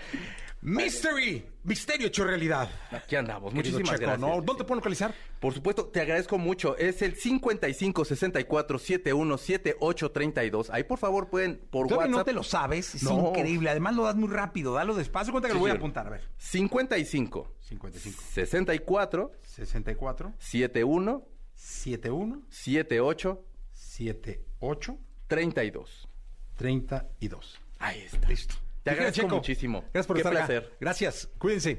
Mystery, 0.61 1.45
misterio 1.65 2.07
hecho 2.07 2.25
realidad. 2.25 2.69
Aquí 2.93 3.17
andamos. 3.17 3.53
Querido 3.53 3.79
Muchísimas 3.79 3.99
Checo, 4.01 4.11
gracias. 4.13 4.21
¿no? 4.21 4.37
¿Dónde 4.43 4.55
te 4.63 4.65
puedo 4.65 4.77
localizar? 4.77 5.13
Por 5.41 5.53
supuesto, 5.55 5.87
te 5.87 6.01
agradezco 6.01 6.39
mucho. 6.39 6.77
Es 6.77 7.03
el 7.03 7.17
55 7.17 8.05
64 8.05 8.79
71 8.79 9.39
78 9.39 10.11
32. 10.13 10.71
Ahí, 10.71 10.85
por 10.85 10.99
favor, 10.99 11.29
pueden 11.31 11.61
por 11.71 11.87
WhatsApp. 11.87 12.11
no 12.11 12.25
te 12.25 12.33
lo 12.33 12.43
sabes, 12.45 12.95
es 12.95 13.03
No. 13.03 13.31
increíble. 13.31 13.71
Además 13.71 13.97
lo 13.97 14.05
das 14.05 14.15
muy 14.15 14.29
rápido, 14.29 14.75
dalo 14.75 14.95
despacio. 14.95 15.33
Cuenta 15.33 15.49
que 15.49 15.53
Sí, 15.53 15.57
lo 15.59 15.61
voy 15.61 15.71
a 15.71 15.73
señor. 15.73 15.81
apuntar, 15.83 16.07
a 16.07 16.11
ver. 16.11 16.21
55 16.37 17.55
55, 17.61 18.23
64 18.33 19.33
64, 19.43 20.33
71 20.39 21.25
71, 21.55 22.43
78 22.51 23.45
78, 23.83 24.99
32. 25.27 26.09
32. 26.57 27.61
Ahí 27.79 28.01
está. 28.03 28.29
Listo. 28.29 28.55
Te 28.83 28.91
agradezco 28.91 29.29
muchísimo. 29.29 29.81
Gracias 29.93 30.07
por 30.07 30.17
Qué 30.17 30.21
estar 30.21 30.37
acá. 30.37 30.47
placer. 30.47 30.77
Gracias. 30.81 31.29
Cuídense. 31.39 31.79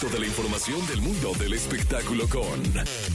Toda 0.00 0.18
la 0.18 0.26
información 0.26 0.84
del 0.88 1.00
mundo 1.02 1.32
del 1.38 1.52
espectáculo 1.52 2.26
con 2.28 2.62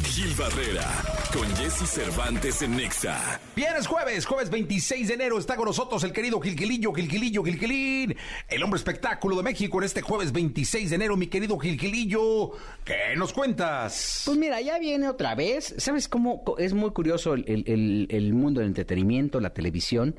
Gil 0.05 0.33
Barrera, 0.37 0.87
con 1.33 1.47
Jesse 1.57 1.89
Cervantes 1.89 2.61
en 2.61 2.77
Nexa. 2.77 3.39
Bien, 3.55 3.73
es 3.77 3.87
jueves, 3.87 4.25
jueves 4.25 4.49
26 4.49 5.07
de 5.09 5.13
enero. 5.15 5.37
Está 5.39 5.55
con 5.55 5.65
nosotros 5.65 6.03
el 6.03 6.13
querido 6.13 6.39
Gilquilillo, 6.39 6.93
Gilquilillo, 6.93 7.43
Gilquilín, 7.43 8.15
el 8.47 8.63
hombre 8.63 8.77
espectáculo 8.77 9.35
de 9.37 9.43
México 9.43 9.79
en 9.79 9.83
este 9.85 10.01
jueves 10.01 10.31
26 10.31 10.89
de 10.91 10.95
enero. 10.95 11.17
Mi 11.17 11.27
querido 11.27 11.57
Gilquilillo, 11.57 12.51
¿qué 12.85 13.15
nos 13.17 13.33
cuentas? 13.33 14.21
Pues 14.25 14.37
mira, 14.37 14.61
ya 14.61 14.77
viene 14.79 15.09
otra 15.09 15.33
vez. 15.35 15.73
¿Sabes 15.77 16.07
cómo 16.07 16.43
es 16.59 16.73
muy 16.73 16.91
curioso 16.91 17.33
el- 17.33 18.07
el 18.09 18.33
mundo 18.33 18.59
del 18.61 18.69
entretenimiento, 18.69 19.39
la 19.39 19.53
televisión? 19.53 20.15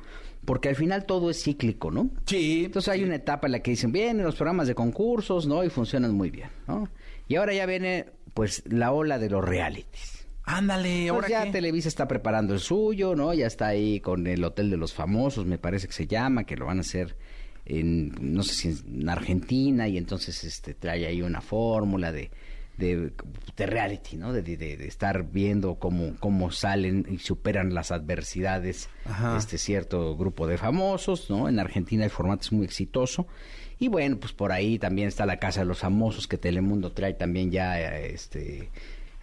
Porque 0.47 0.69
al 0.69 0.77
final 0.77 1.05
todo 1.05 1.29
es 1.29 1.43
cíclico, 1.43 1.91
¿no? 1.91 2.09
Sí. 2.25 2.63
Entonces 2.63 2.87
hay 2.87 3.03
una 3.03 3.15
etapa 3.15 3.47
en 3.47 3.51
la 3.51 3.59
que 3.59 3.71
dicen, 3.71 3.91
vienen 3.91 4.25
los 4.25 4.37
programas 4.37 4.65
de 4.69 4.75
concursos, 4.75 5.45
¿no? 5.45 5.61
Y 5.61 5.69
funcionan 5.69 6.13
muy 6.13 6.29
bien, 6.29 6.47
¿no? 6.69 6.87
Y 7.27 7.35
ahora 7.35 7.53
ya 7.53 7.65
viene, 7.65 8.05
pues, 8.33 8.63
la 8.65 8.93
ola 8.93 9.19
de 9.19 9.29
los 9.29 9.43
realities. 9.43 10.25
Ándale, 10.43 11.09
ahora 11.09 11.27
ya 11.27 11.43
qué? 11.43 11.51
Televisa 11.51 11.89
está 11.89 12.07
preparando 12.07 12.53
el 12.53 12.61
suyo, 12.61 13.13
¿no? 13.13 13.33
Ya 13.33 13.45
está 13.45 13.67
ahí 13.67 13.99
con 13.99 14.25
el 14.25 14.41
Hotel 14.41 14.69
de 14.69 14.77
los 14.77 14.93
Famosos, 14.93 15.45
me 15.45 15.57
parece 15.57 15.87
que 15.87 15.93
se 15.93 16.07
llama, 16.07 16.45
que 16.45 16.55
lo 16.55 16.65
van 16.65 16.77
a 16.77 16.79
hacer 16.79 17.17
en, 17.65 18.15
no 18.21 18.41
sé 18.41 18.53
si 18.53 18.69
en 18.87 19.09
Argentina, 19.09 19.89
y 19.89 19.97
entonces 19.97 20.45
este 20.45 20.73
trae 20.73 21.07
ahí 21.07 21.21
una 21.21 21.41
fórmula 21.41 22.13
de, 22.13 22.31
de, 22.77 23.11
de 23.55 23.65
reality, 23.65 24.17
¿no? 24.17 24.33
De, 24.33 24.41
de- 24.41 24.57
de 24.57 24.87
estar 24.87 25.23
viendo 25.31 25.75
cómo, 25.75 26.15
cómo 26.19 26.51
salen 26.51 27.05
y 27.09 27.17
superan 27.19 27.73
las 27.73 27.91
adversidades 27.91 28.89
Ajá. 29.05 29.37
este 29.37 29.57
cierto 29.57 30.15
grupo 30.15 30.47
de 30.47 30.57
famosos, 30.57 31.29
¿no? 31.29 31.49
En 31.49 31.59
Argentina 31.59 32.03
el 32.03 32.11
formato 32.11 32.43
es 32.43 32.51
muy 32.51 32.65
exitoso. 32.65 33.27
Y 33.79 33.89
bueno, 33.89 34.17
pues 34.19 34.33
por 34.33 34.51
ahí 34.51 34.79
también 34.79 35.07
está 35.07 35.25
la 35.25 35.37
Casa 35.37 35.59
de 35.61 35.65
los 35.67 35.79
Famosos 35.79 36.27
que 36.27 36.37
Telemundo 36.37 36.91
trae 36.93 37.13
también 37.13 37.51
ya 37.51 37.79
este 37.99 38.69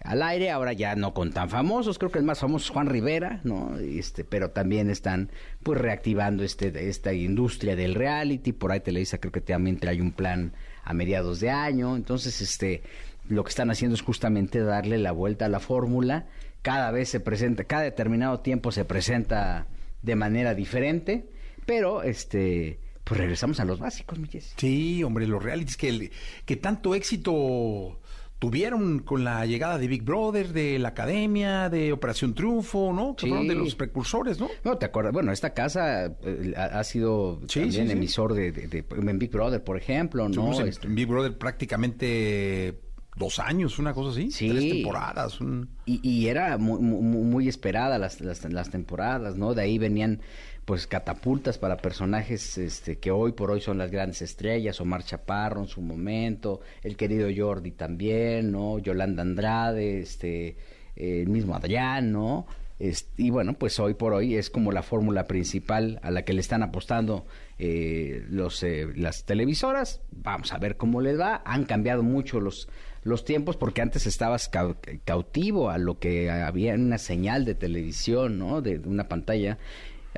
al 0.01 0.21
aire, 0.21 0.51
ahora 0.51 0.71
ya 0.71 0.95
no 0.95 1.15
con 1.15 1.31
tan 1.33 1.49
famosos, 1.49 1.97
creo 1.97 2.11
que 2.11 2.19
el 2.19 2.25
más 2.25 2.39
famoso 2.39 2.65
es 2.65 2.69
Juan 2.69 2.85
Rivera, 2.87 3.41
¿no? 3.43 3.75
Este, 3.79 4.23
pero 4.23 4.51
también 4.51 4.91
están 4.91 5.31
pues 5.63 5.81
reactivando 5.81 6.43
este 6.43 6.87
esta 6.89 7.11
industria 7.11 7.75
del 7.75 7.95
reality, 7.95 8.51
por 8.53 8.71
ahí 8.71 8.81
Televisa 8.81 9.17
creo 9.17 9.31
que 9.31 9.41
también 9.41 9.79
trae 9.79 9.99
un 9.99 10.11
plan 10.11 10.53
a 10.83 10.93
mediados 10.93 11.39
de 11.39 11.49
año, 11.49 11.95
entonces 11.95 12.39
este 12.39 12.83
lo 13.27 13.43
que 13.43 13.49
están 13.49 13.69
haciendo 13.71 13.95
es 13.95 14.01
justamente 14.01 14.59
darle 14.59 14.97
la 14.97 15.11
vuelta 15.11 15.45
a 15.45 15.49
la 15.49 15.59
fórmula, 15.59 16.27
cada 16.61 16.91
vez 16.91 17.09
se 17.09 17.19
presenta, 17.19 17.63
cada 17.63 17.83
determinado 17.83 18.39
tiempo 18.39 18.71
se 18.71 18.85
presenta 18.85 19.67
de 20.01 20.15
manera 20.15 20.53
diferente, 20.55 21.29
pero 21.65 22.03
este 22.03 22.79
pues 23.03 23.19
regresamos 23.19 23.59
a 23.59 23.65
los 23.65 23.77
básicos, 23.79 24.17
mi. 24.17 24.27
Sí, 24.57 25.03
hombre, 25.03 25.27
los 25.27 25.43
realities 25.43 25.77
que, 25.77 25.89
el- 25.89 26.11
que 26.45 26.55
tanto 26.55 26.95
éxito 26.95 27.99
tuvieron 28.39 28.99
con 28.99 29.23
la 29.23 29.45
llegada 29.45 29.77
de 29.77 29.87
Big 29.87 30.01
Brother, 30.03 30.53
de 30.53 30.77
la 30.79 30.89
Academia, 30.89 31.69
de 31.69 31.93
Operación 31.93 32.33
Triunfo, 32.33 32.91
¿no? 32.93 33.15
Que 33.15 33.21
Sí. 33.25 33.29
fueron 33.29 33.47
de 33.47 33.53
los 33.55 33.75
precursores, 33.75 34.39
¿no? 34.39 34.49
No, 34.63 34.77
te 34.77 34.85
acuerdas, 34.87 35.13
bueno, 35.13 35.31
esta 35.31 35.53
casa 35.53 36.05
eh, 36.23 36.53
ha, 36.57 36.79
ha 36.79 36.83
sido 36.83 37.39
Sí, 37.47 37.61
también 37.61 37.87
sí, 37.87 37.93
emisor 37.93 38.33
de, 38.33 38.51
de- 38.51 38.67
de- 38.67 38.85
en 38.89 39.19
Big 39.19 39.31
Brother, 39.31 39.63
por 39.63 39.77
ejemplo, 39.77 40.27
¿no? 40.27 40.33
Tuvimos 40.35 40.59
en, 40.59 40.67
Este, 40.67 40.87
en 40.87 40.95
Big 40.95 41.07
Brother 41.07 41.37
prácticamente 41.37 42.79
dos 43.15 43.39
años, 43.39 43.79
una 43.79 43.93
cosa 43.93 44.11
así. 44.11 44.31
Sí. 44.31 44.49
Tres 44.49 44.69
temporadas. 44.69 45.39
un- 45.41 45.69
Y, 45.85 45.99
y 46.07 46.27
era 46.27 46.57
muy, 46.57 46.79
muy, 46.79 47.01
muy 47.23 47.47
esperada 47.47 47.97
las, 47.97 48.19
las, 48.21 48.43
las 48.51 48.69
temporadas, 48.69 49.37
¿no? 49.37 49.53
De 49.53 49.61
ahí 49.61 49.77
venían 49.77 50.19
pues 50.65 50.87
catapultas 50.87 51.59
para 51.59 51.77
personajes 51.77 52.57
este, 52.57 52.97
que 52.97 53.11
hoy 53.11 53.33
por 53.33 53.51
hoy 53.51 53.61
son 53.61 53.77
las 53.77 53.91
grandes 53.91 54.23
estrellas, 54.23 54.81
Omar 54.81 55.03
Chaparro 55.03 55.61
en 55.61 55.67
su 55.67 55.79
momento, 55.81 56.59
el 56.81 56.97
querido 56.97 57.29
Jordi 57.35 57.71
también, 57.71 58.51
¿no? 58.51 58.79
Yolanda 58.79 59.21
Andrade, 59.21 59.99
este, 59.99 60.57
eh, 60.95 61.21
el 61.21 61.29
mismo 61.29 61.55
Adrián, 61.55 62.11
¿no? 62.11 62.47
Es- 62.79 63.07
y 63.15 63.29
bueno, 63.29 63.53
pues 63.53 63.79
hoy 63.79 63.93
por 63.93 64.13
hoy 64.13 64.35
es 64.35 64.49
como 64.49 64.71
la 64.71 64.81
fórmula 64.81 65.27
principal 65.27 65.99
a 66.01 66.09
la 66.11 66.23
que 66.25 66.33
le 66.33 66.41
están 66.41 66.63
apostando 66.63 67.25
eh, 67.59 68.25
los, 68.29 68.63
eh, 68.63 68.87
las 68.95 69.23
televisoras. 69.23 70.01
Vamos 70.11 70.51
a 70.51 70.57
ver 70.57 70.75
cómo 70.77 70.99
les 70.99 71.17
va. 71.17 71.41
Han 71.45 71.63
cambiado 71.65 72.03
mucho 72.03 72.39
los, 72.41 72.67
los 73.05 73.23
tiempos 73.23 73.55
porque 73.55 73.81
antes 73.81 74.05
estabas 74.07 74.51
cau- 74.51 74.75
cautivo 75.05 75.69
a 75.69 75.77
lo 75.77 75.99
que 75.99 76.29
había 76.29 76.73
en 76.73 76.83
una 76.83 76.97
señal 76.97 77.45
de 77.45 77.55
televisión, 77.55 78.37
¿no? 78.37 78.61
De, 78.61 78.79
de 78.79 78.89
una 78.89 79.07
pantalla. 79.07 79.57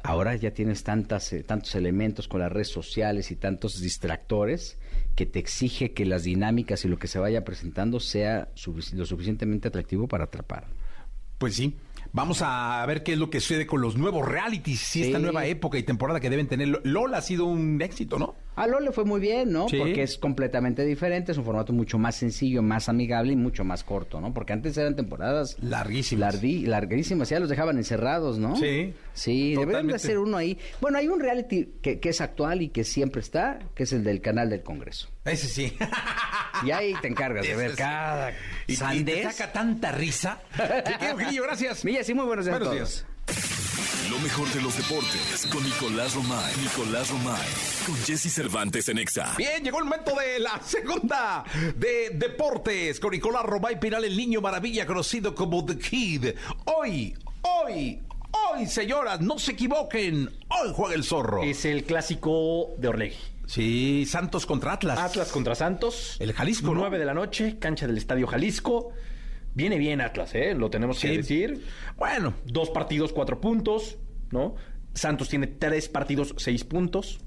Ahora 0.03 0.35
ya 0.35 0.51
tienes 0.51 0.83
tantas, 0.83 1.33
eh, 1.33 1.43
tantos 1.43 1.75
elementos 1.75 2.27
con 2.27 2.39
las 2.39 2.51
redes 2.51 2.69
sociales 2.69 3.29
y 3.31 3.35
tantos 3.35 3.81
distractores 3.81 4.77
que 5.15 5.25
te 5.25 5.39
exige 5.39 5.91
que 5.93 6.05
las 6.05 6.23
dinámicas 6.23 6.85
y 6.85 6.87
lo 6.87 6.97
que 6.97 7.07
se 7.07 7.19
vaya 7.19 7.43
presentando 7.43 7.99
sea 7.99 8.47
sufic- 8.55 8.93
lo 8.93 9.05
suficientemente 9.05 9.67
atractivo 9.67 10.07
para 10.07 10.23
atrapar. 10.25 10.67
Pues 11.39 11.55
sí. 11.55 11.75
Vamos 12.13 12.41
a 12.41 12.85
ver 12.87 13.03
qué 13.03 13.13
es 13.13 13.19
lo 13.19 13.29
que 13.29 13.41
sucede 13.41 13.67
con 13.67 13.81
los 13.81 13.97
nuevos 13.97 14.25
realities, 14.25 14.79
si 14.79 15.03
esta 15.03 15.17
Sí. 15.17 15.23
nueva 15.23 15.45
época 15.45 15.77
y 15.77 15.83
temporada 15.83 16.19
que 16.21 16.29
deben 16.29 16.47
tener. 16.47 16.79
LOL 16.85 17.13
ha 17.15 17.21
sido 17.21 17.45
un 17.45 17.81
éxito, 17.81 18.17
¿no? 18.17 18.33
A 18.57 18.67
LOL 18.67 18.83
le 18.85 18.91
fue 18.91 19.05
muy 19.05 19.21
bien, 19.21 19.51
¿no? 19.51 19.69
Sí. 19.69 19.77
Porque 19.77 20.03
es 20.03 20.17
completamente 20.17 20.83
diferente, 20.83 21.31
es 21.31 21.37
un 21.37 21.45
formato 21.45 21.71
mucho 21.73 21.97
más 21.97 22.15
sencillo, 22.15 22.61
más 22.61 22.89
amigable 22.89 23.33
y 23.33 23.35
mucho 23.35 23.63
más 23.63 23.83
corto, 23.83 24.19
¿no? 24.19 24.33
Porque 24.33 24.51
antes 24.53 24.75
eran 24.77 24.95
temporadas 24.95 25.55
Larguísimas. 25.61 26.41
lardi- 26.41 26.65
larguísimas, 26.65 27.29
ya 27.29 27.39
los 27.39 27.49
dejaban 27.49 27.77
encerrados, 27.77 28.37
¿no? 28.39 28.55
Sí, 28.55 28.93
Sí, 29.13 29.55
deberían 29.55 29.87
de 29.87 29.95
hacer 29.95 30.19
uno 30.19 30.37
ahí. 30.37 30.57
Bueno, 30.81 30.97
hay 30.97 31.07
un 31.07 31.19
reality 31.19 31.69
que, 31.81 31.99
que 31.99 32.09
es 32.09 32.19
actual 32.21 32.61
y 32.61 32.69
que 32.69 32.83
siempre 32.83 33.21
está, 33.21 33.59
que 33.75 33.83
es 33.83 33.93
el 33.93 34.03
del 34.03 34.21
canal 34.21 34.49
del 34.49 34.61
Congreso. 34.63 35.07
Ese 35.25 35.47
sí. 35.47 35.77
Y 36.65 36.71
ahí 36.71 36.93
te 37.01 37.07
encargas 37.07 37.45
de 37.47 37.55
ver 37.55 37.75
cada 37.75 38.31
Y, 38.67 38.73
y 38.73 39.03
te 39.03 39.23
saca 39.23 39.51
tanta 39.53 39.91
risa. 39.91 40.39
Te 40.55 40.93
quiero, 40.97 41.17
Gilillo, 41.17 41.43
gracias. 41.43 41.85
Milla, 41.85 42.03
sí, 42.03 42.13
muy 42.13 42.25
buenos 42.25 42.45
días 42.45 42.55
a 42.55 42.59
Buenos 42.59 42.75
todos. 42.75 43.05
días. 43.27 43.56
Lo 44.09 44.19
mejor 44.19 44.47
de 44.53 44.61
los 44.61 44.77
deportes 44.77 45.47
con 45.51 45.63
Nicolás 45.63 46.13
Romay. 46.13 46.55
Nicolás 46.61 47.09
Romay. 47.09 47.47
Con 47.85 47.95
Jesse 47.97 48.31
Cervantes 48.31 48.87
en 48.89 48.97
Exa. 48.97 49.33
Bien, 49.37 49.63
llegó 49.63 49.79
el 49.79 49.85
momento 49.85 50.13
de 50.15 50.39
la 50.39 50.61
segunda 50.63 51.43
de 51.75 52.11
deportes 52.13 52.99
con 52.99 53.11
Nicolás 53.11 53.43
Romay 53.43 53.79
Pinal, 53.79 54.03
el 54.05 54.15
niño 54.15 54.41
maravilla 54.41 54.85
conocido 54.85 55.33
como 55.33 55.65
The 55.65 55.77
Kid. 55.77 56.25
Hoy, 56.65 57.17
hoy, 57.41 58.01
hoy, 58.31 58.67
señoras, 58.67 59.21
no 59.21 59.39
se 59.39 59.53
equivoquen. 59.53 60.29
Hoy 60.49 60.71
juega 60.73 60.95
el 60.95 61.03
zorro. 61.03 61.43
Es 61.43 61.65
el 61.65 61.83
clásico 61.83 62.75
de 62.77 62.87
Orlegui. 62.87 63.17
Sí, 63.47 64.05
Santos 64.05 64.45
contra 64.45 64.73
Atlas. 64.73 64.99
Atlas 64.99 65.31
contra 65.31 65.55
Santos. 65.55 66.17
El 66.19 66.33
Jalisco, 66.33 66.73
¿no? 66.73 66.81
9 66.81 66.99
de 66.99 67.05
la 67.05 67.13
noche, 67.13 67.57
cancha 67.59 67.87
del 67.87 67.97
Estadio 67.97 68.27
Jalisco. 68.27 68.91
Viene 69.57 69.79
bien 69.79 70.01
Atlas, 70.01 70.35
¿eh? 70.35 70.53
Lo 70.53 70.69
tenemos 70.69 70.99
que 70.99 71.17
decir. 71.17 71.65
Bueno, 71.97 72.35
Dos 72.45 72.69
partidos, 72.69 73.11
cuatro 73.11 73.41
puntos, 73.41 73.97
¿no? 74.29 74.53
Santos 74.93 75.29
tiene 75.29 75.47
tres 75.47 75.89
partidos, 75.89 76.35
seis 76.37 76.63
puntos. 76.63 77.19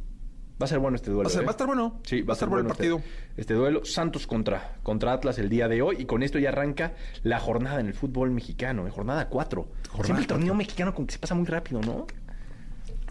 Va 0.62 0.66
a 0.66 0.68
ser 0.68 0.78
bueno 0.78 0.94
este 0.94 1.10
duelo. 1.10 1.24
Va 1.24 1.28
a 1.28 1.32
ser- 1.32 1.42
¿eh? 1.42 1.46
va 1.46 1.50
a 1.50 1.52
estar 1.52 1.66
bueno. 1.66 2.00
Sí, 2.04 2.22
Va 2.22 2.32
a 2.32 2.34
estar 2.34 2.48
bueno 2.48 2.66
el 2.68 2.70
este- 2.70 2.76
partido. 2.90 3.02
Este, 3.36 3.54
duelo, 3.54 3.84
Santos 3.84 4.26
contra, 4.28 4.76
contra 4.84 5.12
Atlas 5.12 5.38
el 5.40 5.48
día 5.48 5.66
de 5.66 5.82
hoy. 5.82 5.96
Y 5.98 6.04
con 6.04 6.22
esto 6.22 6.38
ya 6.38 6.50
arranca 6.50 6.94
la 7.24 7.40
jornada 7.40 7.80
en 7.80 7.86
el 7.86 7.94
fútbol 7.94 8.30
mexicano, 8.30 8.86
¿eh? 8.86 8.90
jornada 8.90 9.28
4. 9.28 9.62
Jornada 9.88 10.04
Siempre 10.04 10.22
el 10.22 10.26
torneo 10.28 10.46
cuatro. 10.48 10.54
mexicano 10.58 10.94
como 10.94 11.06
que 11.08 11.14
se 11.14 11.18
pasa 11.18 11.34
muy 11.34 11.46
rápido, 11.46 11.80
¿no? 11.80 12.06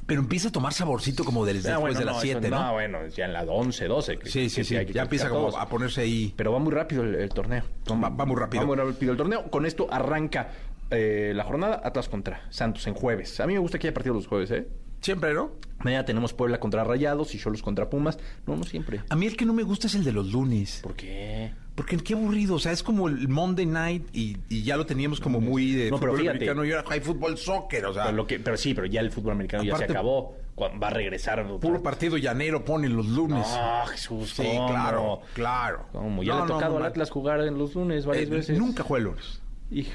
Pero 0.10 0.20
empieza 0.20 0.50
a 0.50 0.52
tomar 0.52 0.74
saborcito 0.74 1.24
como 1.24 1.46
del, 1.46 1.58
después 1.64 1.74
Ah, 1.76 1.80
bueno, 1.80 1.98
de 2.00 2.06
las 2.06 2.16
no, 2.16 2.22
7, 2.22 2.48
eso- 2.48 2.56
¿no? 2.56 2.74
bueno, 2.74 3.08
ya 3.08 3.24
en 3.26 3.32
la 3.34 3.44
11, 3.44 3.88
12. 3.88 4.18
que- 4.18 4.30
Sí, 4.30 4.50
sí, 4.50 4.56
que 4.58 4.64
sí. 4.66 4.76
hay 4.76 4.86
que 4.86 4.92
Ya 4.94 5.04
empieza 5.04 5.28
clasificar 5.30 5.52
como 5.52 5.58
a 5.64 5.70
ponerse 5.70 6.02
ahí. 6.02 6.34
Pero 6.36 6.52
va 6.52 6.60
muy 6.60 6.74
rápido 6.74 7.04
el, 7.04 7.16
el 7.16 7.30
torneo. 7.30 7.64
Va- 7.90 8.10
va 8.10 8.26
muy 8.26 8.36
rápido. 8.36 8.62
Va 8.64 8.68
muy 8.68 8.76
rápido 8.76 9.12
el 9.14 9.18
torneo. 9.18 9.50
Con 9.50 9.66
esto 9.66 9.88
arranca 9.90 10.50
eh, 10.92 11.32
la 11.36 11.44
jornada 11.46 11.82
Atlas 11.84 12.10
contra 12.10 12.42
Santos 12.50 12.86
en 12.88 12.96
jueves. 12.96 13.40
A 13.40 13.46
mí 13.48 13.54
me 13.54 13.60
gusta 13.60 13.78
que 13.80 13.88
haya 13.88 13.94
partido 13.94 14.16
los 14.16 14.26
jueves, 14.28 14.50
¿eh? 14.52 14.68
Siempre, 15.02 15.34
¿no? 15.34 15.52
Mañana 15.84 16.04
tenemos 16.06 16.34
Puebla 16.34 16.60
contra 16.60 16.84
Rayados 16.84 17.34
y 17.36 17.40
Cholos 17.40 17.62
contra 17.62 17.90
Pumas. 17.90 18.20
No, 18.46 18.56
no 18.58 18.64
siempre. 18.64 19.02
A 19.10 19.16
mí 19.16 19.26
el 19.28 19.38
que 19.38 19.46
no 19.46 19.54
me 19.54 19.64
gusta 19.64 19.88
es 19.88 19.96
el 19.96 20.04
de 20.04 20.12
los 20.12 20.32
lunes. 20.32 20.82
¿Por 20.84 20.94
qué? 20.96 21.54
Porque 21.74 21.96
qué 21.98 22.14
aburrido, 22.14 22.56
o 22.56 22.60
sea, 22.60 22.74
es 22.74 22.84
como 22.84 23.08
el 23.08 23.30
Monday 23.30 23.66
night 23.66 24.10
y, 24.14 24.36
y 24.50 24.64
ya 24.64 24.76
lo 24.76 24.86
teníamos 24.86 25.22
como 25.22 25.40
muy 25.40 25.72
de 25.72 25.90
No, 25.90 25.98
pero 25.98 26.12
fútbol 26.12 26.20
fíjate. 26.24 26.30
americano 26.38 26.66
y 26.66 26.72
ahora 26.74 26.84
hay 26.90 27.00
fútbol 27.00 27.38
soccer, 27.38 27.86
o 27.86 27.94
sea, 27.94 28.04
Pero, 28.06 28.18
lo 28.18 28.28
que, 28.28 28.40
pero 28.40 28.58
sí, 28.58 28.74
pero 28.74 28.86
ya 28.88 29.00
el 29.00 29.10
fútbol 29.12 29.32
americano 29.32 29.64
ya 29.64 29.78
se 29.78 29.86
acabó. 29.86 30.36
Va 30.62 30.88
a 30.88 30.90
regresar. 30.90 31.48
puro 31.62 31.82
partido 31.82 32.18
llanero 32.18 32.66
ponen 32.66 32.94
los 32.98 33.08
lunes. 33.08 33.46
Ah, 33.48 33.86
Jesús. 33.90 34.32
sí, 34.32 34.44
¿cómo? 34.44 34.68
claro, 34.68 35.22
claro. 35.34 35.86
¿Cómo? 35.94 36.22
Ya 36.22 36.34
No, 36.34 36.40
le 36.40 36.44
ha 36.44 36.48
no, 36.48 36.54
tocado 36.56 36.72
no, 36.72 36.78
al 36.80 36.84
mal. 36.84 36.92
Atlas 36.92 37.10
jugar 37.12 37.40
en 37.48 37.58
los 37.58 37.74
lunes 37.76 38.06
varias 38.06 38.28
Eh, 38.28 38.32
veces. 38.32 38.60
Nunca 38.60 38.84
juega 38.84 38.98
el 39.00 39.12
lunes. 39.12 39.42
Hijo. 39.72 39.92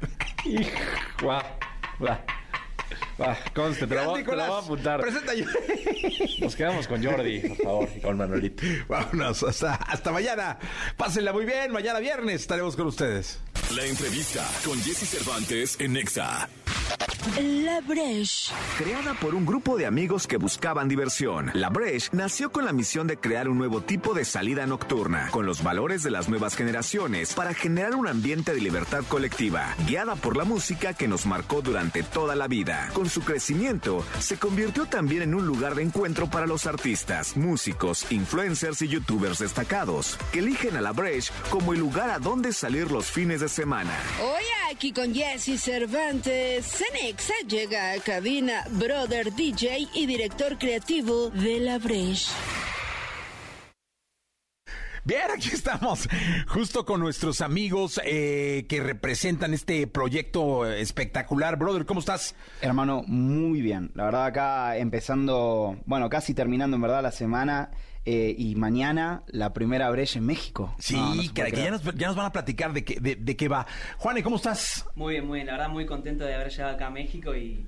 Hijo. 0.46 1.26
Va. 1.28 1.44
Va. 2.02 2.24
Va. 3.20 3.36
Conste, 3.54 3.86
te 3.86 3.94
la 3.94 4.04
voy, 4.04 4.24
te 4.24 4.36
la 4.36 4.48
voy 4.48 4.56
a 4.56 4.64
apuntar. 4.64 5.00
Presenta 5.00 5.34
yo. 5.34 5.46
Nos 6.40 6.56
quedamos 6.56 6.86
con 6.86 7.04
Jordi, 7.04 7.40
por 7.40 7.56
favor, 7.56 7.88
y 7.96 8.00
con 8.00 8.16
Manuelito. 8.16 8.62
Vámonos, 8.88 9.42
hasta, 9.42 9.74
hasta 9.74 10.12
mañana. 10.12 10.58
Pásenla 10.96 11.32
muy 11.32 11.44
bien, 11.44 11.72
mañana 11.72 11.98
viernes 12.00 12.42
estaremos 12.42 12.76
con 12.76 12.86
ustedes. 12.86 13.40
La 13.74 13.84
entrevista 13.84 14.46
con 14.64 14.80
Jesse 14.82 15.08
Cervantes 15.08 15.76
en 15.80 15.96
Exa. 15.96 16.48
La 17.40 17.80
Breche. 17.82 18.52
Creada 18.78 19.14
por 19.14 19.34
un 19.34 19.46
grupo 19.46 19.76
de 19.76 19.86
amigos 19.86 20.26
que 20.26 20.38
buscaban 20.38 20.88
diversión, 20.88 21.50
La 21.54 21.68
Breche 21.68 22.08
nació 22.12 22.50
con 22.50 22.64
la 22.64 22.72
misión 22.72 23.06
de 23.06 23.18
crear 23.18 23.48
un 23.48 23.58
nuevo 23.58 23.82
tipo 23.82 24.14
de 24.14 24.24
salida 24.24 24.66
nocturna, 24.66 25.28
con 25.30 25.46
los 25.46 25.62
valores 25.62 26.02
de 26.02 26.10
las 26.10 26.28
nuevas 26.28 26.56
generaciones, 26.56 27.34
para 27.34 27.54
generar 27.54 27.94
un 27.94 28.08
ambiente 28.08 28.54
de 28.54 28.60
libertad 28.60 29.04
colectiva, 29.06 29.74
guiada 29.86 30.16
por 30.16 30.36
la 30.36 30.44
música 30.44 30.94
que 30.94 31.08
nos 31.08 31.26
marcó 31.26 31.62
durante 31.62 32.02
toda 32.02 32.34
la 32.34 32.48
vida. 32.48 32.79
Con 32.92 33.08
su 33.08 33.22
crecimiento, 33.22 34.04
se 34.18 34.38
convirtió 34.38 34.86
también 34.86 35.22
en 35.22 35.34
un 35.34 35.46
lugar 35.46 35.74
de 35.74 35.82
encuentro 35.82 36.28
para 36.28 36.46
los 36.46 36.66
artistas, 36.66 37.36
músicos, 37.36 38.10
influencers 38.10 38.82
y 38.82 38.88
youtubers 38.88 39.38
destacados, 39.38 40.18
que 40.32 40.40
eligen 40.40 40.76
a 40.76 40.80
La 40.80 40.92
Breche 40.92 41.32
como 41.50 41.72
el 41.72 41.80
lugar 41.80 42.10
a 42.10 42.18
donde 42.18 42.52
salir 42.52 42.90
los 42.90 43.06
fines 43.06 43.40
de 43.40 43.48
semana. 43.48 43.92
Hoy 44.22 44.44
aquí 44.70 44.92
con 44.92 45.14
Jesse 45.14 45.60
Cervantes, 45.60 46.66
Cenexa 46.66 47.34
llega 47.46 47.92
a 47.92 48.00
cabina 48.00 48.64
brother 48.70 49.34
DJ 49.34 49.88
y 49.94 50.06
director 50.06 50.58
creativo 50.58 51.30
de 51.30 51.60
La 51.60 51.78
Breche. 51.78 52.30
Bien, 55.04 55.30
aquí 55.34 55.48
estamos, 55.52 56.08
justo 56.48 56.84
con 56.84 57.00
nuestros 57.00 57.40
amigos 57.40 57.98
eh, 58.04 58.66
que 58.68 58.82
representan 58.82 59.54
este 59.54 59.86
proyecto 59.86 60.66
espectacular. 60.66 61.56
Brother, 61.56 61.86
¿cómo 61.86 62.00
estás? 62.00 62.34
Hermano, 62.60 63.02
muy 63.06 63.62
bien. 63.62 63.90
La 63.94 64.04
verdad 64.04 64.26
acá 64.26 64.76
empezando, 64.76 65.78
bueno, 65.86 66.10
casi 66.10 66.34
terminando 66.34 66.76
en 66.76 66.82
verdad 66.82 67.02
la 67.02 67.12
semana 67.12 67.70
eh, 68.04 68.34
y 68.36 68.54
mañana 68.56 69.22
la 69.28 69.54
primera 69.54 69.88
brecha 69.90 70.18
en 70.18 70.26
México. 70.26 70.74
Sí, 70.78 70.96
No, 70.96 71.34
que 71.34 71.70
nos, 71.70 71.82
ya 71.96 72.08
nos 72.08 72.16
van 72.16 72.26
a 72.26 72.32
platicar 72.32 72.74
de 72.74 72.84
qué, 72.84 73.00
de, 73.00 73.16
de 73.16 73.36
qué 73.36 73.48
va. 73.48 73.66
Juane, 73.96 74.22
¿cómo 74.22 74.36
estás? 74.36 74.84
Muy 74.94 75.14
bien, 75.14 75.26
muy 75.26 75.38
bien. 75.38 75.46
La 75.46 75.54
verdad, 75.54 75.70
muy 75.70 75.86
contento 75.86 76.24
de 76.24 76.34
haber 76.34 76.50
llegado 76.50 76.74
acá 76.74 76.88
a 76.88 76.90
México 76.90 77.34
y 77.34 77.66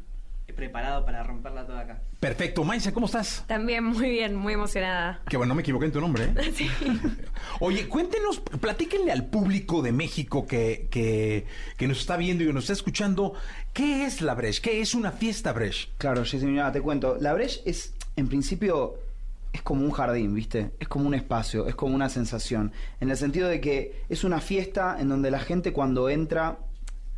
preparado 0.55 1.05
para 1.05 1.23
romperla 1.23 1.67
toda 1.67 1.81
acá. 1.81 2.03
Perfecto. 2.21 2.63
Maisa, 2.65 2.93
¿cómo 2.93 3.07
estás? 3.07 3.45
También 3.47 3.85
muy 3.85 4.11
bien, 4.11 4.37
muy 4.37 4.53
emocionada. 4.53 5.21
Que 5.29 5.37
bueno, 5.37 5.51
no 5.51 5.55
me 5.57 5.63
equivoqué 5.63 5.87
en 5.87 5.93
tu 5.93 6.01
nombre, 6.01 6.25
¿eh? 6.25 6.53
Sí. 6.55 6.71
Oye, 7.61 7.89
cuéntenos, 7.89 8.41
platíquenle 8.41 9.13
al 9.13 9.27
público 9.27 9.83
de 9.83 9.93
México 9.93 10.47
que, 10.47 10.89
que, 10.91 11.47
que 11.77 11.89
nos 11.89 12.01
está 12.01 12.17
viendo 12.17 12.45
y 12.45 12.49
que 12.49 12.53
nos 12.53 12.65
está 12.65 12.75
escuchando, 12.75 13.35
¿qué 13.73 14.05
es 14.05 14.21
la 14.21 14.35
Breche? 14.35 14.61
¿Qué 14.63 14.81
es 14.81 14.95
una 14.95 15.13
fiesta 15.13 15.53
Breche? 15.53 15.89
Claro, 15.99 16.25
Jessy, 16.25 16.47
mira, 16.47 16.71
te 16.71 16.81
cuento. 16.81 17.17
La 17.19 17.33
brecha 17.33 17.61
es, 17.65 17.95
en 18.17 18.29
principio, 18.29 18.99
es 19.53 19.63
como 19.63 19.85
un 19.85 19.91
jardín, 19.91 20.35
¿viste? 20.35 20.71
Es 20.79 20.89
como 20.89 21.07
un 21.07 21.15
espacio, 21.15 21.67
es 21.67 21.75
como 21.75 21.95
una 21.95 22.09
sensación. 22.09 22.73
En 23.01 23.11
el 23.11 23.17
sentido 23.17 23.49
de 23.49 23.61
que 23.61 24.03
es 24.09 24.25
una 24.25 24.41
fiesta 24.41 24.97
en 24.99 25.09
donde 25.09 25.31
la 25.31 25.41
gente 25.41 25.73
cuando 25.73 26.09
entra, 26.09 26.59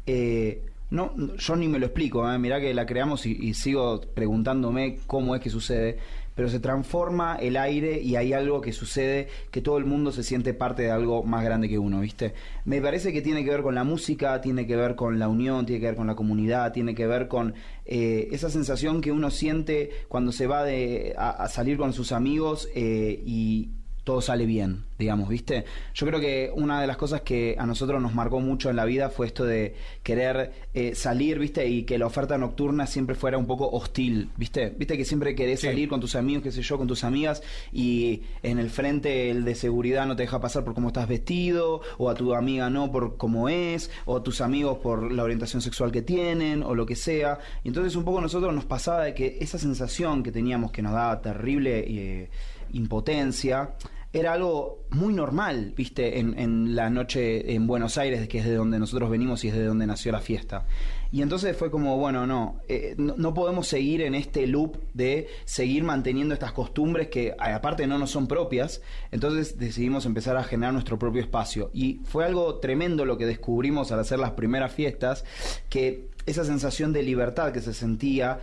eh, 0.06 0.62
no, 0.94 1.12
yo 1.36 1.56
ni 1.56 1.66
me 1.66 1.80
lo 1.80 1.86
explico, 1.86 2.30
¿eh? 2.30 2.38
mirá 2.38 2.60
que 2.60 2.72
la 2.72 2.86
creamos 2.86 3.26
y, 3.26 3.52
sigo 3.54 4.00
preguntándome 4.00 4.98
cómo 5.08 5.34
es 5.34 5.42
que 5.42 5.50
sucede, 5.50 5.98
pero 6.36 6.48
se 6.48 6.60
transforma 6.60 7.36
el 7.36 7.56
aire 7.56 8.00
y 8.00 8.14
hay 8.14 8.32
algo 8.32 8.60
que 8.60 8.72
sucede 8.72 9.26
que 9.50 9.60
todo 9.60 9.76
el 9.76 9.86
mundo 9.86 10.12
se 10.12 10.22
siente 10.22 10.54
parte 10.54 10.82
de 10.82 10.92
algo 10.92 11.24
más 11.24 11.42
grande 11.44 11.68
que 11.68 11.80
uno, 11.80 12.00
¿viste? 12.00 12.34
Me 12.64 12.80
parece 12.80 13.12
que 13.12 13.22
tiene 13.22 13.44
que 13.44 13.50
ver 13.50 13.62
con 13.62 13.74
la 13.74 13.82
música, 13.82 14.40
tiene 14.40 14.68
que 14.68 14.76
ver 14.76 14.94
con 14.94 15.18
la 15.18 15.28
unión, 15.28 15.66
tiene 15.66 15.80
que 15.80 15.86
ver 15.86 15.96
con 15.96 16.06
la 16.06 16.14
comunidad, 16.14 16.72
tiene 16.72 16.94
que 16.94 17.08
ver 17.08 17.26
con 17.26 17.54
eh, 17.86 18.28
esa 18.30 18.48
sensación 18.48 19.00
que 19.00 19.10
uno 19.10 19.32
siente 19.32 19.90
cuando 20.06 20.30
se 20.30 20.46
va 20.46 20.62
de, 20.62 21.14
a, 21.18 21.30
a 21.30 21.48
salir 21.48 21.76
con 21.76 21.92
sus 21.92 22.12
amigos 22.12 22.68
eh, 22.76 23.20
y 23.26 23.70
todo 24.04 24.20
sale 24.20 24.44
bien, 24.44 24.84
digamos, 24.98 25.30
¿viste? 25.30 25.64
Yo 25.94 26.06
creo 26.06 26.20
que 26.20 26.52
una 26.54 26.80
de 26.80 26.86
las 26.86 26.98
cosas 26.98 27.22
que 27.22 27.56
a 27.58 27.64
nosotros 27.64 28.02
nos 28.02 28.14
marcó 28.14 28.38
mucho 28.38 28.68
en 28.68 28.76
la 28.76 28.84
vida 28.84 29.08
fue 29.08 29.26
esto 29.26 29.46
de 29.46 29.74
querer 30.02 30.52
eh, 30.74 30.94
salir, 30.94 31.38
¿viste? 31.38 31.66
Y 31.66 31.84
que 31.84 31.96
la 31.96 32.06
oferta 32.06 32.36
nocturna 32.36 32.86
siempre 32.86 33.16
fuera 33.16 33.38
un 33.38 33.46
poco 33.46 33.70
hostil, 33.70 34.30
¿viste? 34.36 34.68
¿Viste 34.76 34.98
que 34.98 35.06
siempre 35.06 35.34
querés 35.34 35.62
salir 35.62 35.88
con 35.88 36.00
tus 36.00 36.16
amigos, 36.16 36.42
qué 36.42 36.52
sé 36.52 36.60
yo, 36.60 36.76
con 36.76 36.86
tus 36.86 37.02
amigas 37.02 37.42
y 37.72 38.22
en 38.42 38.58
el 38.58 38.68
frente 38.68 39.30
el 39.30 39.44
de 39.44 39.54
seguridad 39.54 40.06
no 40.06 40.16
te 40.16 40.24
deja 40.24 40.38
pasar 40.38 40.64
por 40.64 40.74
cómo 40.74 40.88
estás 40.88 41.08
vestido 41.08 41.80
o 41.96 42.10
a 42.10 42.14
tu 42.14 42.34
amiga 42.34 42.68
no 42.68 42.92
por 42.92 43.16
cómo 43.16 43.48
es 43.48 43.90
o 44.04 44.18
a 44.18 44.22
tus 44.22 44.42
amigos 44.42 44.78
por 44.78 45.10
la 45.12 45.22
orientación 45.22 45.62
sexual 45.62 45.90
que 45.90 46.02
tienen 46.02 46.62
o 46.62 46.74
lo 46.74 46.84
que 46.84 46.94
sea. 46.94 47.38
Y 47.62 47.68
entonces 47.68 47.96
un 47.96 48.04
poco 48.04 48.18
a 48.18 48.22
nosotros 48.22 48.54
nos 48.54 48.66
pasaba 48.66 49.04
de 49.04 49.14
que 49.14 49.38
esa 49.40 49.58
sensación 49.58 50.22
que 50.22 50.30
teníamos 50.30 50.72
que 50.72 50.82
nos 50.82 50.92
daba 50.92 51.22
terrible 51.22 51.84
eh, 51.86 52.30
impotencia 52.72 53.74
era 54.14 54.32
algo 54.32 54.84
muy 54.90 55.12
normal, 55.12 55.74
viste, 55.76 56.20
en, 56.20 56.38
en, 56.38 56.76
la 56.76 56.88
noche 56.88 57.52
en 57.52 57.66
Buenos 57.66 57.98
Aires, 57.98 58.28
que 58.28 58.38
es 58.38 58.44
de 58.44 58.54
donde 58.54 58.78
nosotros 58.78 59.10
venimos 59.10 59.44
y 59.44 59.48
es 59.48 59.54
de 59.54 59.64
donde 59.64 59.88
nació 59.88 60.12
la 60.12 60.20
fiesta. 60.20 60.66
Y 61.10 61.20
entonces 61.20 61.56
fue 61.56 61.68
como, 61.68 61.96
bueno, 61.98 62.24
no, 62.24 62.60
eh, 62.68 62.94
no, 62.96 63.14
no, 63.16 63.34
podemos 63.34 63.66
seguir 63.66 64.02
en 64.02 64.14
este 64.14 64.46
loop 64.46 64.78
de 64.94 65.26
seguir 65.44 65.82
manteniendo 65.82 66.32
estas 66.32 66.52
costumbres 66.52 67.08
que 67.08 67.34
aparte 67.38 67.88
no 67.88 67.98
nos 67.98 68.12
son 68.12 68.28
propias, 68.28 68.82
entonces 69.10 69.58
decidimos 69.58 70.06
empezar 70.06 70.36
a 70.36 70.44
generar 70.44 70.72
nuestro 70.72 70.96
propio 70.96 71.20
espacio. 71.20 71.70
Y 71.74 72.00
fue 72.04 72.24
algo 72.24 72.60
tremendo 72.60 73.04
lo 73.04 73.18
que 73.18 73.26
descubrimos 73.26 73.90
al 73.90 73.98
hacer 73.98 74.20
las 74.20 74.30
primeras 74.30 74.72
fiestas, 74.72 75.24
que 75.68 76.08
esa 76.26 76.44
sensación 76.44 76.92
de 76.92 77.02
libertad 77.02 77.52
que 77.52 77.60
se 77.60 77.74
sentía, 77.74 78.38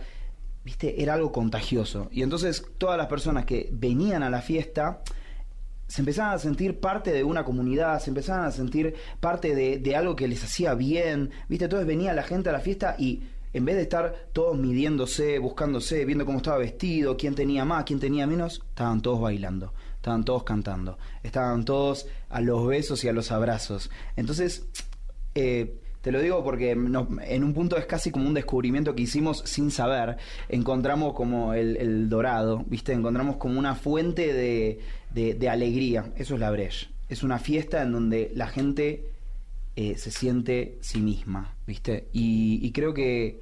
viste, 0.64 1.02
era 1.02 1.14
algo 1.14 1.32
contagioso. 1.32 2.08
Y 2.12 2.22
entonces 2.22 2.62
todas 2.76 2.98
las 2.98 3.06
personas 3.06 3.46
que 3.46 3.70
venían 3.72 4.22
a 4.22 4.28
la 4.28 4.42
fiesta, 4.42 5.02
se 5.92 6.00
empezaban 6.00 6.32
a 6.32 6.38
sentir 6.38 6.80
parte 6.80 7.12
de 7.12 7.22
una 7.22 7.44
comunidad, 7.44 8.00
se 8.00 8.08
empezaban 8.08 8.46
a 8.46 8.50
sentir 8.50 8.94
parte 9.20 9.54
de, 9.54 9.76
de, 9.76 9.94
algo 9.94 10.16
que 10.16 10.26
les 10.26 10.42
hacía 10.42 10.72
bien, 10.72 11.28
¿viste? 11.50 11.66
Entonces 11.66 11.86
venía 11.86 12.14
la 12.14 12.22
gente 12.22 12.48
a 12.48 12.52
la 12.52 12.60
fiesta 12.60 12.96
y 12.98 13.24
en 13.52 13.66
vez 13.66 13.76
de 13.76 13.82
estar 13.82 14.28
todos 14.32 14.56
midiéndose, 14.56 15.38
buscándose, 15.38 16.06
viendo 16.06 16.24
cómo 16.24 16.38
estaba 16.38 16.56
vestido, 16.56 17.18
quién 17.18 17.34
tenía 17.34 17.66
más, 17.66 17.84
quién 17.84 18.00
tenía 18.00 18.26
menos, 18.26 18.62
estaban 18.70 19.02
todos 19.02 19.20
bailando, 19.20 19.74
estaban 19.96 20.24
todos 20.24 20.44
cantando, 20.44 20.96
estaban 21.22 21.66
todos 21.66 22.06
a 22.30 22.40
los 22.40 22.66
besos 22.66 23.04
y 23.04 23.08
a 23.08 23.12
los 23.12 23.30
abrazos. 23.30 23.90
Entonces, 24.16 24.64
eh, 25.34 25.78
te 26.00 26.10
lo 26.10 26.22
digo 26.22 26.42
porque 26.42 26.70
en 26.70 27.44
un 27.44 27.52
punto 27.52 27.76
es 27.76 27.84
casi 27.84 28.10
como 28.10 28.26
un 28.26 28.32
descubrimiento 28.32 28.94
que 28.94 29.02
hicimos 29.02 29.42
sin 29.44 29.70
saber. 29.70 30.16
Encontramos 30.48 31.12
como 31.12 31.52
el, 31.52 31.76
el 31.76 32.08
dorado, 32.08 32.64
¿viste? 32.66 32.94
Encontramos 32.94 33.36
como 33.36 33.58
una 33.58 33.74
fuente 33.74 34.32
de, 34.32 34.80
de, 35.14 35.34
de, 35.34 35.48
alegría. 35.48 36.12
Eso 36.16 36.34
es 36.34 36.40
la 36.40 36.50
Breche. 36.50 36.88
Es 37.08 37.22
una 37.22 37.38
fiesta 37.38 37.82
en 37.82 37.92
donde 37.92 38.32
la 38.34 38.46
gente 38.46 39.12
eh, 39.74 39.96
se 39.96 40.10
siente 40.10 40.76
sí 40.82 41.00
misma, 41.00 41.54
¿viste? 41.66 42.08
Y, 42.12 42.70
creo 42.72 42.92
que 42.92 43.40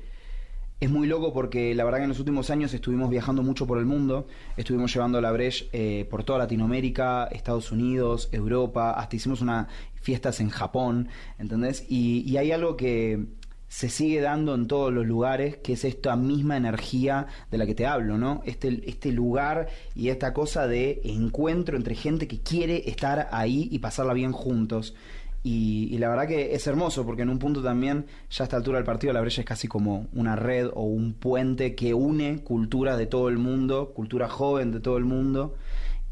es 0.78 0.88
muy 0.88 1.08
loco 1.08 1.32
porque 1.32 1.74
la 1.74 1.82
verdad 1.82 1.98
que 1.98 2.04
en 2.04 2.10
los 2.10 2.20
últimos 2.20 2.50
años 2.50 2.72
estuvimos 2.72 3.10
viajando 3.10 3.42
mucho 3.42 3.66
por 3.66 3.78
el 3.78 3.84
mundo, 3.84 4.28
estuvimos 4.56 4.94
llevando 4.94 5.20
la 5.20 5.32
Breche 5.32 5.68
eh, 5.72 6.06
por 6.08 6.22
toda 6.22 6.38
Latinoamérica, 6.38 7.24
Estados 7.32 7.72
Unidos, 7.72 8.28
Europa, 8.30 8.92
hasta 8.92 9.16
hicimos 9.16 9.40
unas 9.40 9.66
fiestas 9.94 10.38
en 10.38 10.50
Japón, 10.50 11.08
¿entendés? 11.36 11.84
Y, 11.88 12.36
hay 12.36 12.52
algo 12.52 12.76
que 12.76 13.26
se 13.70 13.88
sigue 13.88 14.20
dando 14.20 14.56
en 14.56 14.66
todos 14.66 14.92
los 14.92 15.06
lugares, 15.06 15.58
que 15.58 15.74
es 15.74 15.84
esta 15.84 16.16
misma 16.16 16.56
energía 16.56 17.28
de 17.52 17.56
la 17.56 17.66
que 17.66 17.76
te 17.76 17.86
hablo, 17.86 18.18
¿no? 18.18 18.42
Este, 18.44 18.82
este 18.90 19.12
lugar 19.12 19.68
y 19.94 20.08
esta 20.08 20.34
cosa 20.34 20.66
de 20.66 21.00
encuentro 21.04 21.76
entre 21.76 21.94
gente 21.94 22.26
que 22.26 22.40
quiere 22.40 22.90
estar 22.90 23.28
ahí 23.30 23.68
y 23.70 23.78
pasarla 23.78 24.12
bien 24.12 24.32
juntos. 24.32 24.96
Y, 25.44 25.96
la 25.98 26.08
verdad 26.08 26.26
que 26.26 26.52
es 26.52 26.66
hermoso 26.66 27.06
porque 27.06 27.22
en 27.22 27.30
un 27.30 27.38
punto 27.38 27.62
también, 27.62 28.06
ya 28.28 28.42
a 28.42 28.46
esta 28.46 28.56
altura 28.56 28.78
del 28.78 28.84
partido, 28.84 29.12
la 29.12 29.20
brecha 29.20 29.42
es 29.42 29.46
casi 29.46 29.68
como 29.68 30.08
una 30.14 30.34
red 30.34 30.66
o 30.74 30.82
un 30.82 31.14
puente 31.14 31.76
que 31.76 31.94
une 31.94 32.42
culturas 32.42 32.98
de 32.98 33.06
todo 33.06 33.28
el 33.28 33.38
mundo, 33.38 33.92
cultura 33.94 34.28
joven 34.28 34.72
de 34.72 34.80
todo 34.80 34.98
el 34.98 35.04
mundo 35.04 35.54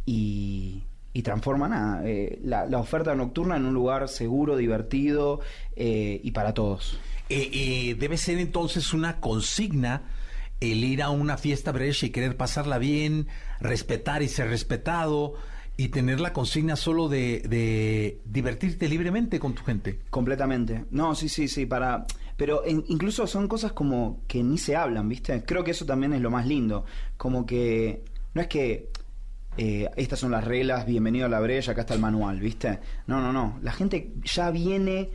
y, 0.07 0.85
y 1.13 1.23
transforma 1.23 1.69
nada, 1.69 2.03
eh, 2.07 2.39
la, 2.45 2.67
la, 2.67 2.79
oferta 2.79 3.17
nocturna 3.17 3.57
en 3.57 3.67
un 3.67 3.75
lugar 3.75 4.09
seguro, 4.09 4.57
divertido 4.57 5.41
eh, 5.75 6.21
y 6.23 6.31
para 6.31 6.55
todos. 6.55 7.01
Eh, 7.29 7.97
debe 7.99 8.17
ser 8.17 8.39
entonces 8.39 8.93
una 8.93 9.21
consigna 9.21 10.03
el 10.61 10.85
ir 10.85 11.03
a 11.03 11.11
una 11.11 11.37
fiesta 11.37 11.73
brecha 11.73 12.07
y 12.07 12.11
querer 12.11 12.37
pasarla 12.37 12.79
bien, 12.79 13.29
respetar 13.61 14.23
y 14.23 14.29
ser 14.29 14.49
respetado 14.49 15.35
y 15.77 15.89
tener 15.89 16.19
la 16.19 16.33
consigna 16.33 16.75
solo 16.75 17.09
de, 17.09 17.41
de, 17.49 18.21
divertirte 18.25 18.89
libremente 18.89 19.39
con 19.39 19.55
tu 19.55 19.63
gente. 19.63 20.01
Completamente. 20.11 20.87
No, 20.91 21.15
sí, 21.15 21.29
sí, 21.29 21.47
sí, 21.47 21.67
para... 21.67 22.05
Pero 22.37 22.65
en, 22.65 22.85
incluso 22.89 23.27
son 23.29 23.47
cosas 23.47 23.73
como 23.73 24.23
que 24.27 24.43
ni 24.43 24.59
se 24.59 24.75
hablan, 24.75 25.09
¿viste? 25.09 25.45
Creo 25.45 25.63
que 25.63 25.71
eso 25.71 25.87
también 25.87 26.13
es 26.15 26.21
lo 26.21 26.31
más 26.31 26.47
lindo. 26.47 26.85
Como 27.17 27.47
que... 27.47 28.03
No 28.35 28.41
es 28.41 28.49
que... 28.49 28.91
Eh, 29.57 29.89
estas 29.97 30.21
son 30.21 30.31
las 30.31 30.45
reglas, 30.45 30.87
bienvenido 30.87 31.27
a 31.27 31.29
la 31.29 31.41
brecha, 31.41 31.73
acá 31.73 31.81
está 31.81 31.95
el 31.95 32.01
manual, 32.01 32.39
¿viste? 32.41 32.79
No, 33.09 33.21
no, 33.21 33.33
no. 33.33 33.59
La 33.63 33.73
gente 33.73 34.13
ya 34.25 34.51
viene 34.51 35.11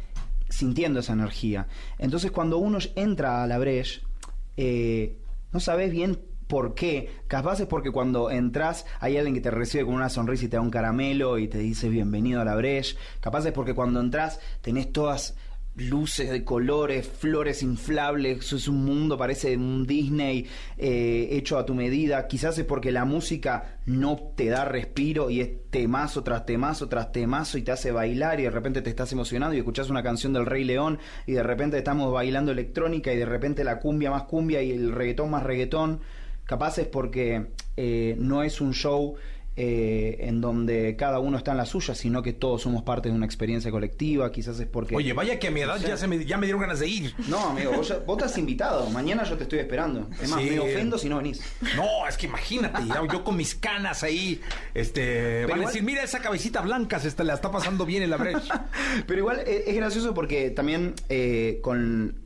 sintiendo 0.54 1.00
esa 1.00 1.14
energía. 1.14 1.68
Entonces 1.98 2.32
cuando 2.32 2.58
uno 2.58 2.80
entra 2.96 3.44
a 3.44 3.48
la 3.48 3.58
brecha, 3.58 4.02
eh, 4.58 5.18
no 5.52 5.60
sabes 5.60 5.92
bien 5.92 6.20
¿Por 6.48 6.76
qué? 6.76 7.10
Capaz 7.28 7.62
es 7.62 7.68
porque 7.68 7.92
cuando 7.92 8.30
entras 8.30 8.86
hay 9.00 9.18
alguien 9.18 9.34
que 9.34 9.42
te 9.42 9.50
recibe 9.50 9.86
con 9.86 9.96
una 9.96 10.10
sonrisa 10.10 10.46
y 10.46 10.48
te 10.50 10.58
da 10.58 10.62
un 10.62 10.70
caramelo 10.70 11.40
y 11.40 11.48
te 11.48 11.58
dice 11.58 11.90
bienvenido 11.90 12.42
a 12.42 12.46
la 12.46 12.56
Breche. 12.56 12.96
Capaz 13.22 13.46
es 13.46 13.54
porque 13.54 13.74
cuando 13.74 14.00
entras 14.00 14.40
tenés 14.62 14.92
todas 14.92 15.36
luces 15.76 16.30
de 16.30 16.44
colores, 16.44 17.08
flores 17.08 17.64
inflables, 17.64 18.40
eso 18.40 18.58
es 18.58 18.68
un 18.68 18.86
mundo, 18.86 19.18
parece 19.18 19.58
un 19.58 19.88
Disney 19.88 20.48
eh, 20.78 21.30
hecho 21.32 21.58
a 21.58 21.66
tu 21.66 21.74
medida. 21.74 22.28
Quizás 22.28 22.58
es 22.60 22.66
porque 22.66 22.92
la 22.92 23.06
música 23.06 23.80
no 23.86 24.34
te 24.36 24.48
da 24.48 24.66
respiro 24.66 25.30
y 25.30 25.42
es 25.42 25.50
temazo 25.70 26.24
tras 26.24 26.46
temazo 26.46 26.88
tras 26.88 27.12
temazo 27.12 27.58
y 27.58 27.64
te 27.64 27.72
hace 27.72 27.92
bailar 27.92 28.40
y 28.40 28.44
de 28.44 28.52
repente 28.52 28.82
te 28.82 28.90
estás 28.90 29.12
emocionando 29.12 29.56
y 29.56 29.60
escuchas 29.60 29.90
una 29.90 30.04
canción 30.04 30.34
del 30.34 30.46
Rey 30.46 30.64
León 30.64 31.00
y 31.26 31.34
de 31.34 31.44
repente 31.44 31.78
estamos 31.78 32.14
bailando 32.14 32.52
electrónica 32.52 33.12
y 33.12 33.18
de 33.18 33.26
repente 33.26 33.64
la 33.64 33.80
cumbia 33.80 34.12
más 34.12 34.24
cumbia 34.24 34.62
y 34.62 34.72
el 34.72 34.92
reggaetón 34.92 35.32
más 35.32 35.44
reggaetón 35.44 36.02
capaz 36.46 36.78
es 36.78 36.88
porque 36.88 37.48
eh, 37.78 38.16
no 38.20 38.44
es 38.44 38.62
un 38.62 38.74
show 38.74 39.16
eh, 39.56 40.18
en 40.22 40.42
donde 40.42 40.96
cada 40.96 41.20
uno 41.20 41.38
está 41.38 41.52
en 41.52 41.58
la 41.58 41.66
suya, 41.66 41.94
sino 41.94 42.24
que 42.24 42.34
todos 42.34 42.64
somos 42.64 42.82
parte 42.84 43.10
de 43.10 43.16
una 43.16 43.26
experiencia 43.26 43.70
colectiva, 43.70 44.32
quizás 44.32 44.60
es 44.60 44.66
porque... 44.66 44.96
Oye, 44.96 45.14
vaya 45.14 45.38
que 45.38 45.50
a 45.50 45.52
mi 45.52 45.62
edad 45.62 45.80
ya, 45.80 45.96
se 45.96 46.08
me, 46.08 46.26
ya 46.26 46.38
me 46.38 46.48
dieron 46.48 46.62
ganas 46.62 46.80
de 46.80 46.88
ir. 46.88 47.14
No, 47.28 47.50
amigo, 47.50 47.72
vos, 47.72 47.88
ya, 47.88 48.00
vos 48.00 48.18
estás 48.18 48.38
invitado, 48.38 48.90
mañana 48.90 49.24
yo 49.24 49.38
te 49.38 49.44
estoy 49.44 49.60
esperando. 49.60 50.10
Es 50.20 50.30
más, 50.30 50.42
sí. 50.42 50.50
me 50.50 50.60
ofendo 50.60 50.98
si 50.98 51.08
no 51.08 51.18
venís. 51.18 51.42
No, 51.76 52.08
es 52.08 52.18
que 52.18 52.26
imagínate, 52.26 52.82
yo 53.12 53.24
con 53.24 53.38
mis 53.38 53.54
canas 53.54 54.04
ahí, 54.04 54.42
este, 54.74 55.02
Pero 55.02 55.48
van 55.50 55.58
igual... 55.58 55.64
a 55.64 55.72
decir, 55.72 55.84
mira 55.84 56.04
esa 56.04 56.20
cabecita 56.20 56.62
blanca, 56.62 57.00
se 57.00 57.08
está, 57.08 57.24
la 57.24 57.36
está 57.36 57.52
pasando 57.52 57.86
bien 57.86 58.02
en 58.02 58.10
la 58.10 58.18
brecha. 58.18 58.68
Pero 59.08 59.20
igual 59.20 59.42
es, 59.46 59.68
es 59.68 59.76
gracioso 59.76 60.14
porque 60.16 60.50
también 60.50 60.96
eh, 61.10 61.60
con 61.62 62.23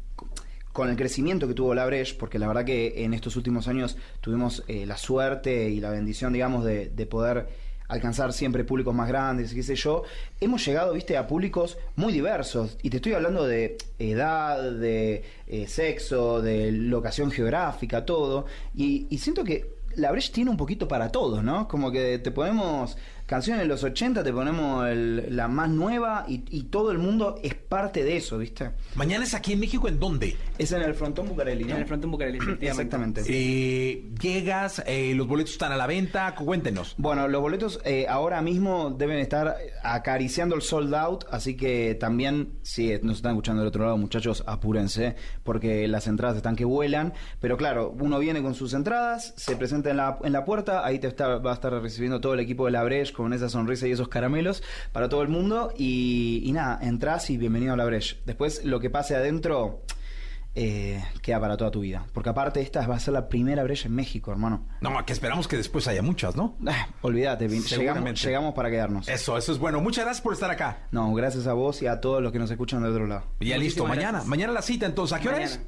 con 0.77 0.91
el 0.91 0.95
crecimiento 0.95 1.47
que 1.47 1.55
tuvo 1.55 1.73
la 1.73 1.87
Breche, 1.87 2.15
porque 2.19 2.37
la 2.37 2.47
verdad 2.47 2.63
que 2.63 3.03
en 3.03 3.15
estos 3.15 3.35
últimos 3.35 3.67
años 3.67 3.97
tuvimos 4.21 4.63
eh, 4.67 4.85
la 4.85 4.95
suerte 4.95 5.71
y 5.71 5.79
la 5.79 5.89
bendición, 5.89 6.33
digamos, 6.33 6.63
de, 6.63 6.89
de, 6.89 7.05
poder 7.07 7.47
alcanzar 7.87 8.31
siempre 8.31 8.63
públicos 8.63 8.93
más 8.93 9.07
grandes, 9.07 9.55
qué 9.55 9.63
sé 9.63 9.73
yo, 9.73 10.03
hemos 10.39 10.63
llegado, 10.63 10.93
viste, 10.93 11.17
a 11.17 11.25
públicos 11.25 11.79
muy 11.95 12.13
diversos. 12.13 12.77
Y 12.83 12.91
te 12.91 12.97
estoy 12.97 13.13
hablando 13.13 13.47
de 13.47 13.79
edad, 13.97 14.71
de 14.71 15.23
eh, 15.47 15.65
sexo, 15.65 16.43
de 16.43 16.71
locación 16.71 17.31
geográfica, 17.31 18.05
todo. 18.05 18.45
Y, 18.75 19.07
y 19.09 19.17
siento 19.17 19.43
que 19.43 19.77
la 19.95 20.11
Breche 20.11 20.31
tiene 20.31 20.51
un 20.51 20.57
poquito 20.57 20.87
para 20.87 21.11
todos, 21.11 21.43
¿no? 21.43 21.67
Como 21.67 21.91
que 21.91 22.19
te 22.19 22.29
ponemos 22.29 22.97
canciones 23.27 23.61
de 23.61 23.67
los 23.67 23.83
80, 23.83 24.23
te 24.23 24.33
ponemos 24.33 24.87
el- 24.87 25.35
la 25.35 25.47
más 25.47 25.69
nueva 25.69 26.25
y, 26.27 26.43
y 26.49 26.63
todo 26.63 26.91
el 26.91 26.97
mundo 26.97 27.35
es 27.43 27.53
parte 27.53 28.03
de 28.03 28.17
eso, 28.17 28.37
¿viste? 28.39 28.71
Mañana 28.95 29.23
es 29.25 29.35
aquí 29.35 29.53
en 29.53 29.59
México, 29.59 29.87
¿en 29.87 29.99
dónde? 29.99 30.35
Es 30.57 30.71
en 30.71 30.81
el 30.81 30.95
Frontón 30.95 31.27
Bucareli, 31.29 31.63
¿no? 31.65 31.75
En 31.75 31.81
el 31.81 31.85
Frontón 31.85 32.09
Bucareli, 32.11 32.37
efectivamente. 32.41 33.21
Exactamente. 33.21 33.23
Eh, 33.27 34.09
llegas, 34.19 34.81
eh, 34.87 35.13
los 35.15 35.27
boletos 35.27 35.51
están 35.53 35.71
a 35.71 35.77
la 35.77 35.85
venta, 35.85 36.33
cuéntenos. 36.33 36.95
Bueno, 36.97 37.27
los 37.27 37.41
boletos 37.41 37.79
eh, 37.85 38.07
ahora 38.09 38.41
mismo 38.41 38.89
deben 38.97 39.19
estar 39.19 39.55
acariciando 39.83 40.55
el 40.55 40.61
sold 40.61 40.93
out, 40.95 41.25
así 41.31 41.55
que 41.55 41.95
también, 41.95 42.53
si 42.61 42.97
nos 43.01 43.17
están 43.17 43.33
escuchando 43.33 43.61
del 43.61 43.67
otro 43.67 43.83
lado, 43.83 43.97
muchachos, 43.97 44.43
apúrense, 44.47 45.15
porque 45.43 45.87
las 45.87 46.07
entradas 46.07 46.37
están 46.37 46.55
que 46.55 46.65
vuelan. 46.65 47.13
Pero 47.39 47.57
claro, 47.57 47.93
uno 47.99 48.19
viene 48.19 48.41
con 48.41 48.53
sus 48.55 48.73
entradas, 48.73 49.33
se 49.37 49.55
presenta 49.55 49.89
en 49.91 49.97
la, 49.97 50.17
en 50.23 50.31
la 50.33 50.45
puerta, 50.45 50.85
ahí 50.85 50.99
te 50.99 51.07
está, 51.07 51.37
va 51.39 51.51
a 51.51 51.53
estar 51.55 51.73
recibiendo 51.73 52.21
todo 52.21 52.33
el 52.33 52.39
equipo 52.39 52.65
de 52.65 52.71
la 52.71 52.83
Breche 52.83 53.13
con 53.17 53.33
esa 53.33 53.49
sonrisa 53.49 53.87
y 53.87 53.91
esos 53.91 54.07
caramelos 54.07 54.63
para 54.93 55.09
todo 55.09 55.21
el 55.23 55.27
mundo. 55.27 55.73
Y, 55.77 56.41
y 56.45 56.51
nada, 56.53 56.79
entras 56.81 57.29
y 57.29 57.37
bienvenido 57.37 57.73
a 57.73 57.77
la 57.77 57.83
Breche. 57.85 58.17
Después, 58.25 58.63
lo 58.63 58.79
que 58.79 58.89
pase 58.89 59.15
adentro. 59.15 59.81
eh, 60.59 61.03
queda 61.21 61.39
para 61.39 61.55
toda 61.57 61.69
tu 61.69 61.81
vida. 61.81 62.05
Porque 62.13 62.29
aparte 62.29 62.61
esta 62.61 62.87
va 62.87 62.95
a 62.95 62.99
ser 62.99 63.13
la 63.13 63.29
primera 63.29 63.61
brecha 63.63 63.87
en 63.87 63.93
México, 63.95 64.31
hermano. 64.31 64.65
No, 64.81 65.05
que 65.05 65.13
esperamos 65.13 65.47
que 65.47 65.55
después 65.57 65.87
haya 65.87 66.01
muchas, 66.01 66.35
¿no? 66.35 66.55
Ah, 66.67 66.87
olvídate, 67.01 67.47
llegamos, 67.47 68.23
llegamos 68.23 68.53
para 68.55 68.69
quedarnos. 68.71 69.07
Eso, 69.07 69.37
eso 69.37 69.51
es 69.51 69.59
bueno. 69.59 69.81
Muchas 69.81 70.05
gracias 70.05 70.21
por 70.23 70.33
estar 70.33 70.49
acá. 70.49 70.87
No, 70.91 71.13
gracias 71.13 71.45
a 71.45 71.53
vos 71.53 71.81
y 71.83 71.87
a 71.87 71.99
todos 72.01 72.23
los 72.23 72.31
que 72.31 72.39
nos 72.39 72.49
escuchan 72.49 72.81
de 72.81 72.89
otro 72.89 73.05
lado. 73.05 73.23
Y 73.39 73.49
ya 73.49 73.57
listo, 73.59 73.85
mañana. 73.85 74.09
gracias. 74.13 74.27
Mañana 74.27 74.53
la 74.53 74.61
cita, 74.63 74.85
entonces. 74.87 75.15
¿A 75.17 75.19
qué 75.21 75.27
hora 75.29 75.43
es? 75.43 75.59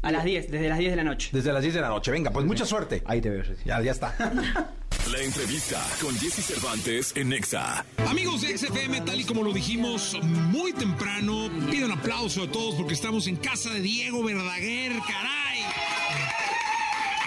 A 0.00 0.12
las 0.12 0.22
10, 0.22 0.52
desde 0.52 0.68
las 0.68 0.78
10 0.78 0.92
de 0.92 0.96
la 0.96 1.02
noche. 1.02 1.30
Desde 1.32 1.52
las 1.52 1.60
10 1.60 1.74
de 1.74 1.80
la 1.80 1.88
noche. 1.88 2.12
Venga, 2.12 2.30
pues 2.30 2.46
mucha 2.46 2.64
suerte. 2.64 3.02
Ahí 3.06 3.20
te 3.20 3.30
veo. 3.30 3.42
Ya, 3.64 3.80
ya 3.82 3.90
está. 3.90 4.14
La 5.10 5.22
entrevista 5.22 5.82
con 6.02 6.14
Jesse 6.18 6.44
Cervantes 6.44 7.12
en 7.16 7.30
Nexa. 7.30 7.84
Amigos 8.08 8.42
de 8.42 8.58
XFM, 8.58 9.00
tal 9.02 9.18
y 9.18 9.24
como 9.24 9.42
lo 9.42 9.52
dijimos 9.54 10.18
muy 10.22 10.72
temprano, 10.74 11.48
pido 11.70 11.86
un 11.86 11.92
aplauso 11.92 12.42
a 12.42 12.50
todos 12.50 12.74
porque 12.74 12.92
estamos 12.92 13.26
en 13.26 13.36
casa 13.36 13.70
de 13.70 13.80
Diego 13.80 14.22
Verdaguer, 14.22 14.92
caray. 15.06 15.64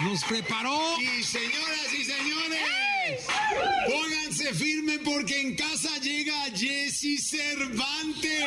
Nos 0.04 0.22
preparó. 0.24 0.96
Y 1.00 1.24
señoras 1.24 1.92
y 1.92 2.04
señores, 2.04 3.26
pónganse 3.86 4.54
firme 4.54 4.98
porque 5.00 5.40
en 5.40 5.56
casa 5.56 5.98
llega 5.98 6.34
Jesse 6.54 7.20
Cervantes. 7.20 8.44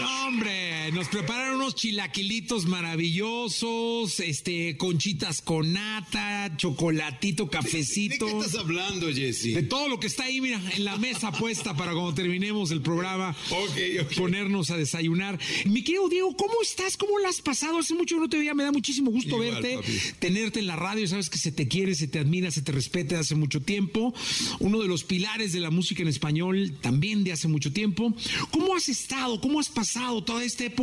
No, 0.00 0.26
hombre, 0.26 0.69
nos 0.92 1.08
prepararon 1.08 1.56
unos 1.56 1.74
chilaquilitos 1.74 2.66
maravillosos, 2.66 4.20
este, 4.20 4.76
conchitas 4.76 5.40
con 5.42 5.72
nata, 5.72 6.52
chocolatito, 6.56 7.48
cafecito. 7.48 8.26
¿De 8.26 8.32
qué 8.32 8.38
estás 8.38 8.54
hablando, 8.56 9.06
De 9.06 9.14
Jesse? 9.14 9.68
todo 9.68 9.88
lo 9.88 10.00
que 10.00 10.06
está 10.08 10.24
ahí, 10.24 10.40
mira, 10.40 10.60
en 10.74 10.84
la 10.84 10.96
mesa 10.96 11.30
puesta 11.38 11.76
para 11.76 11.92
cuando 11.92 12.14
terminemos 12.14 12.70
el 12.70 12.80
programa, 12.80 13.36
Ok, 13.50 14.02
ok. 14.02 14.14
ponernos 14.16 14.70
a 14.70 14.76
desayunar. 14.76 15.38
Mi 15.66 15.82
querido 15.84 16.08
Diego, 16.08 16.34
¿cómo 16.36 16.54
estás? 16.62 16.96
¿Cómo 16.96 17.18
la 17.18 17.28
has 17.28 17.40
pasado? 17.40 17.78
Hace 17.78 17.94
mucho 17.94 18.16
que 18.16 18.20
no 18.22 18.28
te 18.28 18.38
veía, 18.38 18.54
me 18.54 18.64
da 18.64 18.72
muchísimo 18.72 19.10
gusto 19.10 19.36
Igual, 19.42 19.62
verte, 19.62 19.76
papi. 19.76 19.92
tenerte 20.18 20.58
en 20.60 20.66
la 20.66 20.76
radio, 20.76 21.06
sabes 21.06 21.30
que 21.30 21.38
se 21.38 21.52
te 21.52 21.68
quiere, 21.68 21.94
se 21.94 22.08
te 22.08 22.18
admira, 22.18 22.50
se 22.50 22.62
te 22.62 22.72
respeta 22.72 23.14
de 23.14 23.20
hace 23.20 23.34
mucho 23.34 23.60
tiempo. 23.60 24.12
Uno 24.58 24.80
de 24.80 24.88
los 24.88 25.04
pilares 25.04 25.52
de 25.52 25.60
la 25.60 25.70
música 25.70 26.02
en 26.02 26.08
español 26.08 26.72
también 26.80 27.22
de 27.24 27.32
hace 27.32 27.48
mucho 27.48 27.72
tiempo. 27.72 28.12
¿Cómo 28.50 28.74
has 28.74 28.88
estado? 28.88 29.40
¿Cómo 29.40 29.60
has 29.60 29.68
pasado 29.68 30.24
toda 30.24 30.42
esta 30.44 30.64
época 30.64 30.79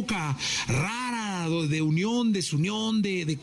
rara 0.67 1.49
de 1.49 1.81
unión, 1.81 2.33
desunión, 2.33 3.01
de, 3.01 3.25
de, 3.25 3.39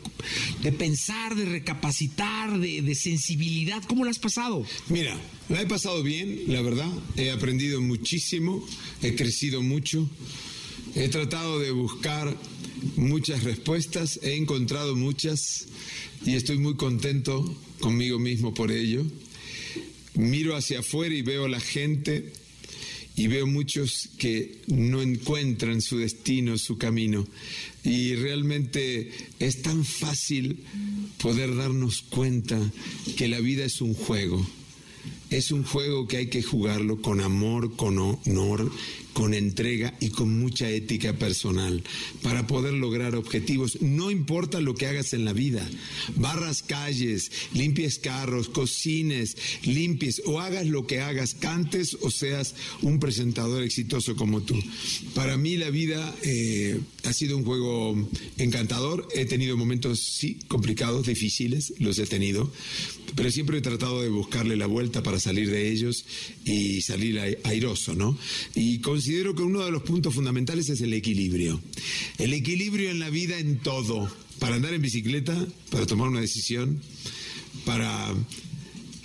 de 0.61 0.71
pensar, 0.71 1.35
de 1.35 1.45
recapacitar, 1.45 2.59
de, 2.59 2.81
de 2.81 2.95
sensibilidad? 2.95 3.83
¿Cómo 3.87 4.05
la 4.05 4.11
has 4.11 4.19
pasado? 4.19 4.65
Mira, 4.89 5.17
la 5.49 5.61
he 5.61 5.65
pasado 5.65 6.03
bien, 6.03 6.43
la 6.47 6.61
verdad. 6.61 6.91
He 7.17 7.31
aprendido 7.31 7.81
muchísimo, 7.81 8.65
he 9.01 9.15
crecido 9.15 9.61
mucho. 9.61 10.09
He 10.95 11.09
tratado 11.09 11.59
de 11.59 11.71
buscar 11.71 12.35
muchas 12.95 13.43
respuestas, 13.43 14.19
he 14.23 14.35
encontrado 14.35 14.95
muchas 14.95 15.67
y 16.25 16.35
estoy 16.35 16.57
muy 16.57 16.75
contento 16.75 17.43
conmigo 17.79 18.19
mismo 18.19 18.53
por 18.53 18.71
ello. 18.71 19.03
Miro 20.13 20.55
hacia 20.55 20.79
afuera 20.79 21.13
y 21.13 21.21
veo 21.21 21.45
a 21.45 21.49
la 21.49 21.59
gente 21.59 22.31
y 23.15 23.27
veo 23.27 23.47
muchos 23.47 24.09
que 24.17 24.61
no 24.67 25.01
encuentran 25.01 25.81
su 25.81 25.97
destino, 25.97 26.57
su 26.57 26.77
camino. 26.77 27.25
Y 27.83 28.15
realmente 28.15 29.11
es 29.39 29.61
tan 29.61 29.85
fácil 29.85 30.59
poder 31.21 31.55
darnos 31.55 32.01
cuenta 32.01 32.59
que 33.15 33.27
la 33.27 33.39
vida 33.39 33.63
es 33.63 33.81
un 33.81 33.93
juego. 33.93 34.45
Es 35.29 35.51
un 35.51 35.63
juego 35.63 36.07
que 36.07 36.17
hay 36.17 36.27
que 36.27 36.43
jugarlo 36.43 37.01
con 37.01 37.21
amor, 37.21 37.75
con 37.75 37.97
honor, 37.97 38.71
con 39.15 39.33
entrega 39.33 39.93
y 40.01 40.09
con 40.09 40.37
mucha 40.37 40.69
ética 40.69 41.13
personal 41.13 41.81
para 42.21 42.47
poder 42.47 42.73
lograr 42.73 43.15
objetivos. 43.15 43.81
No 43.81 44.11
importa 44.11 44.59
lo 44.59 44.75
que 44.75 44.87
hagas 44.87 45.13
en 45.13 45.23
la 45.23 45.31
vida, 45.31 45.65
barras 46.17 46.61
calles, 46.63 47.31
limpies 47.53 47.97
carros, 47.97 48.49
cocines, 48.49 49.37
limpies 49.63 50.21
o 50.25 50.41
hagas 50.41 50.67
lo 50.67 50.85
que 50.85 50.99
hagas, 50.99 51.33
cantes 51.33 51.97
o 52.01 52.11
seas 52.11 52.55
un 52.81 52.99
presentador 52.99 53.63
exitoso 53.63 54.17
como 54.17 54.41
tú. 54.41 54.61
Para 55.13 55.37
mí 55.37 55.55
la 55.55 55.69
vida 55.69 56.13
eh, 56.21 56.77
ha 57.05 57.13
sido 57.13 57.37
un 57.37 57.45
juego 57.45 57.95
encantador. 58.37 59.07
He 59.15 59.23
tenido 59.25 59.55
momentos, 59.55 60.01
sí, 60.01 60.39
complicados, 60.49 61.07
difíciles, 61.07 61.73
los 61.79 61.97
he 61.99 62.05
tenido, 62.05 62.51
pero 63.15 63.31
siempre 63.31 63.59
he 63.59 63.61
tratado 63.61 64.01
de 64.01 64.09
buscarle 64.09 64.57
la 64.57 64.65
vuelta 64.65 65.03
para 65.03 65.21
salir 65.21 65.49
de 65.49 65.71
ellos 65.71 66.03
y 66.43 66.81
salir 66.81 67.17
ai- 67.19 67.37
airoso, 67.45 67.95
¿no? 67.95 68.17
Y 68.55 68.79
considero 69.05 69.35
que 69.35 69.43
uno 69.43 69.63
de 69.63 69.69
los 69.69 69.83
puntos 69.83 70.15
fundamentales 70.15 70.67
es 70.69 70.81
el 70.81 70.91
equilibrio. 70.91 71.61
El 72.17 72.33
equilibrio 72.33 72.89
en 72.89 72.97
la 72.97 73.11
vida 73.11 73.37
en 73.37 73.59
todo. 73.59 74.11
Para 74.39 74.55
andar 74.55 74.73
en 74.73 74.81
bicicleta, 74.81 75.45
para 75.69 75.85
tomar 75.85 76.09
una 76.09 76.21
decisión, 76.21 76.81
para, 77.65 78.15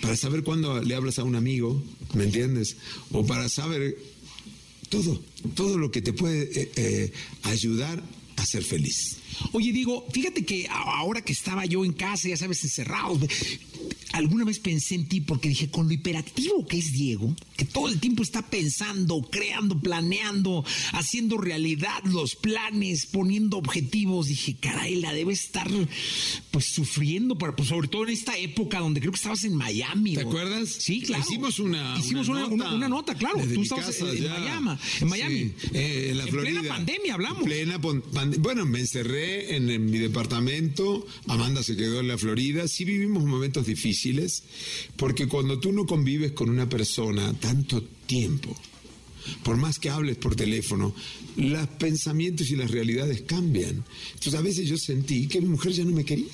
para 0.01 0.17
saber 0.17 0.41
cuándo 0.43 0.81
le 0.81 0.95
hablas 0.95 1.19
a 1.19 1.23
un 1.23 1.35
amigo, 1.35 1.83
¿me 2.15 2.23
entiendes? 2.23 2.77
O 3.11 3.23
para 3.27 3.47
saber 3.47 3.95
todo, 4.89 5.21
todo 5.53 5.77
lo 5.77 5.91
que 5.91 6.01
te 6.01 6.13
puede 6.13 6.49
eh, 6.61 6.71
eh, 6.75 7.11
ayudar 7.43 8.01
a 8.37 8.45
ser 8.47 8.63
feliz. 8.63 9.17
Oye, 9.51 9.71
digo, 9.71 10.07
fíjate 10.11 10.43
que 10.43 10.67
ahora 10.67 11.21
que 11.21 11.31
estaba 11.33 11.65
yo 11.67 11.85
en 11.85 11.93
casa, 11.93 12.27
ya 12.27 12.37
sabes, 12.37 12.63
encerrados, 12.63 13.19
me- 13.21 13.27
alguna 14.13 14.45
vez 14.45 14.57
pensé 14.59 14.95
en 14.95 15.07
ti 15.07 15.21
porque 15.21 15.47
dije, 15.49 15.69
con 15.69 15.87
lo 15.87 15.93
hiperactivo 15.93 16.65
que 16.67 16.79
es 16.79 16.91
Diego, 16.91 17.35
que 17.61 17.65
todo 17.65 17.89
el 17.89 17.99
tiempo 17.99 18.23
está 18.23 18.41
pensando, 18.49 19.21
creando, 19.31 19.79
planeando, 19.79 20.65
haciendo 20.93 21.37
realidad 21.37 22.03
los 22.05 22.35
planes, 22.35 23.05
poniendo 23.05 23.57
objetivos, 23.57 24.27
dije, 24.29 24.55
caray, 24.59 24.95
la 24.95 25.13
debe 25.13 25.33
estar 25.33 25.69
pues 26.49 26.65
sufriendo, 26.65 27.37
pero, 27.37 27.55
pues, 27.55 27.69
sobre 27.69 27.87
todo 27.87 28.03
en 28.05 28.09
esta 28.13 28.35
época 28.35 28.79
donde 28.79 28.99
creo 28.99 29.11
que 29.11 29.17
estabas 29.17 29.43
en 29.43 29.55
Miami. 29.55 30.15
¿Te 30.15 30.21
acuerdas? 30.21 30.69
Sí, 30.69 31.01
claro. 31.01 31.23
Hicimos 31.23 31.59
una, 31.59 31.95
Hicimos 31.99 32.27
una, 32.29 32.47
una- 32.47 32.73
una 32.73 32.89
nota, 32.89 33.13
claro. 33.13 33.39
Tú 33.53 33.61
estabas 33.61 33.85
casa 33.85 34.09
en. 34.11 34.23
Miami. 34.27 34.77
En 35.01 35.07
Miami. 35.07 35.35
Sí, 35.35 35.53
eh, 35.73 36.07
en 36.11 36.17
la 36.17 36.23
En 36.23 36.29
Florida. 36.29 36.59
plena 36.61 36.75
pandemia 36.75 37.13
hablamos. 37.13 37.43
Plena 37.43 37.79
pon- 37.79 38.01
pande- 38.11 38.37
bueno, 38.39 38.65
me 38.65 38.79
encerré 38.79 39.55
en, 39.55 39.69
en 39.69 39.85
mi 39.85 39.99
departamento. 39.99 41.05
Amanda 41.27 41.61
se 41.61 41.75
quedó 41.77 41.99
en 41.99 42.07
la 42.07 42.17
Florida. 42.17 42.67
Sí 42.67 42.85
vivimos 42.85 43.23
momentos 43.23 43.67
difíciles 43.67 44.43
porque 44.95 45.27
cuando 45.27 45.59
tú 45.59 45.71
no 45.71 45.85
convives 45.85 46.31
con 46.31 46.49
una 46.49 46.67
persona 46.67 47.33
tanto 47.51 47.83
tiempo, 48.05 48.55
por 49.43 49.57
más 49.57 49.77
que 49.77 49.89
hables 49.89 50.17
por 50.17 50.35
teléfono, 50.35 50.95
los 51.35 51.67
pensamientos 51.67 52.49
y 52.49 52.55
las 52.55 52.71
realidades 52.71 53.23
cambian. 53.23 53.83
Entonces 54.13 54.35
a 54.35 54.41
veces 54.41 54.69
yo 54.69 54.77
sentí 54.77 55.27
que 55.27 55.41
mi 55.41 55.49
mujer 55.49 55.73
ya 55.73 55.83
no 55.83 55.91
me 55.91 56.05
quería 56.05 56.31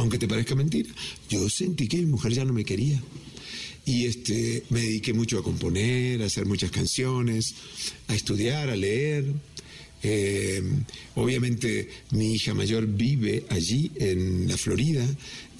aunque 0.00 0.18
te 0.18 0.26
parezca 0.26 0.54
mentira, 0.54 0.88
yo 1.28 1.48
sentí 1.50 1.86
que 1.86 1.98
mi 1.98 2.06
mujer 2.06 2.32
ya 2.32 2.44
no 2.44 2.54
me 2.54 2.64
quería. 2.64 3.00
Y 3.84 4.06
este, 4.06 4.64
me 4.70 4.80
dediqué 4.80 5.12
mucho 5.12 5.38
a 5.38 5.42
componer, 5.42 6.22
a 6.22 6.26
hacer 6.26 6.46
muchas 6.46 6.70
canciones, 6.70 7.54
a 8.08 8.14
estudiar, 8.14 8.70
a 8.70 8.76
leer. 8.76 9.26
Eh, 10.02 10.62
obviamente 11.16 11.90
mi 12.12 12.32
hija 12.32 12.54
mayor 12.54 12.86
vive 12.86 13.44
allí 13.50 13.90
en 13.96 14.48
la 14.48 14.56
Florida 14.56 15.06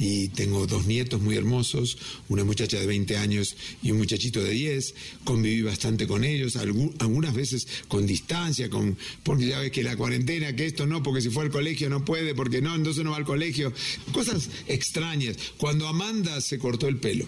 y 0.02 0.28
tengo 0.28 0.66
dos 0.66 0.86
nietos 0.86 1.20
muy 1.20 1.36
hermosos, 1.36 1.98
una 2.30 2.42
muchacha 2.42 2.80
de 2.80 2.86
20 2.86 3.18
años 3.18 3.54
y 3.82 3.90
un 3.90 3.98
muchachito 3.98 4.42
de 4.42 4.50
10. 4.52 4.94
Conviví 5.24 5.60
bastante 5.60 6.06
con 6.06 6.24
ellos, 6.24 6.56
algu- 6.56 6.94
algunas 7.00 7.34
veces 7.34 7.68
con 7.86 8.06
distancia, 8.06 8.70
con, 8.70 8.96
porque 9.22 9.48
ya 9.48 9.58
ves 9.58 9.70
que 9.70 9.82
la 9.82 9.96
cuarentena, 9.98 10.56
que 10.56 10.64
esto 10.64 10.86
no, 10.86 11.02
porque 11.02 11.20
si 11.20 11.28
fue 11.28 11.44
al 11.44 11.50
colegio 11.50 11.90
no 11.90 12.02
puede, 12.02 12.34
porque 12.34 12.62
no, 12.62 12.74
entonces 12.74 13.04
no 13.04 13.10
va 13.10 13.18
al 13.18 13.24
colegio. 13.26 13.74
Cosas 14.12 14.48
extrañas. 14.68 15.36
Cuando 15.58 15.86
Amanda 15.86 16.40
se 16.40 16.58
cortó 16.58 16.88
el 16.88 16.96
pelo, 16.96 17.26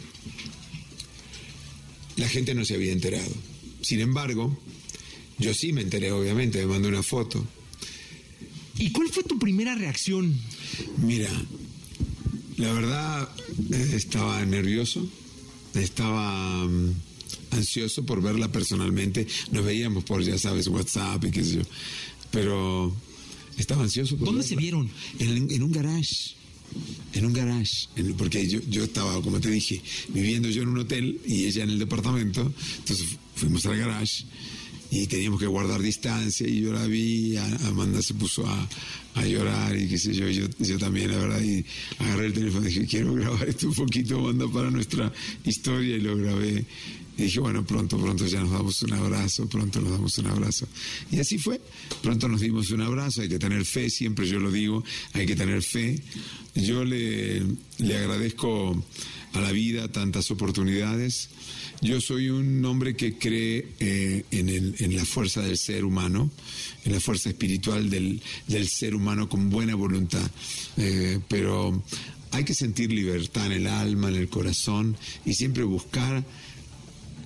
la 2.17 2.29
gente 2.29 2.55
no 2.55 2.65
se 2.65 2.75
había 2.75 2.93
enterado. 2.93 3.33
Sin 3.83 4.01
embargo, 4.01 4.59
yo 5.39 5.53
sí 5.53 5.73
me 5.75 5.83
enteré, 5.83 6.11
obviamente, 6.13 6.59
me 6.61 6.67
mandó 6.67 6.89
una 6.89 7.03
foto. 7.03 7.47
¿Y 8.79 8.91
cuál 8.93 9.09
fue 9.11 9.23
tu 9.25 9.39
primera 9.39 9.75
reacción? 9.75 10.35
Mira, 10.99 11.29
la 12.63 12.73
verdad 12.73 13.29
eh, 13.73 13.91
estaba 13.95 14.45
nervioso, 14.45 15.07
estaba 15.75 16.67
mm, 16.67 16.93
ansioso 17.51 18.05
por 18.07 18.23
verla 18.23 18.51
personalmente. 18.51 19.27
Nos 19.51 19.65
veíamos 19.65 20.05
por, 20.05 20.23
ya 20.23 20.39
sabes, 20.39 20.67
WhatsApp 20.69 21.25
y 21.25 21.31
qué 21.31 21.45
sé 21.45 21.55
yo. 21.57 21.63
Pero 22.31 22.95
estaba 23.59 23.83
ansioso 23.83 24.17
por 24.17 24.27
¿Dónde 24.29 24.43
se 24.45 24.57
vieron? 24.57 24.91
En, 25.19 25.51
en 25.51 25.63
un 25.63 25.73
garage. 25.73 26.35
En 27.13 27.27
un 27.27 27.35
garage, 27.35 27.89
en- 27.97 28.15
porque 28.17 28.49
yo, 28.49 28.59
yo 28.71 28.85
estaba, 28.85 29.21
como 29.21 29.39
te 29.41 29.51
dije, 29.51 29.83
viviendo 30.09 30.49
yo 30.49 30.63
en 30.63 30.69
un 30.69 30.79
hotel 30.79 31.21
y 31.27 31.45
ella 31.45 31.65
en 31.65 31.69
el 31.71 31.79
departamento, 31.79 32.51
entonces 32.79 33.09
fuimos 33.37 33.67
al 33.67 33.77
garage 33.77 34.25
y 34.93 35.07
teníamos 35.07 35.41
que 35.41 35.47
guardar 35.47 35.81
distancia 35.81 36.47
y 36.47 36.61
yo 36.61 36.71
la 36.71 36.87
vi, 36.87 37.35
Amanda 37.65 38.03
se 38.03 38.13
puso 38.13 38.47
a, 38.47 38.69
a 39.15 39.25
llorar 39.25 39.75
y 39.75 39.89
qué 39.89 39.97
sé 39.97 40.13
yo, 40.13 40.29
yo, 40.29 40.47
yo 40.59 40.79
también, 40.79 41.11
la 41.11 41.17
verdad, 41.17 41.41
y 41.41 41.65
agarré 41.99 42.27
el 42.27 42.35
teléfono 42.35 42.67
y 42.67 42.69
dije, 42.69 42.87
quiero 42.87 43.15
grabar 43.15 43.49
esto 43.49 43.69
un 43.69 43.75
poquito, 43.75 44.19
Amanda, 44.19 44.47
para 44.49 44.71
nuestra 44.71 45.11
historia 45.47 45.97
y 45.97 46.01
lo 46.01 46.15
grabé. 46.19 46.67
Y 47.17 47.23
dije, 47.23 47.41
bueno, 47.41 47.65
pronto, 47.65 47.99
pronto 47.99 48.27
ya 48.27 48.41
nos 48.41 48.51
damos 48.51 48.83
un 48.83 48.93
abrazo, 48.93 49.49
pronto 49.49 49.81
nos 49.81 49.93
damos 49.93 50.19
un 50.19 50.27
abrazo. 50.27 50.69
Y 51.11 51.21
así 51.21 51.39
fue, 51.39 51.59
pronto 52.03 52.29
nos 52.29 52.43
dimos 52.43 52.71
un 52.71 52.83
abrazo, 52.83 53.23
hay 53.23 53.31
que 53.31 53.39
tener 53.39 53.65
fe, 53.65 53.89
siempre 53.89 54.27
yo 54.27 54.41
lo 54.41 54.51
digo, 54.51 54.85
hay 55.15 55.25
que 55.25 55.37
tener 55.37 55.63
fe. 55.63 56.03
Yo 56.55 56.85
le, 56.85 57.43
le 57.79 57.97
agradezco 57.97 58.77
a 59.33 59.41
la 59.41 59.53
vida 59.53 59.89
tantas 59.91 60.31
oportunidades. 60.31 61.31
Yo 61.81 62.01
soy 62.01 62.29
un 62.29 62.65
hombre 62.65 62.95
que 62.97 63.17
cree 63.19 63.67
eh, 63.81 64.25
en, 64.31 64.49
el- 64.49 64.75
en 64.79 64.95
la 64.97 65.05
fuerza 65.05 65.41
del 65.43 65.57
ser 65.59 65.85
humano, 65.85 66.31
en 66.85 66.93
la 66.93 67.01
fuerza 67.01 67.31
espiritual 67.31 67.89
del, 67.91 68.21
del 68.47 68.69
ser 68.69 68.95
humano 68.95 69.29
con 69.29 69.51
buena 69.51 69.75
voluntad. 69.75 70.31
Eh, 70.77 71.19
pero 71.29 71.83
hay 72.31 72.45
que 72.45 72.55
sentir 72.55 72.93
libertad 72.93 73.47
en 73.47 73.53
el 73.53 73.67
alma, 73.67 74.09
en 74.09 74.17
el 74.17 74.29
corazón 74.29 74.97
y 75.25 75.35
siempre 75.35 75.65
buscar 75.65 76.25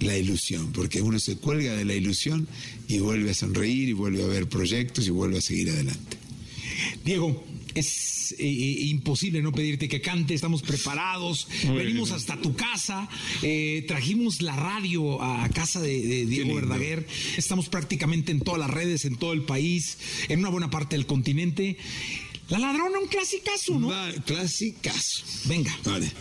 la 0.00 0.16
ilusión, 0.18 0.72
porque 0.72 1.00
uno 1.00 1.18
se 1.18 1.36
cuelga 1.36 1.74
de 1.74 1.84
la 1.86 1.94
ilusión 1.94 2.46
y 2.86 2.98
vuelve 2.98 3.30
a 3.30 3.34
sonreír 3.34 3.88
y 3.88 3.92
vuelve 3.94 4.22
a 4.22 4.26
ver 4.26 4.46
proyectos 4.48 5.07
y 5.07 5.11
vuelve 5.11 5.38
a 5.38 5.40
seguir 5.40 5.70
adelante. 5.70 6.18
Diego, 7.04 7.44
es 7.81 8.33
eh, 8.33 8.35
eh, 8.39 8.87
imposible 8.87 9.43
no 9.43 9.53
pedirte 9.53 9.89
que 9.89 10.01
cante, 10.01 10.35
estamos 10.35 10.62
preparados, 10.62 11.49
Muy 11.64 11.79
venimos 11.79 12.09
bien. 12.09 12.16
hasta 12.16 12.41
tu 12.41 12.55
casa, 12.55 13.09
eh, 13.43 13.85
trajimos 13.87 14.43
la 14.43 14.57
radio 14.57 15.22
a 15.22 15.49
casa 15.51 15.81
de, 15.81 16.01
de 16.03 16.27
Diego. 16.27 16.55
Verdaguer, 16.55 17.07
estamos 17.37 17.68
prácticamente 17.68 18.33
en 18.33 18.41
todas 18.41 18.61
las 18.61 18.70
redes, 18.70 19.05
en 19.05 19.16
todo 19.16 19.33
el 19.33 19.43
país, 19.43 19.99
en 20.29 20.41
una 20.41 20.49
buena 20.49 20.70
parte 20.70 20.97
del 20.97 21.07
continente. 21.07 21.77
La 22.49 22.59
ladrona, 22.59 22.99
un 23.01 23.09
clasicazo, 23.09 23.79
¿no? 23.79 23.91
clasicazo. 24.24 25.24
Venga. 25.47 25.77
Vale. 25.85 26.12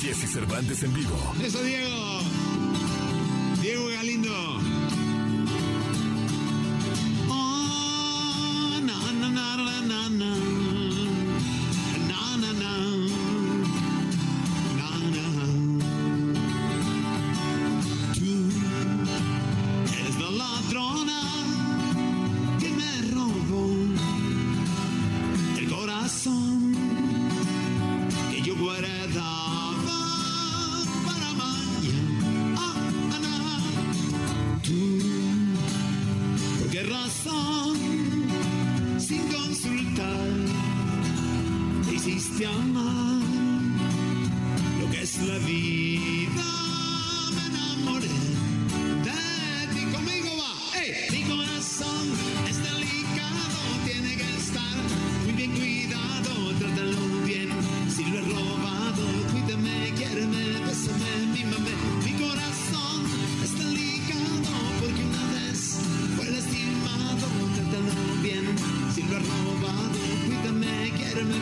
Jesse 0.00 0.32
Cervantes 0.32 0.82
en 0.82 0.94
vivo. 0.94 1.34
Eso. 1.42 1.62
Diego 1.62 2.20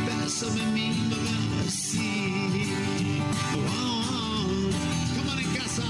bésame, 0.09 0.65
mímame. 0.75 1.71
Sí. 1.71 2.09
Wow. 3.55 4.71
Come 5.15 5.31
on 5.33 5.39
en 5.39 5.51
casa. 5.55 5.85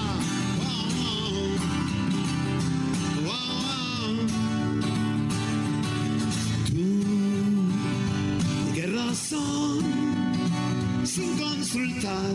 Tú, 6.66 6.84
¿por 8.64 8.74
qué 8.74 8.86
razón, 8.86 9.84
sin 11.04 11.38
consultar, 11.38 12.34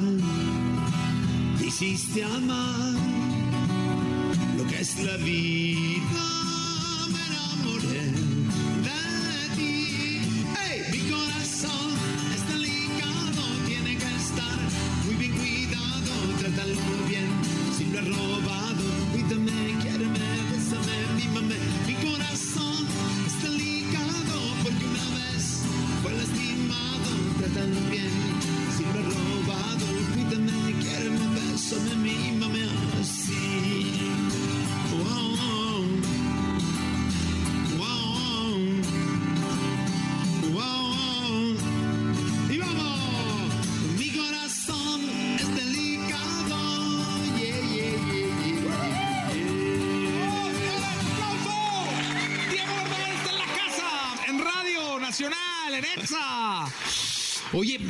te 1.59 1.65
hiciste 1.67 2.23
amar 2.23 2.92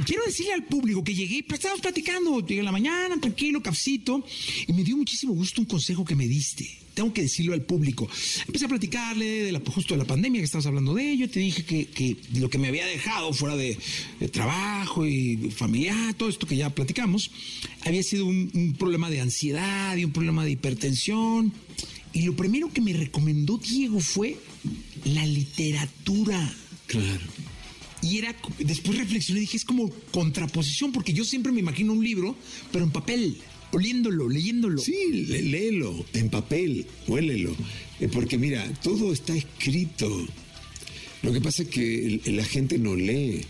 quiero 0.05 0.23
decirle 0.25 0.53
al 0.53 0.63
público 0.65 1.03
que 1.03 1.13
llegué, 1.13 1.45
estábamos 1.47 1.81
platicando, 1.81 2.39
llegué 2.41 2.59
en 2.59 2.65
la 2.65 2.71
mañana, 2.71 3.19
tranquilo, 3.19 3.61
cafecito, 3.61 4.23
y 4.67 4.73
me 4.73 4.83
dio 4.83 4.97
muchísimo 4.97 5.33
gusto 5.33 5.61
un 5.61 5.67
consejo 5.67 6.05
que 6.05 6.15
me 6.15 6.27
diste. 6.27 6.79
Tengo 6.93 7.11
que 7.11 7.23
decirlo 7.23 7.53
al 7.53 7.63
público. 7.63 8.07
Empecé 8.45 8.65
a 8.65 8.67
platicarle 8.67 9.25
de 9.25 9.51
la, 9.51 9.59
justo 9.65 9.95
de 9.95 9.97
la 9.97 10.05
pandemia 10.05 10.39
que 10.39 10.45
estabas 10.45 10.67
hablando 10.67 10.93
de 10.93 11.11
ello. 11.11 11.27
Te 11.27 11.39
dije 11.39 11.65
que, 11.65 11.87
que 11.87 12.17
lo 12.35 12.51
que 12.51 12.59
me 12.59 12.67
había 12.67 12.85
dejado 12.85 13.33
fuera 13.33 13.55
de, 13.55 13.77
de 14.19 14.27
trabajo 14.27 15.07
y 15.07 15.49
familiar, 15.49 16.13
todo 16.13 16.29
esto 16.29 16.45
que 16.45 16.55
ya 16.55 16.69
platicamos, 16.69 17.31
había 17.83 18.03
sido 18.03 18.27
un, 18.27 18.51
un 18.53 18.73
problema 18.73 19.09
de 19.09 19.21
ansiedad 19.21 19.97
y 19.97 20.05
un 20.05 20.11
problema 20.11 20.45
de 20.45 20.51
hipertensión. 20.51 21.51
Y 22.13 22.21
lo 22.23 22.35
primero 22.35 22.71
que 22.71 22.81
me 22.81 22.93
recomendó 22.93 23.57
Diego 23.57 23.99
fue 23.99 24.37
la 25.03 25.25
literatura. 25.25 26.55
Claro. 26.85 27.21
Y 28.03 28.17
era, 28.17 28.35
después 28.59 28.97
reflexioné 28.97 29.39
y 29.39 29.41
dije, 29.41 29.57
es 29.57 29.65
como 29.65 29.89
contraposición, 30.11 30.91
porque 30.91 31.13
yo 31.13 31.23
siempre 31.23 31.51
me 31.51 31.61
imagino 31.61 31.93
un 31.93 32.03
libro, 32.03 32.35
pero 32.71 32.83
en 32.83 32.91
papel, 32.91 33.37
oliéndolo, 33.71 34.27
leyéndolo. 34.29 34.79
Sí, 34.81 35.25
lé- 35.27 35.41
léelo 35.41 36.05
en 36.13 36.29
papel, 36.29 36.85
huélelo. 37.07 37.55
Eh, 37.99 38.09
Porque 38.11 38.37
mira, 38.37 38.67
todo 38.83 39.13
está 39.13 39.33
escrito. 39.35 40.27
Lo 41.21 41.31
que 41.31 41.39
pasa 41.39 41.63
es 41.63 41.69
que 41.69 42.19
la 42.25 42.43
gente 42.43 42.77
no 42.77 42.95
lee. 42.95 43.45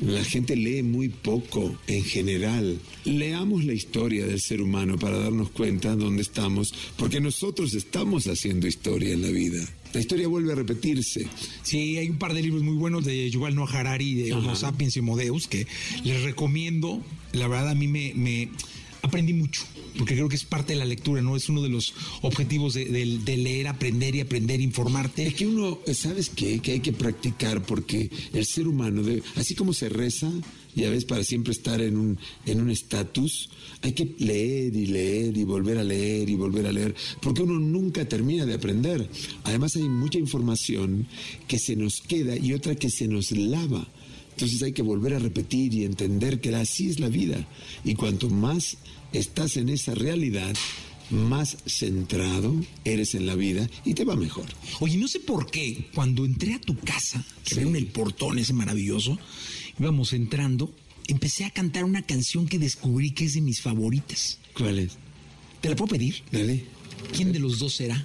La 0.00 0.22
gente 0.24 0.56
lee 0.56 0.82
muy 0.82 1.08
poco 1.08 1.76
en 1.86 2.04
general. 2.04 2.78
Leamos 3.04 3.64
la 3.64 3.72
historia 3.72 4.26
del 4.26 4.40
ser 4.40 4.60
humano 4.60 4.98
para 4.98 5.18
darnos 5.18 5.50
cuenta 5.50 5.96
dónde 5.96 6.22
estamos, 6.22 6.74
porque 6.96 7.20
nosotros 7.20 7.72
estamos 7.72 8.26
haciendo 8.26 8.66
historia 8.66 9.14
en 9.14 9.22
la 9.22 9.30
vida. 9.30 9.66
La 9.94 10.00
historia 10.00 10.28
vuelve 10.28 10.52
a 10.52 10.56
repetirse. 10.56 11.26
Sí, 11.62 11.96
hay 11.96 12.10
un 12.10 12.18
par 12.18 12.34
de 12.34 12.42
libros 12.42 12.62
muy 12.62 12.74
buenos 12.74 13.06
de 13.06 13.30
Yuval 13.30 13.54
Noah 13.54 13.70
Harari, 13.72 14.14
de 14.14 14.34
Homo. 14.34 14.54
Sapiens 14.54 14.94
y 14.96 15.00
Homo 15.00 15.16
Deus, 15.16 15.46
que 15.46 15.66
les 16.04 16.22
recomiendo. 16.22 17.02
La 17.32 17.48
verdad, 17.48 17.70
a 17.70 17.74
mí 17.74 17.88
me, 17.88 18.12
me 18.14 18.50
aprendí 19.06 19.32
mucho, 19.32 19.62
porque 19.98 20.14
creo 20.14 20.28
que 20.28 20.36
es 20.36 20.44
parte 20.44 20.72
de 20.74 20.78
la 20.78 20.84
lectura, 20.84 21.22
¿no? 21.22 21.36
Es 21.36 21.48
uno 21.48 21.62
de 21.62 21.68
los 21.68 21.94
objetivos 22.22 22.74
de, 22.74 22.84
de- 22.86 23.18
de 23.18 23.36
leer, 23.36 23.68
aprender 23.68 24.14
y 24.14 24.20
aprender, 24.20 24.60
informarte. 24.60 25.26
Es 25.26 25.34
que 25.34 25.46
uno, 25.46 25.78
¿sabes 25.94 26.28
qué? 26.30 26.58
Que 26.60 26.72
hay 26.72 26.80
que 26.80 26.92
practicar 26.92 27.62
porque 27.62 28.10
el 28.32 28.44
ser 28.46 28.68
humano, 28.68 29.02
debe- 29.02 29.22
así 29.36 29.54
como 29.54 29.72
se 29.72 29.88
reza, 29.88 30.30
ya 30.74 30.90
ves, 30.90 31.06
para 31.06 31.24
siempre 31.24 31.52
estar 31.52 31.80
en 31.80 31.96
un 31.96 32.18
en 32.44 32.60
un 32.60 32.70
estatus, 32.70 33.48
hay 33.80 33.92
que 33.92 34.14
leer 34.18 34.76
y 34.76 34.86
leer 34.86 35.34
y 35.36 35.44
volver 35.44 35.78
a 35.78 35.84
leer 35.84 36.28
y 36.28 36.34
volver 36.34 36.66
a 36.66 36.72
leer, 36.72 36.94
porque 37.22 37.42
uno 37.42 37.58
nunca 37.58 38.06
termina 38.06 38.44
de 38.44 38.52
aprender. 38.54 39.08
Además 39.44 39.74
hay 39.76 39.88
mucha 39.88 40.18
información 40.18 41.06
que 41.48 41.58
se 41.58 41.76
nos 41.76 42.02
queda 42.02 42.36
y 42.36 42.52
otra 42.52 42.74
que 42.74 42.90
se 42.90 43.08
nos 43.08 43.30
lava. 43.32 43.88
Entonces 44.32 44.62
hay 44.62 44.72
que 44.72 44.82
volver 44.82 45.14
a 45.14 45.18
repetir 45.18 45.72
y 45.72 45.84
entender 45.84 46.42
que 46.42 46.54
así 46.54 46.88
es 46.90 47.00
la 47.00 47.08
vida. 47.08 47.48
Y 47.84 47.94
cuanto 47.94 48.28
más 48.28 48.76
estás 49.12 49.56
en 49.56 49.68
esa 49.68 49.94
realidad, 49.94 50.54
más 51.10 51.56
centrado 51.66 52.54
eres 52.84 53.14
en 53.14 53.26
la 53.26 53.34
vida 53.34 53.68
y 53.84 53.94
te 53.94 54.04
va 54.04 54.16
mejor. 54.16 54.46
Oye, 54.80 54.96
no 54.96 55.08
sé 55.08 55.20
por 55.20 55.50
qué, 55.50 55.88
cuando 55.94 56.24
entré 56.24 56.54
a 56.54 56.60
tu 56.60 56.76
casa, 56.78 57.24
que 57.44 57.54
veo 57.56 57.68
en 57.68 57.76
el 57.76 57.86
portón 57.86 58.38
ese 58.38 58.52
maravilloso, 58.52 59.18
íbamos 59.78 60.12
entrando, 60.12 60.74
empecé 61.06 61.44
a 61.44 61.50
cantar 61.50 61.84
una 61.84 62.02
canción 62.02 62.46
que 62.46 62.58
descubrí 62.58 63.12
que 63.12 63.24
es 63.26 63.34
de 63.34 63.40
mis 63.40 63.60
favoritas. 63.60 64.38
¿Cuál 64.54 64.80
es? 64.80 64.92
¿Te 65.60 65.68
la 65.68 65.76
puedo 65.76 65.90
pedir? 65.92 66.22
Dale. 66.32 66.64
¿Quién 67.14 67.32
de 67.32 67.38
los 67.38 67.58
dos 67.58 67.74
será? 67.74 68.04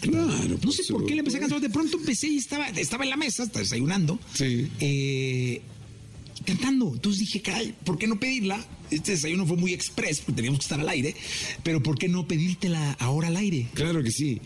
Claro. 0.00 0.58
No 0.62 0.72
sé 0.72 0.82
por 0.92 1.06
qué 1.06 1.14
le 1.14 1.20
empecé 1.20 1.36
a 1.36 1.40
cantar. 1.40 1.60
De 1.60 1.70
pronto 1.70 1.96
empecé 1.96 2.26
y 2.26 2.36
estaba, 2.38 2.68
estaba 2.70 3.04
en 3.04 3.10
la 3.10 3.16
mesa, 3.16 3.44
estaba 3.44 3.60
desayunando. 3.60 4.18
Sí. 4.34 4.68
eh, 4.80 5.62
cantando. 6.42 6.92
Entonces 6.94 7.20
dije, 7.20 7.40
caray, 7.40 7.74
¿por 7.84 7.98
qué 7.98 8.06
no 8.06 8.18
pedirla? 8.18 8.64
Este 8.90 9.12
desayuno 9.12 9.46
fue 9.46 9.56
muy 9.56 9.72
express 9.72 10.20
porque 10.20 10.36
teníamos 10.36 10.60
que 10.60 10.64
estar 10.64 10.80
al 10.80 10.88
aire, 10.88 11.14
pero 11.62 11.82
¿por 11.82 11.98
qué 11.98 12.08
no 12.08 12.26
pedírtela 12.26 12.92
ahora 12.94 13.28
al 13.28 13.36
aire? 13.36 13.68
Claro 13.74 14.02
que 14.02 14.10
sí. 14.10 14.40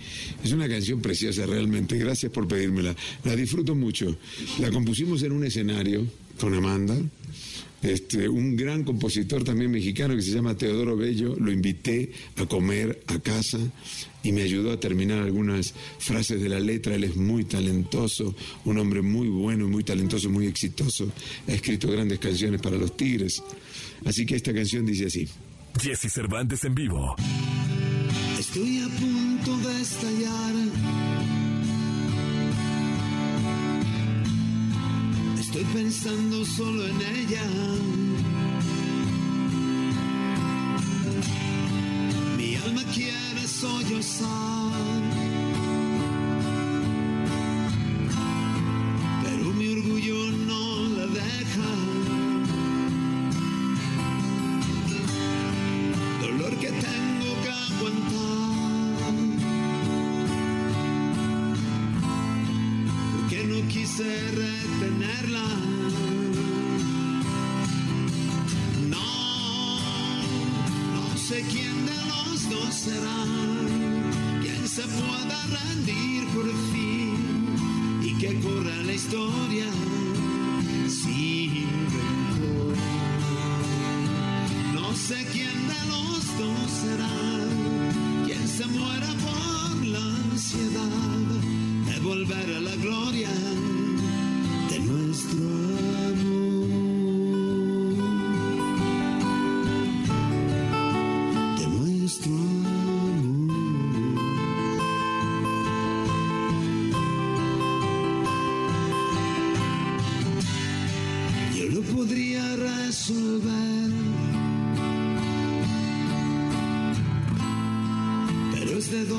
Es 0.44 0.52
una 0.52 0.68
canción 0.68 1.00
preciosa 1.00 1.46
realmente. 1.46 1.98
Gracias 1.98 2.30
por 2.30 2.46
pedírmela. 2.46 2.94
La 3.24 3.34
disfruto 3.34 3.74
mucho. 3.74 4.16
La 4.58 4.70
compusimos 4.70 5.22
en 5.22 5.32
un 5.32 5.44
escenario 5.44 6.06
con 6.38 6.54
Amanda. 6.54 6.96
Este, 7.82 8.28
un 8.28 8.56
gran 8.56 8.84
compositor 8.84 9.44
también 9.44 9.70
mexicano 9.70 10.16
que 10.16 10.22
se 10.22 10.32
llama 10.32 10.56
Teodoro 10.56 10.96
Bello, 10.96 11.36
lo 11.38 11.52
invité 11.52 12.10
a 12.36 12.46
comer 12.46 13.02
a 13.06 13.18
casa 13.20 13.58
y 14.26 14.32
me 14.32 14.42
ayudó 14.42 14.72
a 14.72 14.80
terminar 14.80 15.20
algunas 15.20 15.72
frases 15.98 16.42
de 16.42 16.48
la 16.48 16.58
letra. 16.58 16.96
Él 16.96 17.04
es 17.04 17.14
muy 17.14 17.44
talentoso, 17.44 18.34
un 18.64 18.76
hombre 18.78 19.00
muy 19.00 19.28
bueno, 19.28 19.68
muy 19.68 19.84
talentoso, 19.84 20.28
muy 20.28 20.46
exitoso. 20.46 21.12
Ha 21.46 21.52
escrito 21.52 21.88
grandes 21.88 22.18
canciones 22.18 22.60
para 22.60 22.76
los 22.76 22.96
Tigres. 22.96 23.40
Así 24.04 24.26
que 24.26 24.34
esta 24.34 24.52
canción 24.52 24.84
dice 24.84 25.06
así. 25.06 25.28
Jesse 25.80 26.12
Cervantes 26.12 26.64
en 26.64 26.74
vivo. 26.74 27.14
Estoy 28.36 28.80
a 28.80 28.88
punto 28.88 29.56
de 29.58 29.80
estallar. 29.80 30.54
Estoy 35.38 35.64
pensando 35.72 36.44
solo 36.44 36.84
en 36.84 36.96
ella. 37.00 37.42
Mi 42.36 42.56
alma 42.56 42.82
quiere 42.92 43.15
Pero 49.22 49.54
mi 49.54 49.68
orgullo 49.68 50.30
no 50.46 50.88
la 50.96 51.06
deja. 51.06 51.70
Dolor 56.20 56.54
que 56.58 56.68
tengo 56.72 57.28
que 57.42 57.48
aguantar. 57.48 59.14
Porque 63.12 63.44
no 63.44 63.66
quise 63.68 64.04
retenerla. 64.42 65.48
No, 68.90 69.78
no 70.96 71.16
sé 71.16 71.42
quién 71.50 71.86
de 71.86 71.96
los 72.10 72.50
dos 72.50 72.74
será. 72.74 73.55
Que 78.26 78.34
corra 78.40 78.76
la 78.82 78.92
historia 78.92 79.85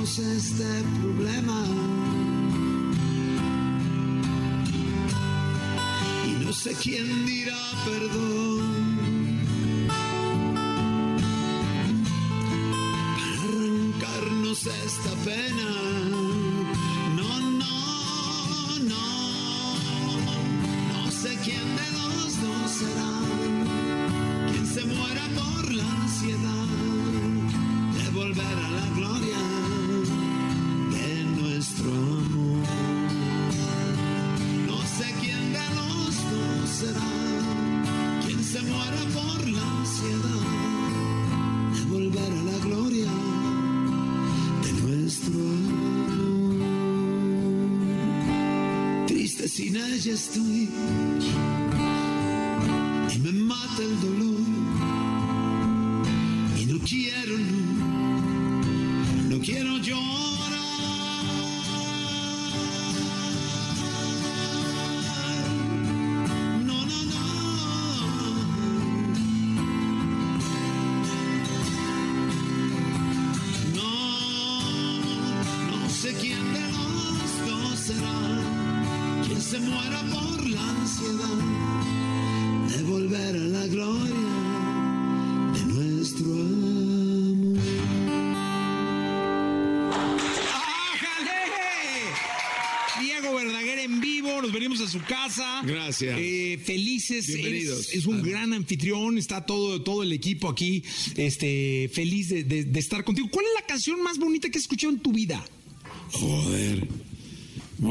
Dos 0.07 0.19
este 0.19 0.83
problema. 1.01 1.65
Y 6.25 6.45
no 6.45 6.53
sé 6.53 6.73
quién 6.81 7.25
dirá 7.25 7.59
perdón. 7.83 9.39
Para 13.17 13.33
arrancarnos 13.33 14.65
esta 14.65 15.11
pena. 15.25 15.76
Triste 49.99 50.33
sin 50.33 50.46
Gracias. 95.67 96.17
Eh, 96.19 96.59
felices. 96.63 97.27
Bienvenidos. 97.27 97.89
Es, 97.89 97.95
es 97.95 98.05
un 98.05 98.21
gran 98.23 98.53
anfitrión. 98.53 99.17
Está 99.17 99.45
todo, 99.45 99.81
todo 99.83 100.03
el 100.03 100.11
equipo 100.13 100.47
aquí. 100.49 100.83
Este, 101.15 101.89
feliz 101.93 102.29
de, 102.29 102.43
de- 102.43 102.63
de 102.65 102.79
estar 102.79 103.03
contigo. 103.03 103.27
¿Cuál 103.31 103.45
es 103.45 103.51
la 103.61 103.65
canción 103.67 104.01
más 104.01 104.17
bonita 104.17 104.49
que 104.49 104.57
has 104.57 104.63
escuchado 104.63 104.93
en 104.93 104.99
tu 104.99 105.11
vida? 105.11 105.43
Joder. 106.11 106.87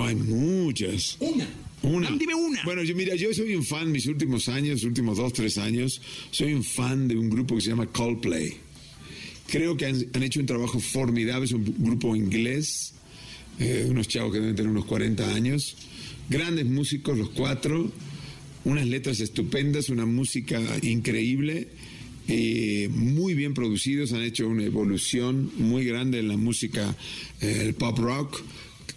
Hay 0.00 0.14
muchas. 0.16 1.16
Una. 1.20 1.46
Una. 1.82 2.10
Dime 2.10 2.34
una. 2.34 2.64
Bueno, 2.64 2.82
yo 2.82 2.96
mira, 2.96 3.14
yo 3.14 3.32
soy 3.32 3.54
un 3.54 3.64
fan 3.64 3.92
mis 3.92 4.06
últimos 4.06 4.48
años, 4.48 4.82
últimos 4.82 5.18
dos, 5.18 5.32
tres 5.32 5.58
años, 5.58 6.00
soy 6.32 6.52
un 6.54 6.64
fan 6.64 7.06
de 7.06 7.16
un 7.16 7.30
grupo 7.30 7.54
que 7.54 7.60
se 7.60 7.68
llama 7.70 7.86
Coldplay. 7.86 8.54
Creo 9.46 9.76
que 9.76 9.86
han, 9.86 10.04
han 10.12 10.22
hecho 10.24 10.40
un 10.40 10.46
trabajo 10.46 10.80
formidable, 10.80 11.44
es 11.44 11.52
un 11.52 11.64
grupo 11.78 12.16
inglés, 12.16 12.94
eh, 13.60 13.86
unos 13.88 14.08
chavos 14.08 14.32
que 14.32 14.40
deben 14.40 14.56
tener 14.56 14.70
unos 14.72 14.86
40 14.86 15.32
años, 15.32 15.76
grandes 16.28 16.66
músicos 16.66 17.16
los 17.18 17.30
cuatro, 17.30 17.90
unas 18.64 18.86
letras 18.86 19.20
estupendas, 19.20 19.88
una 19.88 20.06
música 20.06 20.60
increíble, 20.82 21.68
eh, 22.28 22.88
muy 22.92 23.34
bien 23.34 23.54
producidos, 23.54 24.12
han 24.12 24.22
hecho 24.22 24.48
una 24.48 24.64
evolución 24.64 25.50
muy 25.58 25.84
grande 25.84 26.18
en 26.18 26.28
la 26.28 26.36
música, 26.36 26.96
eh, 27.40 27.58
el 27.62 27.74
pop 27.74 27.98
rock. 27.98 28.42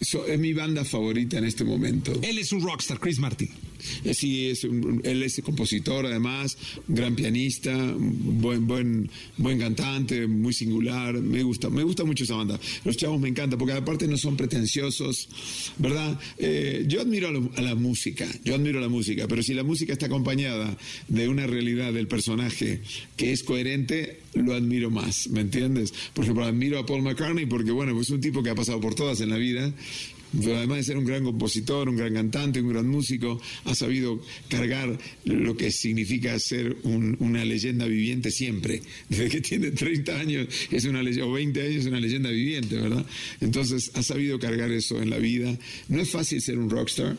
So- 0.01 0.25
es 0.25 0.39
mi 0.39 0.53
banda 0.53 0.85
favorita 0.85 1.37
en 1.37 1.45
este 1.45 1.63
momento. 1.63 2.17
Él 2.23 2.37
es 2.39 2.51
un 2.51 2.61
rockstar, 2.61 2.99
Chris 2.99 3.19
Martin. 3.19 3.49
Eh, 4.03 4.13
Sí, 4.13 4.47
es 4.49 4.63
él 4.63 5.23
es 5.23 5.41
compositor 5.43 6.05
además, 6.05 6.57
gran 6.87 7.15
pianista, 7.15 7.75
buen, 7.97 8.67
buen, 8.67 9.09
buen 9.37 9.59
cantante, 9.59 10.27
muy 10.27 10.53
singular. 10.53 11.13
Me 11.21 11.43
gusta, 11.43 11.69
me 11.69 11.83
gusta 11.83 12.03
mucho 12.03 12.23
esa 12.23 12.35
banda. 12.35 12.59
Los 12.83 12.97
chavos 12.97 13.19
me 13.19 13.29
encantan 13.29 13.57
porque 13.57 13.73
aparte 13.73 14.07
no 14.07 14.17
son 14.17 14.35
pretenciosos, 14.35 15.29
¿verdad? 15.77 16.19
Eh, 16.37 16.85
yo 16.87 17.01
admiro 17.01 17.29
a, 17.29 17.59
a 17.59 17.61
la 17.61 17.75
música, 17.75 18.27
yo 18.43 18.55
admiro 18.55 18.79
la 18.79 18.89
música, 18.89 19.27
pero 19.27 19.41
si 19.41 19.53
la 19.53 19.63
música 19.63 19.93
está 19.93 20.07
acompañada 20.07 20.77
de 21.07 21.27
una 21.27 21.47
realidad 21.47 21.93
del 21.93 22.07
personaje 22.07 22.81
que 23.15 23.31
es 23.31 23.43
coherente, 23.43 24.19
lo 24.33 24.53
admiro 24.53 24.89
más, 24.91 25.29
¿me 25.29 25.41
entiendes? 25.41 25.93
Por 26.13 26.23
ejemplo, 26.25 26.45
admiro 26.45 26.79
a 26.79 26.85
Paul 26.85 27.01
McCartney 27.03 27.45
porque, 27.45 27.71
bueno, 27.71 27.99
es 27.99 28.09
un 28.09 28.21
tipo 28.21 28.43
que 28.43 28.49
ha 28.49 28.55
pasado 28.55 28.79
por 28.81 28.95
todas 28.95 29.21
en 29.21 29.29
la 29.29 29.37
vida. 29.37 29.73
Además 30.37 30.77
de 30.77 30.83
ser 30.83 30.97
un 30.97 31.05
gran 31.05 31.23
compositor, 31.23 31.89
un 31.89 31.95
gran 31.97 32.13
cantante, 32.13 32.61
un 32.61 32.69
gran 32.69 32.87
músico, 32.87 33.41
ha 33.65 33.73
sabido 33.73 34.21
cargar 34.47 34.97
lo 35.25 35.57
que 35.57 35.71
significa 35.71 36.37
ser 36.39 36.77
un- 36.83 37.17
una 37.19 37.43
leyenda 37.45 37.85
viviente 37.87 38.29
siempre. 38.31 38.81
Desde 39.09 39.29
que 39.29 39.41
tiene 39.41 39.71
30 39.71 40.19
años 40.19 40.47
es 40.71 40.85
una 40.85 41.01
leyenda, 41.01 41.25
o 41.27 41.31
20 41.33 41.61
años 41.61 41.75
es 41.77 41.85
una 41.87 41.99
leyenda 41.99 42.29
viviente, 42.29 42.75
¿verdad? 42.75 43.05
Entonces 43.41 43.91
ha 43.95 44.03
sabido 44.03 44.37
cargar 44.39 44.71
eso 44.71 45.01
en 45.01 45.09
la 45.09 45.17
vida. 45.17 45.57
No 45.87 45.99
es 46.01 46.09
fácil 46.11 46.41
ser 46.41 46.59
un 46.59 46.69
rockstar, 46.69 47.17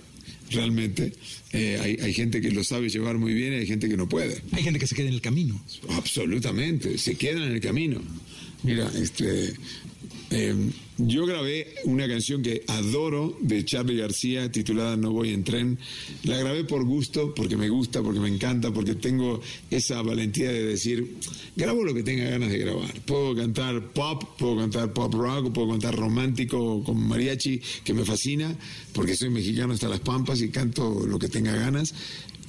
realmente. 0.50 1.12
Eh, 1.52 1.78
hay, 1.82 1.96
hay 2.00 2.12
gente 2.14 2.40
que 2.40 2.50
lo 2.52 2.62
sabe 2.62 2.88
llevar 2.88 3.18
muy 3.18 3.34
bien 3.34 3.52
y 3.52 3.56
hay 3.56 3.66
gente 3.66 3.88
que 3.88 3.96
no 3.96 4.08
puede. 4.08 4.40
Hay 4.52 4.62
gente 4.62 4.78
que 4.78 4.86
se 4.86 4.94
queda 4.94 5.08
en 5.08 5.14
el 5.14 5.20
camino. 5.20 5.60
Absolutamente, 5.90 6.96
se 6.98 7.16
quedan 7.16 7.42
en 7.42 7.52
el 7.52 7.60
camino. 7.60 8.00
Mira, 8.62 8.90
este, 9.00 9.52
eh, 10.30 10.54
yo 11.06 11.26
grabé 11.26 11.74
una 11.84 12.06
canción 12.08 12.42
que 12.42 12.62
adoro 12.66 13.36
de 13.40 13.64
Charlie 13.64 13.96
García 13.96 14.50
titulada 14.50 14.96
No 14.96 15.12
voy 15.12 15.30
en 15.30 15.44
tren. 15.44 15.78
La 16.24 16.36
grabé 16.36 16.64
por 16.64 16.84
gusto, 16.84 17.34
porque 17.34 17.56
me 17.56 17.68
gusta, 17.68 18.02
porque 18.02 18.20
me 18.20 18.28
encanta, 18.28 18.72
porque 18.72 18.94
tengo 18.94 19.40
esa 19.70 20.02
valentía 20.02 20.50
de 20.50 20.64
decir, 20.64 21.16
grabo 21.56 21.84
lo 21.84 21.94
que 21.94 22.02
tenga 22.02 22.24
ganas 22.24 22.50
de 22.50 22.58
grabar. 22.58 23.00
Puedo 23.06 23.34
cantar 23.34 23.92
pop, 23.92 24.24
puedo 24.38 24.58
cantar 24.58 24.92
pop 24.92 25.14
rock, 25.14 25.52
puedo 25.52 25.70
cantar 25.70 25.96
romántico 25.96 26.82
con 26.84 27.08
mariachi, 27.08 27.60
que 27.84 27.94
me 27.94 28.04
fascina, 28.04 28.54
porque 28.92 29.16
soy 29.16 29.30
mexicano 29.30 29.72
hasta 29.72 29.88
las 29.88 30.00
pampas 30.00 30.40
y 30.42 30.50
canto 30.50 31.06
lo 31.06 31.18
que 31.18 31.28
tenga 31.28 31.54
ganas. 31.54 31.94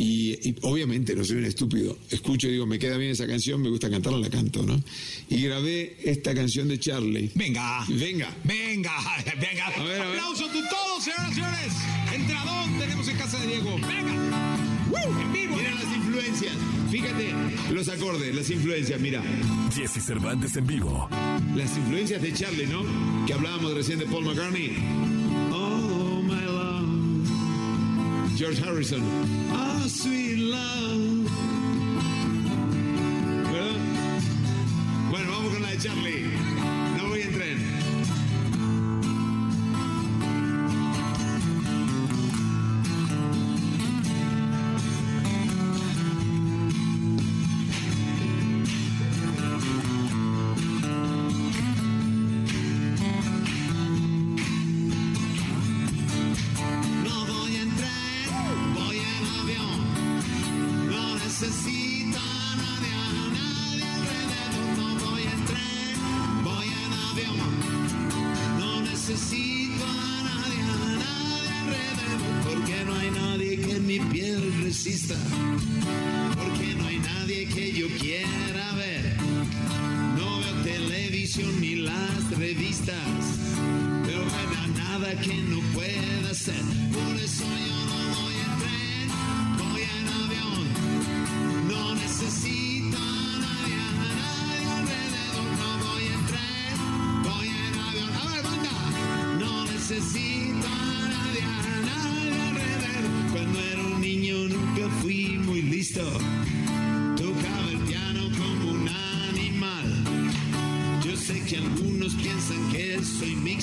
Y, 0.01 0.49
y 0.49 0.55
obviamente 0.63 1.15
no 1.15 1.23
soy 1.23 1.37
un 1.37 1.45
estúpido. 1.45 1.95
Escucho 2.09 2.47
y 2.47 2.53
digo, 2.53 2.65
me 2.65 2.79
queda 2.79 2.97
bien 2.97 3.11
esa 3.11 3.27
canción, 3.27 3.61
me 3.61 3.69
gusta 3.69 3.87
cantarla, 3.87 4.17
la 4.17 4.31
canto, 4.31 4.63
¿no? 4.63 4.81
Y 5.29 5.43
grabé 5.43 5.95
esta 6.03 6.33
canción 6.33 6.67
de 6.69 6.79
Charlie. 6.79 7.29
Venga. 7.35 7.85
Venga. 7.87 8.35
Venga, 8.43 8.91
venga. 9.39 9.67
A 9.67 9.83
ver, 9.83 10.01
a 10.01 10.09
ver. 10.09 10.17
Aplauso 10.17 10.45
a 10.45 10.69
todos, 10.69 11.03
señoras 11.03 11.31
y 11.31 11.35
señores. 11.35 11.73
Entradón 12.15 12.79
tenemos 12.79 13.07
en 13.09 13.17
casa 13.17 13.39
de 13.41 13.45
Diego. 13.45 13.75
Venga. 13.75 14.57
¡Woo! 14.89 15.21
En 15.21 15.33
vivo. 15.33 15.55
Mira 15.57 15.75
las 15.75 15.95
influencias. 15.95 16.55
Fíjate 16.89 17.33
los 17.71 17.87
acordes, 17.87 18.35
las 18.35 18.49
influencias, 18.49 18.99
mira. 18.99 19.21
Jesse 19.75 20.03
Cervantes 20.03 20.55
en 20.55 20.65
vivo. 20.65 21.07
Las 21.55 21.77
influencias 21.77 22.23
de 22.23 22.33
Charlie, 22.33 22.65
¿no? 22.65 22.83
Que 23.27 23.33
hablábamos 23.33 23.75
recién 23.75 23.99
de 23.99 24.07
Paul 24.07 24.25
McCartney. 24.25 24.77
Oh. 25.53 25.80
George 28.35 28.59
Harrison. 28.59 29.01
Oh, 29.51 29.87
sweet 29.87 30.37
love. 30.37 31.29
¿Verdad? 33.51 33.79
Bueno, 35.11 35.31
vamos 35.31 35.53
con 35.53 35.61
la 35.61 35.69
de 35.69 35.77
Charlie. 35.77 36.60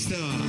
Soy 0.09 0.48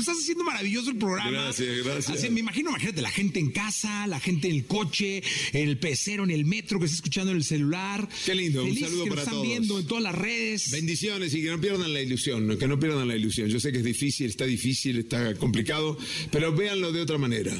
Estás 0.00 0.18
haciendo 0.18 0.44
maravilloso 0.44 0.90
el 0.90 0.96
programa. 0.96 1.30
Gracias, 1.30 1.84
gracias. 1.84 2.18
Así, 2.18 2.30
me 2.30 2.40
imagino, 2.40 2.70
imagínate, 2.70 3.00
la 3.00 3.10
gente 3.10 3.38
en 3.38 3.50
casa, 3.50 4.06
la 4.06 4.18
gente 4.18 4.48
en 4.48 4.56
el 4.56 4.66
coche, 4.66 5.22
en 5.52 5.68
el 5.68 5.78
pecero, 5.78 6.24
en 6.24 6.30
el 6.30 6.44
metro, 6.44 6.78
que 6.78 6.86
está 6.86 6.96
escuchando 6.96 7.30
en 7.30 7.38
el 7.38 7.44
celular. 7.44 8.08
Qué 8.26 8.34
lindo, 8.34 8.64
un 8.64 8.76
saludo 8.76 9.04
que 9.04 9.10
para 9.10 9.22
están 9.22 9.34
todos. 9.34 9.46
viendo 9.46 9.78
en 9.78 9.86
todas 9.86 10.02
las 10.02 10.14
redes. 10.14 10.70
Bendiciones 10.70 11.32
y 11.34 11.42
que 11.42 11.50
no 11.50 11.60
pierdan 11.60 11.92
la 11.92 12.00
ilusión, 12.00 12.58
que 12.58 12.66
no 12.66 12.78
pierdan 12.78 13.06
la 13.06 13.16
ilusión. 13.16 13.48
Yo 13.48 13.60
sé 13.60 13.72
que 13.72 13.78
es 13.78 13.84
difícil, 13.84 14.30
está 14.30 14.44
difícil, 14.44 14.98
está 14.98 15.34
complicado, 15.36 15.96
pero 16.30 16.54
véanlo 16.54 16.92
de 16.92 17.00
otra 17.00 17.18
manera. 17.18 17.52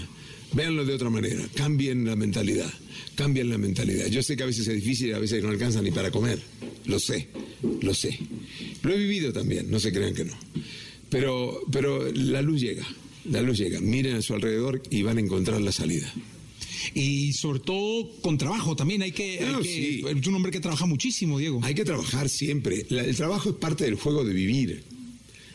Véanlo 0.52 0.84
de 0.84 0.94
otra 0.94 1.10
manera. 1.10 1.44
Cambien 1.54 2.04
la 2.04 2.14
mentalidad. 2.14 2.72
Cambien 3.16 3.48
la 3.48 3.58
mentalidad. 3.58 4.06
Yo 4.06 4.22
sé 4.22 4.36
que 4.36 4.42
a 4.42 4.46
veces 4.46 4.66
es 4.68 4.74
difícil 4.76 5.14
a 5.14 5.18
veces 5.18 5.42
no 5.42 5.50
alcanza 5.50 5.82
ni 5.82 5.90
para 5.90 6.10
comer. 6.10 6.40
Lo 6.86 6.98
sé, 6.98 7.28
lo 7.80 7.94
sé. 7.94 8.18
Lo 8.82 8.92
he 8.92 8.98
vivido 8.98 9.32
también, 9.32 9.70
no 9.70 9.80
se 9.80 9.92
crean 9.92 10.14
que 10.14 10.24
no. 10.24 10.36
Pero, 11.14 11.60
pero 11.70 12.10
la 12.12 12.42
luz 12.42 12.60
llega, 12.60 12.84
la 13.30 13.40
luz 13.40 13.56
llega. 13.58 13.80
Miren 13.80 14.16
a 14.16 14.22
su 14.22 14.34
alrededor 14.34 14.82
y 14.90 15.02
van 15.02 15.18
a 15.18 15.20
encontrar 15.20 15.60
la 15.60 15.70
salida. 15.70 16.12
Y 16.92 17.32
sobre 17.34 17.60
todo 17.60 18.10
con 18.20 18.36
trabajo 18.36 18.74
también. 18.74 19.00
Hay 19.02 19.12
que. 19.12 19.38
hay 19.38 19.52
No, 19.52 19.60
que- 19.60 19.68
sí. 19.68 20.02
Es 20.06 20.26
un 20.26 20.34
hombre 20.34 20.50
que 20.50 20.58
trabaja 20.60 20.86
muchísimo, 20.86 21.38
Diego. 21.38 21.60
Hay 21.62 21.74
que 21.74 21.84
trabajar 21.84 22.28
siempre. 22.28 22.84
La- 22.90 23.04
el 23.04 23.14
trabajo 23.14 23.50
es 23.50 23.54
parte 23.56 23.84
del 23.84 23.94
juego 23.94 24.24
de 24.24 24.34
vivir. 24.34 24.82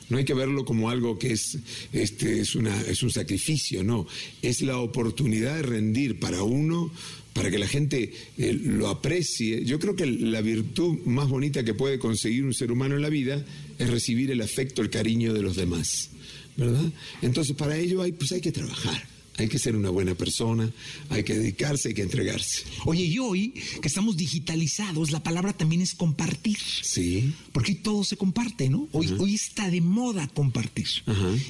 No 0.07 0.17
hay 0.17 0.23
que 0.25 0.33
verlo 0.33 0.63
como 0.65 0.89
algo 0.89 1.19
que 1.19 1.33
es, 1.33 1.59
este, 1.93 2.39
es, 2.39 2.55
una, 2.55 2.81
es 2.81 3.03
un 3.03 3.11
sacrificio, 3.11 3.83
no. 3.83 4.07
Es 4.41 4.61
la 4.61 4.77
oportunidad 4.79 5.57
de 5.57 5.61
rendir 5.63 6.19
para 6.19 6.41
uno, 6.41 6.89
para 7.33 7.51
que 7.51 7.59
la 7.59 7.67
gente 7.67 8.11
eh, 8.37 8.53
lo 8.53 8.87
aprecie. 8.87 9.63
Yo 9.63 9.79
creo 9.79 9.95
que 9.95 10.05
la 10.05 10.41
virtud 10.41 10.99
más 11.05 11.29
bonita 11.29 11.63
que 11.63 11.73
puede 11.73 11.99
conseguir 11.99 12.43
un 12.43 12.53
ser 12.53 12.71
humano 12.71 12.95
en 12.95 13.01
la 13.01 13.09
vida 13.09 13.45
es 13.77 13.89
recibir 13.89 14.31
el 14.31 14.41
afecto, 14.41 14.81
el 14.81 14.89
cariño 14.89 15.33
de 15.33 15.41
los 15.41 15.55
demás. 15.55 16.09
¿Verdad? 16.57 16.91
Entonces, 17.21 17.55
para 17.55 17.77
ello 17.77 18.01
hay, 18.01 18.11
pues 18.11 18.31
hay 18.31 18.41
que 18.41 18.51
trabajar. 18.51 19.18
Hay 19.39 19.47
que 19.47 19.57
ser 19.57 19.75
una 19.75 19.89
buena 19.89 20.15
persona, 20.15 20.69
hay 21.09 21.23
que 21.23 21.33
dedicarse, 21.33 21.89
hay 21.89 21.93
que 21.93 22.01
entregarse. 22.01 22.63
Oye, 22.85 23.05
y 23.05 23.19
hoy 23.19 23.53
que 23.81 23.87
estamos 23.87 24.17
digitalizados, 24.17 25.11
la 25.11 25.23
palabra 25.23 25.53
también 25.53 25.81
es 25.81 25.95
compartir. 25.95 26.57
Sí. 26.81 27.33
Porque 27.53 27.75
todo 27.75 28.03
se 28.03 28.17
comparte, 28.17 28.69
¿no? 28.69 28.89
Hoy, 28.91 29.07
hoy 29.17 29.35
está 29.35 29.69
de 29.69 29.79
moda 29.79 30.27
compartir. 30.27 30.87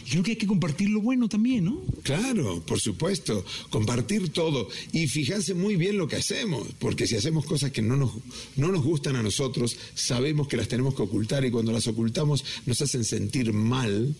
Y 0.06 0.12
creo 0.12 0.24
que 0.24 0.32
hay 0.32 0.38
que 0.38 0.48
compartir 0.48 0.90
lo 0.90 1.02
bueno 1.02 1.28
también, 1.28 1.66
¿no? 1.66 1.82
Claro, 2.04 2.64
por 2.66 2.80
supuesto, 2.80 3.44
compartir 3.70 4.30
todo 4.30 4.70
y 4.92 5.08
fijarse 5.08 5.54
muy 5.56 5.76
bien 5.76 5.98
lo 5.98 6.08
que 6.08 6.18
hacemos, 6.18 6.68
porque 6.78 7.08
si 7.08 7.16
hacemos 7.16 7.46
cosas 7.46 7.72
que 7.72 7.82
no 7.82 7.98
nos, 7.98 8.12
no 8.56 8.72
nos 8.72 8.84
gustan 8.84 9.16
a 9.16 9.24
nosotros, 9.24 9.78
sabemos 9.96 10.48
que 10.48 10.58
las 10.58 10.68
tenemos 10.68 10.94
que 10.94 11.02
ocultar 11.02 11.44
y 11.44 11.52
cuando 11.52 11.72
las 11.72 11.88
ocultamos 11.88 12.46
nos 12.66 12.82
hacen 12.82 13.04
sentir 13.04 13.52
mal, 13.54 14.16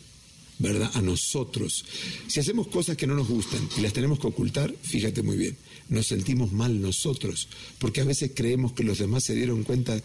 ¿verdad? 0.60 0.92
A 0.94 1.02
nosotros. 1.02 1.86
Si 2.28 2.40
hacemos 2.40 2.68
cosas 2.68 2.98
que 2.98 3.08
no 3.08 3.16
nos 3.16 3.28
gustan 3.28 3.68
y 3.78 3.82
las 3.82 3.94
tenemos 3.94 4.20
que 4.20 4.28
ocultar, 4.28 4.74
fíjate 4.82 5.24
muy 5.24 5.38
bien, 5.38 5.58
nos 5.90 6.08
sentimos 6.08 6.52
mal 6.52 6.82
nosotros, 6.82 7.48
porque 7.80 8.02
a 8.02 8.06
veces 8.06 8.32
creemos 8.36 8.74
que 8.74 8.84
los 8.84 9.00
demás 9.00 9.24
se 9.24 9.36
dieron 9.36 9.64
cuenta 9.64 10.02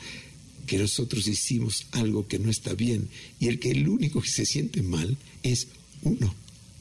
que 0.66 0.78
nosotros 0.78 1.26
hicimos 1.26 1.86
algo 1.92 2.26
que 2.26 2.38
no 2.38 2.50
está 2.50 2.74
bien 2.74 3.08
y 3.38 3.48
el 3.48 3.58
que 3.58 3.70
el 3.70 3.86
único 3.88 4.22
que 4.22 4.30
se 4.30 4.46
siente 4.46 4.82
mal 4.82 5.18
es 5.42 5.68
uno. 6.02 6.34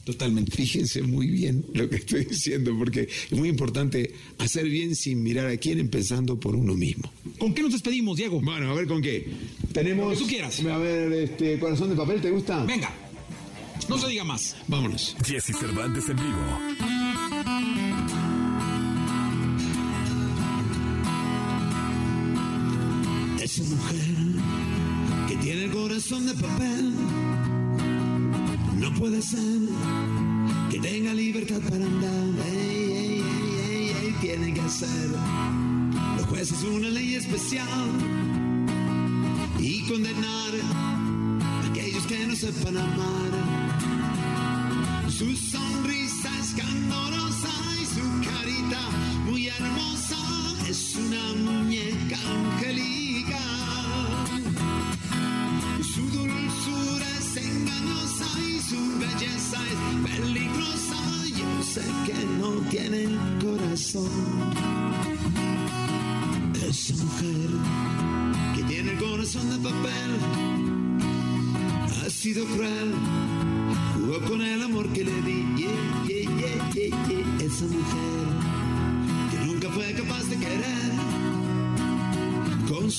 Totalmente. 0.04 0.54
Fíjense 0.54 1.00
muy 1.02 1.28
bien 1.28 1.64
lo 1.72 1.88
que 1.88 1.96
estoy 1.96 2.26
diciendo, 2.26 2.76
porque 2.78 3.02
es 3.02 3.32
muy 3.32 3.48
importante 3.48 4.12
hacer 4.38 4.68
bien 4.68 4.94
sin 4.94 5.22
mirar 5.22 5.46
a 5.46 5.56
quién, 5.56 5.78
empezando 5.78 6.38
por 6.38 6.54
uno 6.54 6.74
mismo. 6.74 7.10
¿Con 7.38 7.54
qué 7.54 7.62
nos 7.62 7.72
despedimos, 7.72 8.18
Diego? 8.18 8.40
Bueno, 8.42 8.70
a 8.70 8.74
ver 8.74 8.86
con 8.86 9.00
qué. 9.00 9.26
Tenemos. 9.72 10.12
Lo 10.12 10.18
que 10.18 10.24
tú 10.24 10.28
quieras. 10.28 10.60
A 10.60 10.76
ver, 10.76 11.10
este, 11.12 11.58
corazón 11.58 11.88
de 11.88 11.96
papel, 11.96 12.20
¿te 12.20 12.30
gusta? 12.30 12.64
Venga. 12.64 13.03
No 13.88 13.98
se 13.98 14.08
diga 14.08 14.24
más. 14.24 14.56
Vámonos. 14.68 15.16
Jesse 15.24 15.56
Cervantes 15.58 16.08
en 16.08 16.16
vivo. 16.16 17.64
Esa 23.42 23.62
mujer 23.62 24.16
que 25.28 25.36
tiene 25.36 25.64
el 25.64 25.70
corazón 25.70 26.26
de 26.26 26.34
papel 26.34 26.94
no 28.78 28.94
puede 28.94 29.20
ser 29.20 29.68
que 30.70 30.78
tenga 30.80 31.12
libertad 31.12 31.60
para 31.68 31.84
andar. 31.84 32.46
Ey, 32.46 32.92
ey, 32.92 32.92
ey, 32.92 33.22
ey, 33.60 34.06
ey, 34.06 34.14
tiene 34.20 34.54
que 34.54 34.60
hacer 34.60 35.10
los 36.16 36.26
jueces 36.26 36.62
una 36.62 36.88
ley 36.88 37.14
especial 37.16 37.88
y 39.58 39.82
condenar 39.88 40.52
a 40.62 41.66
aquellos 41.70 42.06
que 42.06 42.26
no 42.26 42.34
sepan 42.34 42.76
amar. 42.78 43.43
Su 45.16 45.36
sonrisa 45.36 46.28
es 46.40 46.54
candorosa 46.54 47.48
y 47.80 47.86
su 47.86 48.02
carita 48.28 48.80
muy 49.24 49.46
hermosa 49.46 50.16
es 50.68 50.96
una 50.96 51.34
muñeca 51.34 52.18
angelical. 52.32 53.32
Su 55.94 56.02
dulzura 56.10 57.06
es 57.20 57.36
engañosa 57.36 58.26
y 58.40 58.58
su 58.58 58.98
belleza 58.98 59.58
es 59.72 60.10
peligrosa. 60.10 60.98
Yo 61.28 61.62
sé 61.62 61.84
que 62.06 62.18
no 62.40 62.50
tiene 62.70 63.06
corazón. 63.40 64.10
Esa 66.68 66.94
mujer 67.04 67.50
que 68.56 68.62
tiene 68.64 68.90
el 68.90 68.98
corazón 68.98 69.48
de 69.48 69.58
papel 69.70 70.10
ha 72.04 72.10
sido 72.10 72.44
cruel. 72.46 73.23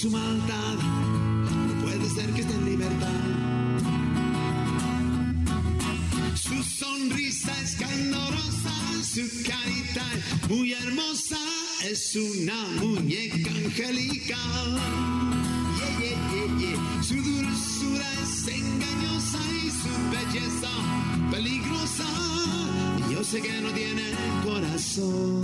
Su 0.06 0.12
maldad. 0.12 0.76
No 1.68 1.82
puede 1.82 2.08
ser 2.10 2.32
que 2.34 2.42
esté 2.42 2.54
en 2.54 2.66
libertad. 2.66 3.22
Su 6.36 6.64
sonrisa 6.64 7.52
es 7.64 7.76
candorosa, 7.76 8.76
su 9.14 9.26
carita 9.50 10.06
muy 10.48 10.74
hermosa, 10.74 11.40
es 11.84 12.16
una 12.16 12.68
muñeca 12.82 13.50
angelical. 13.50 14.80
Yeah, 15.80 16.00
yeah, 16.00 16.60
yeah. 16.60 17.04
Su 17.04 17.16
dulzura 17.16 18.08
es 18.24 18.48
engañosa 18.48 19.40
y 19.64 19.72
su 19.82 19.94
belleza 20.14 20.72
peligrosa. 21.32 22.08
Yo 23.12 23.24
sé 23.24 23.42
que 23.42 23.60
no 23.60 23.72
tiene 23.72 24.04
corazón. 24.44 25.44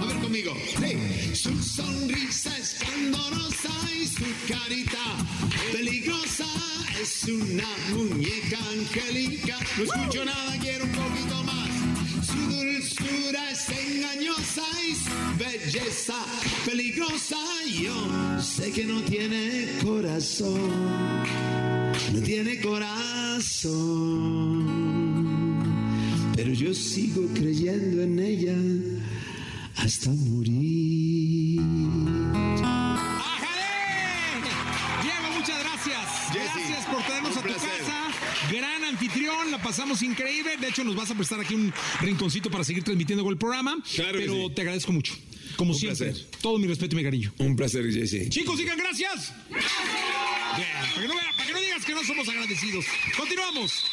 A 0.00 0.06
ver 0.06 0.20
conmigo. 0.20 0.52
Sí. 0.78 1.34
Su 1.34 1.60
sonrisa 1.60 2.53
carita 4.48 4.98
peligrosa. 5.72 6.46
Es 7.00 7.24
una 7.24 7.68
muñeca 7.90 8.58
angélica. 8.72 9.58
No 9.76 9.84
escucho 9.84 10.24
nada, 10.24 10.58
quiero 10.60 10.84
un 10.84 10.92
poquito 10.92 11.42
más. 11.44 11.68
Su 12.26 12.38
dulzura 12.54 13.50
es 13.50 13.68
engañosa 13.68 14.64
y 14.88 14.94
su 14.94 15.10
belleza 15.38 16.14
peligrosa. 16.64 17.36
Yo 17.82 18.40
sé 18.40 18.70
que 18.72 18.84
no 18.84 19.02
tiene 19.02 19.78
corazón. 19.82 20.70
No 22.12 22.20
tiene 22.22 22.60
corazón. 22.60 23.74
Pero 26.36 26.52
yo 26.52 26.74
sigo 26.74 27.26
creyendo 27.34 28.02
en 28.02 28.18
ella 28.18 28.56
hasta 29.76 30.10
morir. 30.10 30.53
Pasamos 39.74 40.02
increíble. 40.02 40.56
De 40.56 40.68
hecho, 40.68 40.84
nos 40.84 40.94
vas 40.94 41.10
a 41.10 41.14
prestar 41.16 41.40
aquí 41.40 41.54
un 41.54 41.72
rinconcito 42.00 42.48
para 42.48 42.62
seguir 42.62 42.84
transmitiendo 42.84 43.24
con 43.24 43.32
el 43.32 43.38
programa. 43.38 43.76
Claro 43.94 44.18
pero 44.18 44.32
sí. 44.34 44.52
te 44.54 44.60
agradezco 44.62 44.92
mucho. 44.92 45.14
Como 45.56 45.72
Un 45.72 45.78
siempre. 45.78 46.10
placer. 46.12 46.26
Todo 46.40 46.58
mi 46.58 46.66
respeto 46.68 46.94
y 46.94 46.98
mi 46.98 47.02
cariño. 47.04 47.32
Un 47.38 47.56
placer, 47.56 47.84
Jesse. 47.92 48.28
Chicos, 48.28 48.56
digan 48.58 48.78
gracias. 48.78 49.32
Bien, 49.50 49.58
para, 50.94 51.02
que 51.02 51.08
no, 51.08 51.14
vea- 51.14 51.32
para 51.36 51.46
que 51.46 51.52
no 51.54 51.60
digas 51.60 51.84
que 51.84 51.92
no 51.92 52.04
somos 52.04 52.28
agradecidos. 52.28 52.84
Continuamos. 53.16 53.84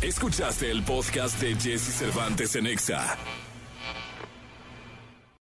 Escuchaste 0.00 0.70
el 0.70 0.82
podcast 0.84 1.38
de 1.40 1.54
Jesse 1.56 1.92
Cervantes 1.98 2.54
en 2.56 2.66
Exa. 2.68 3.18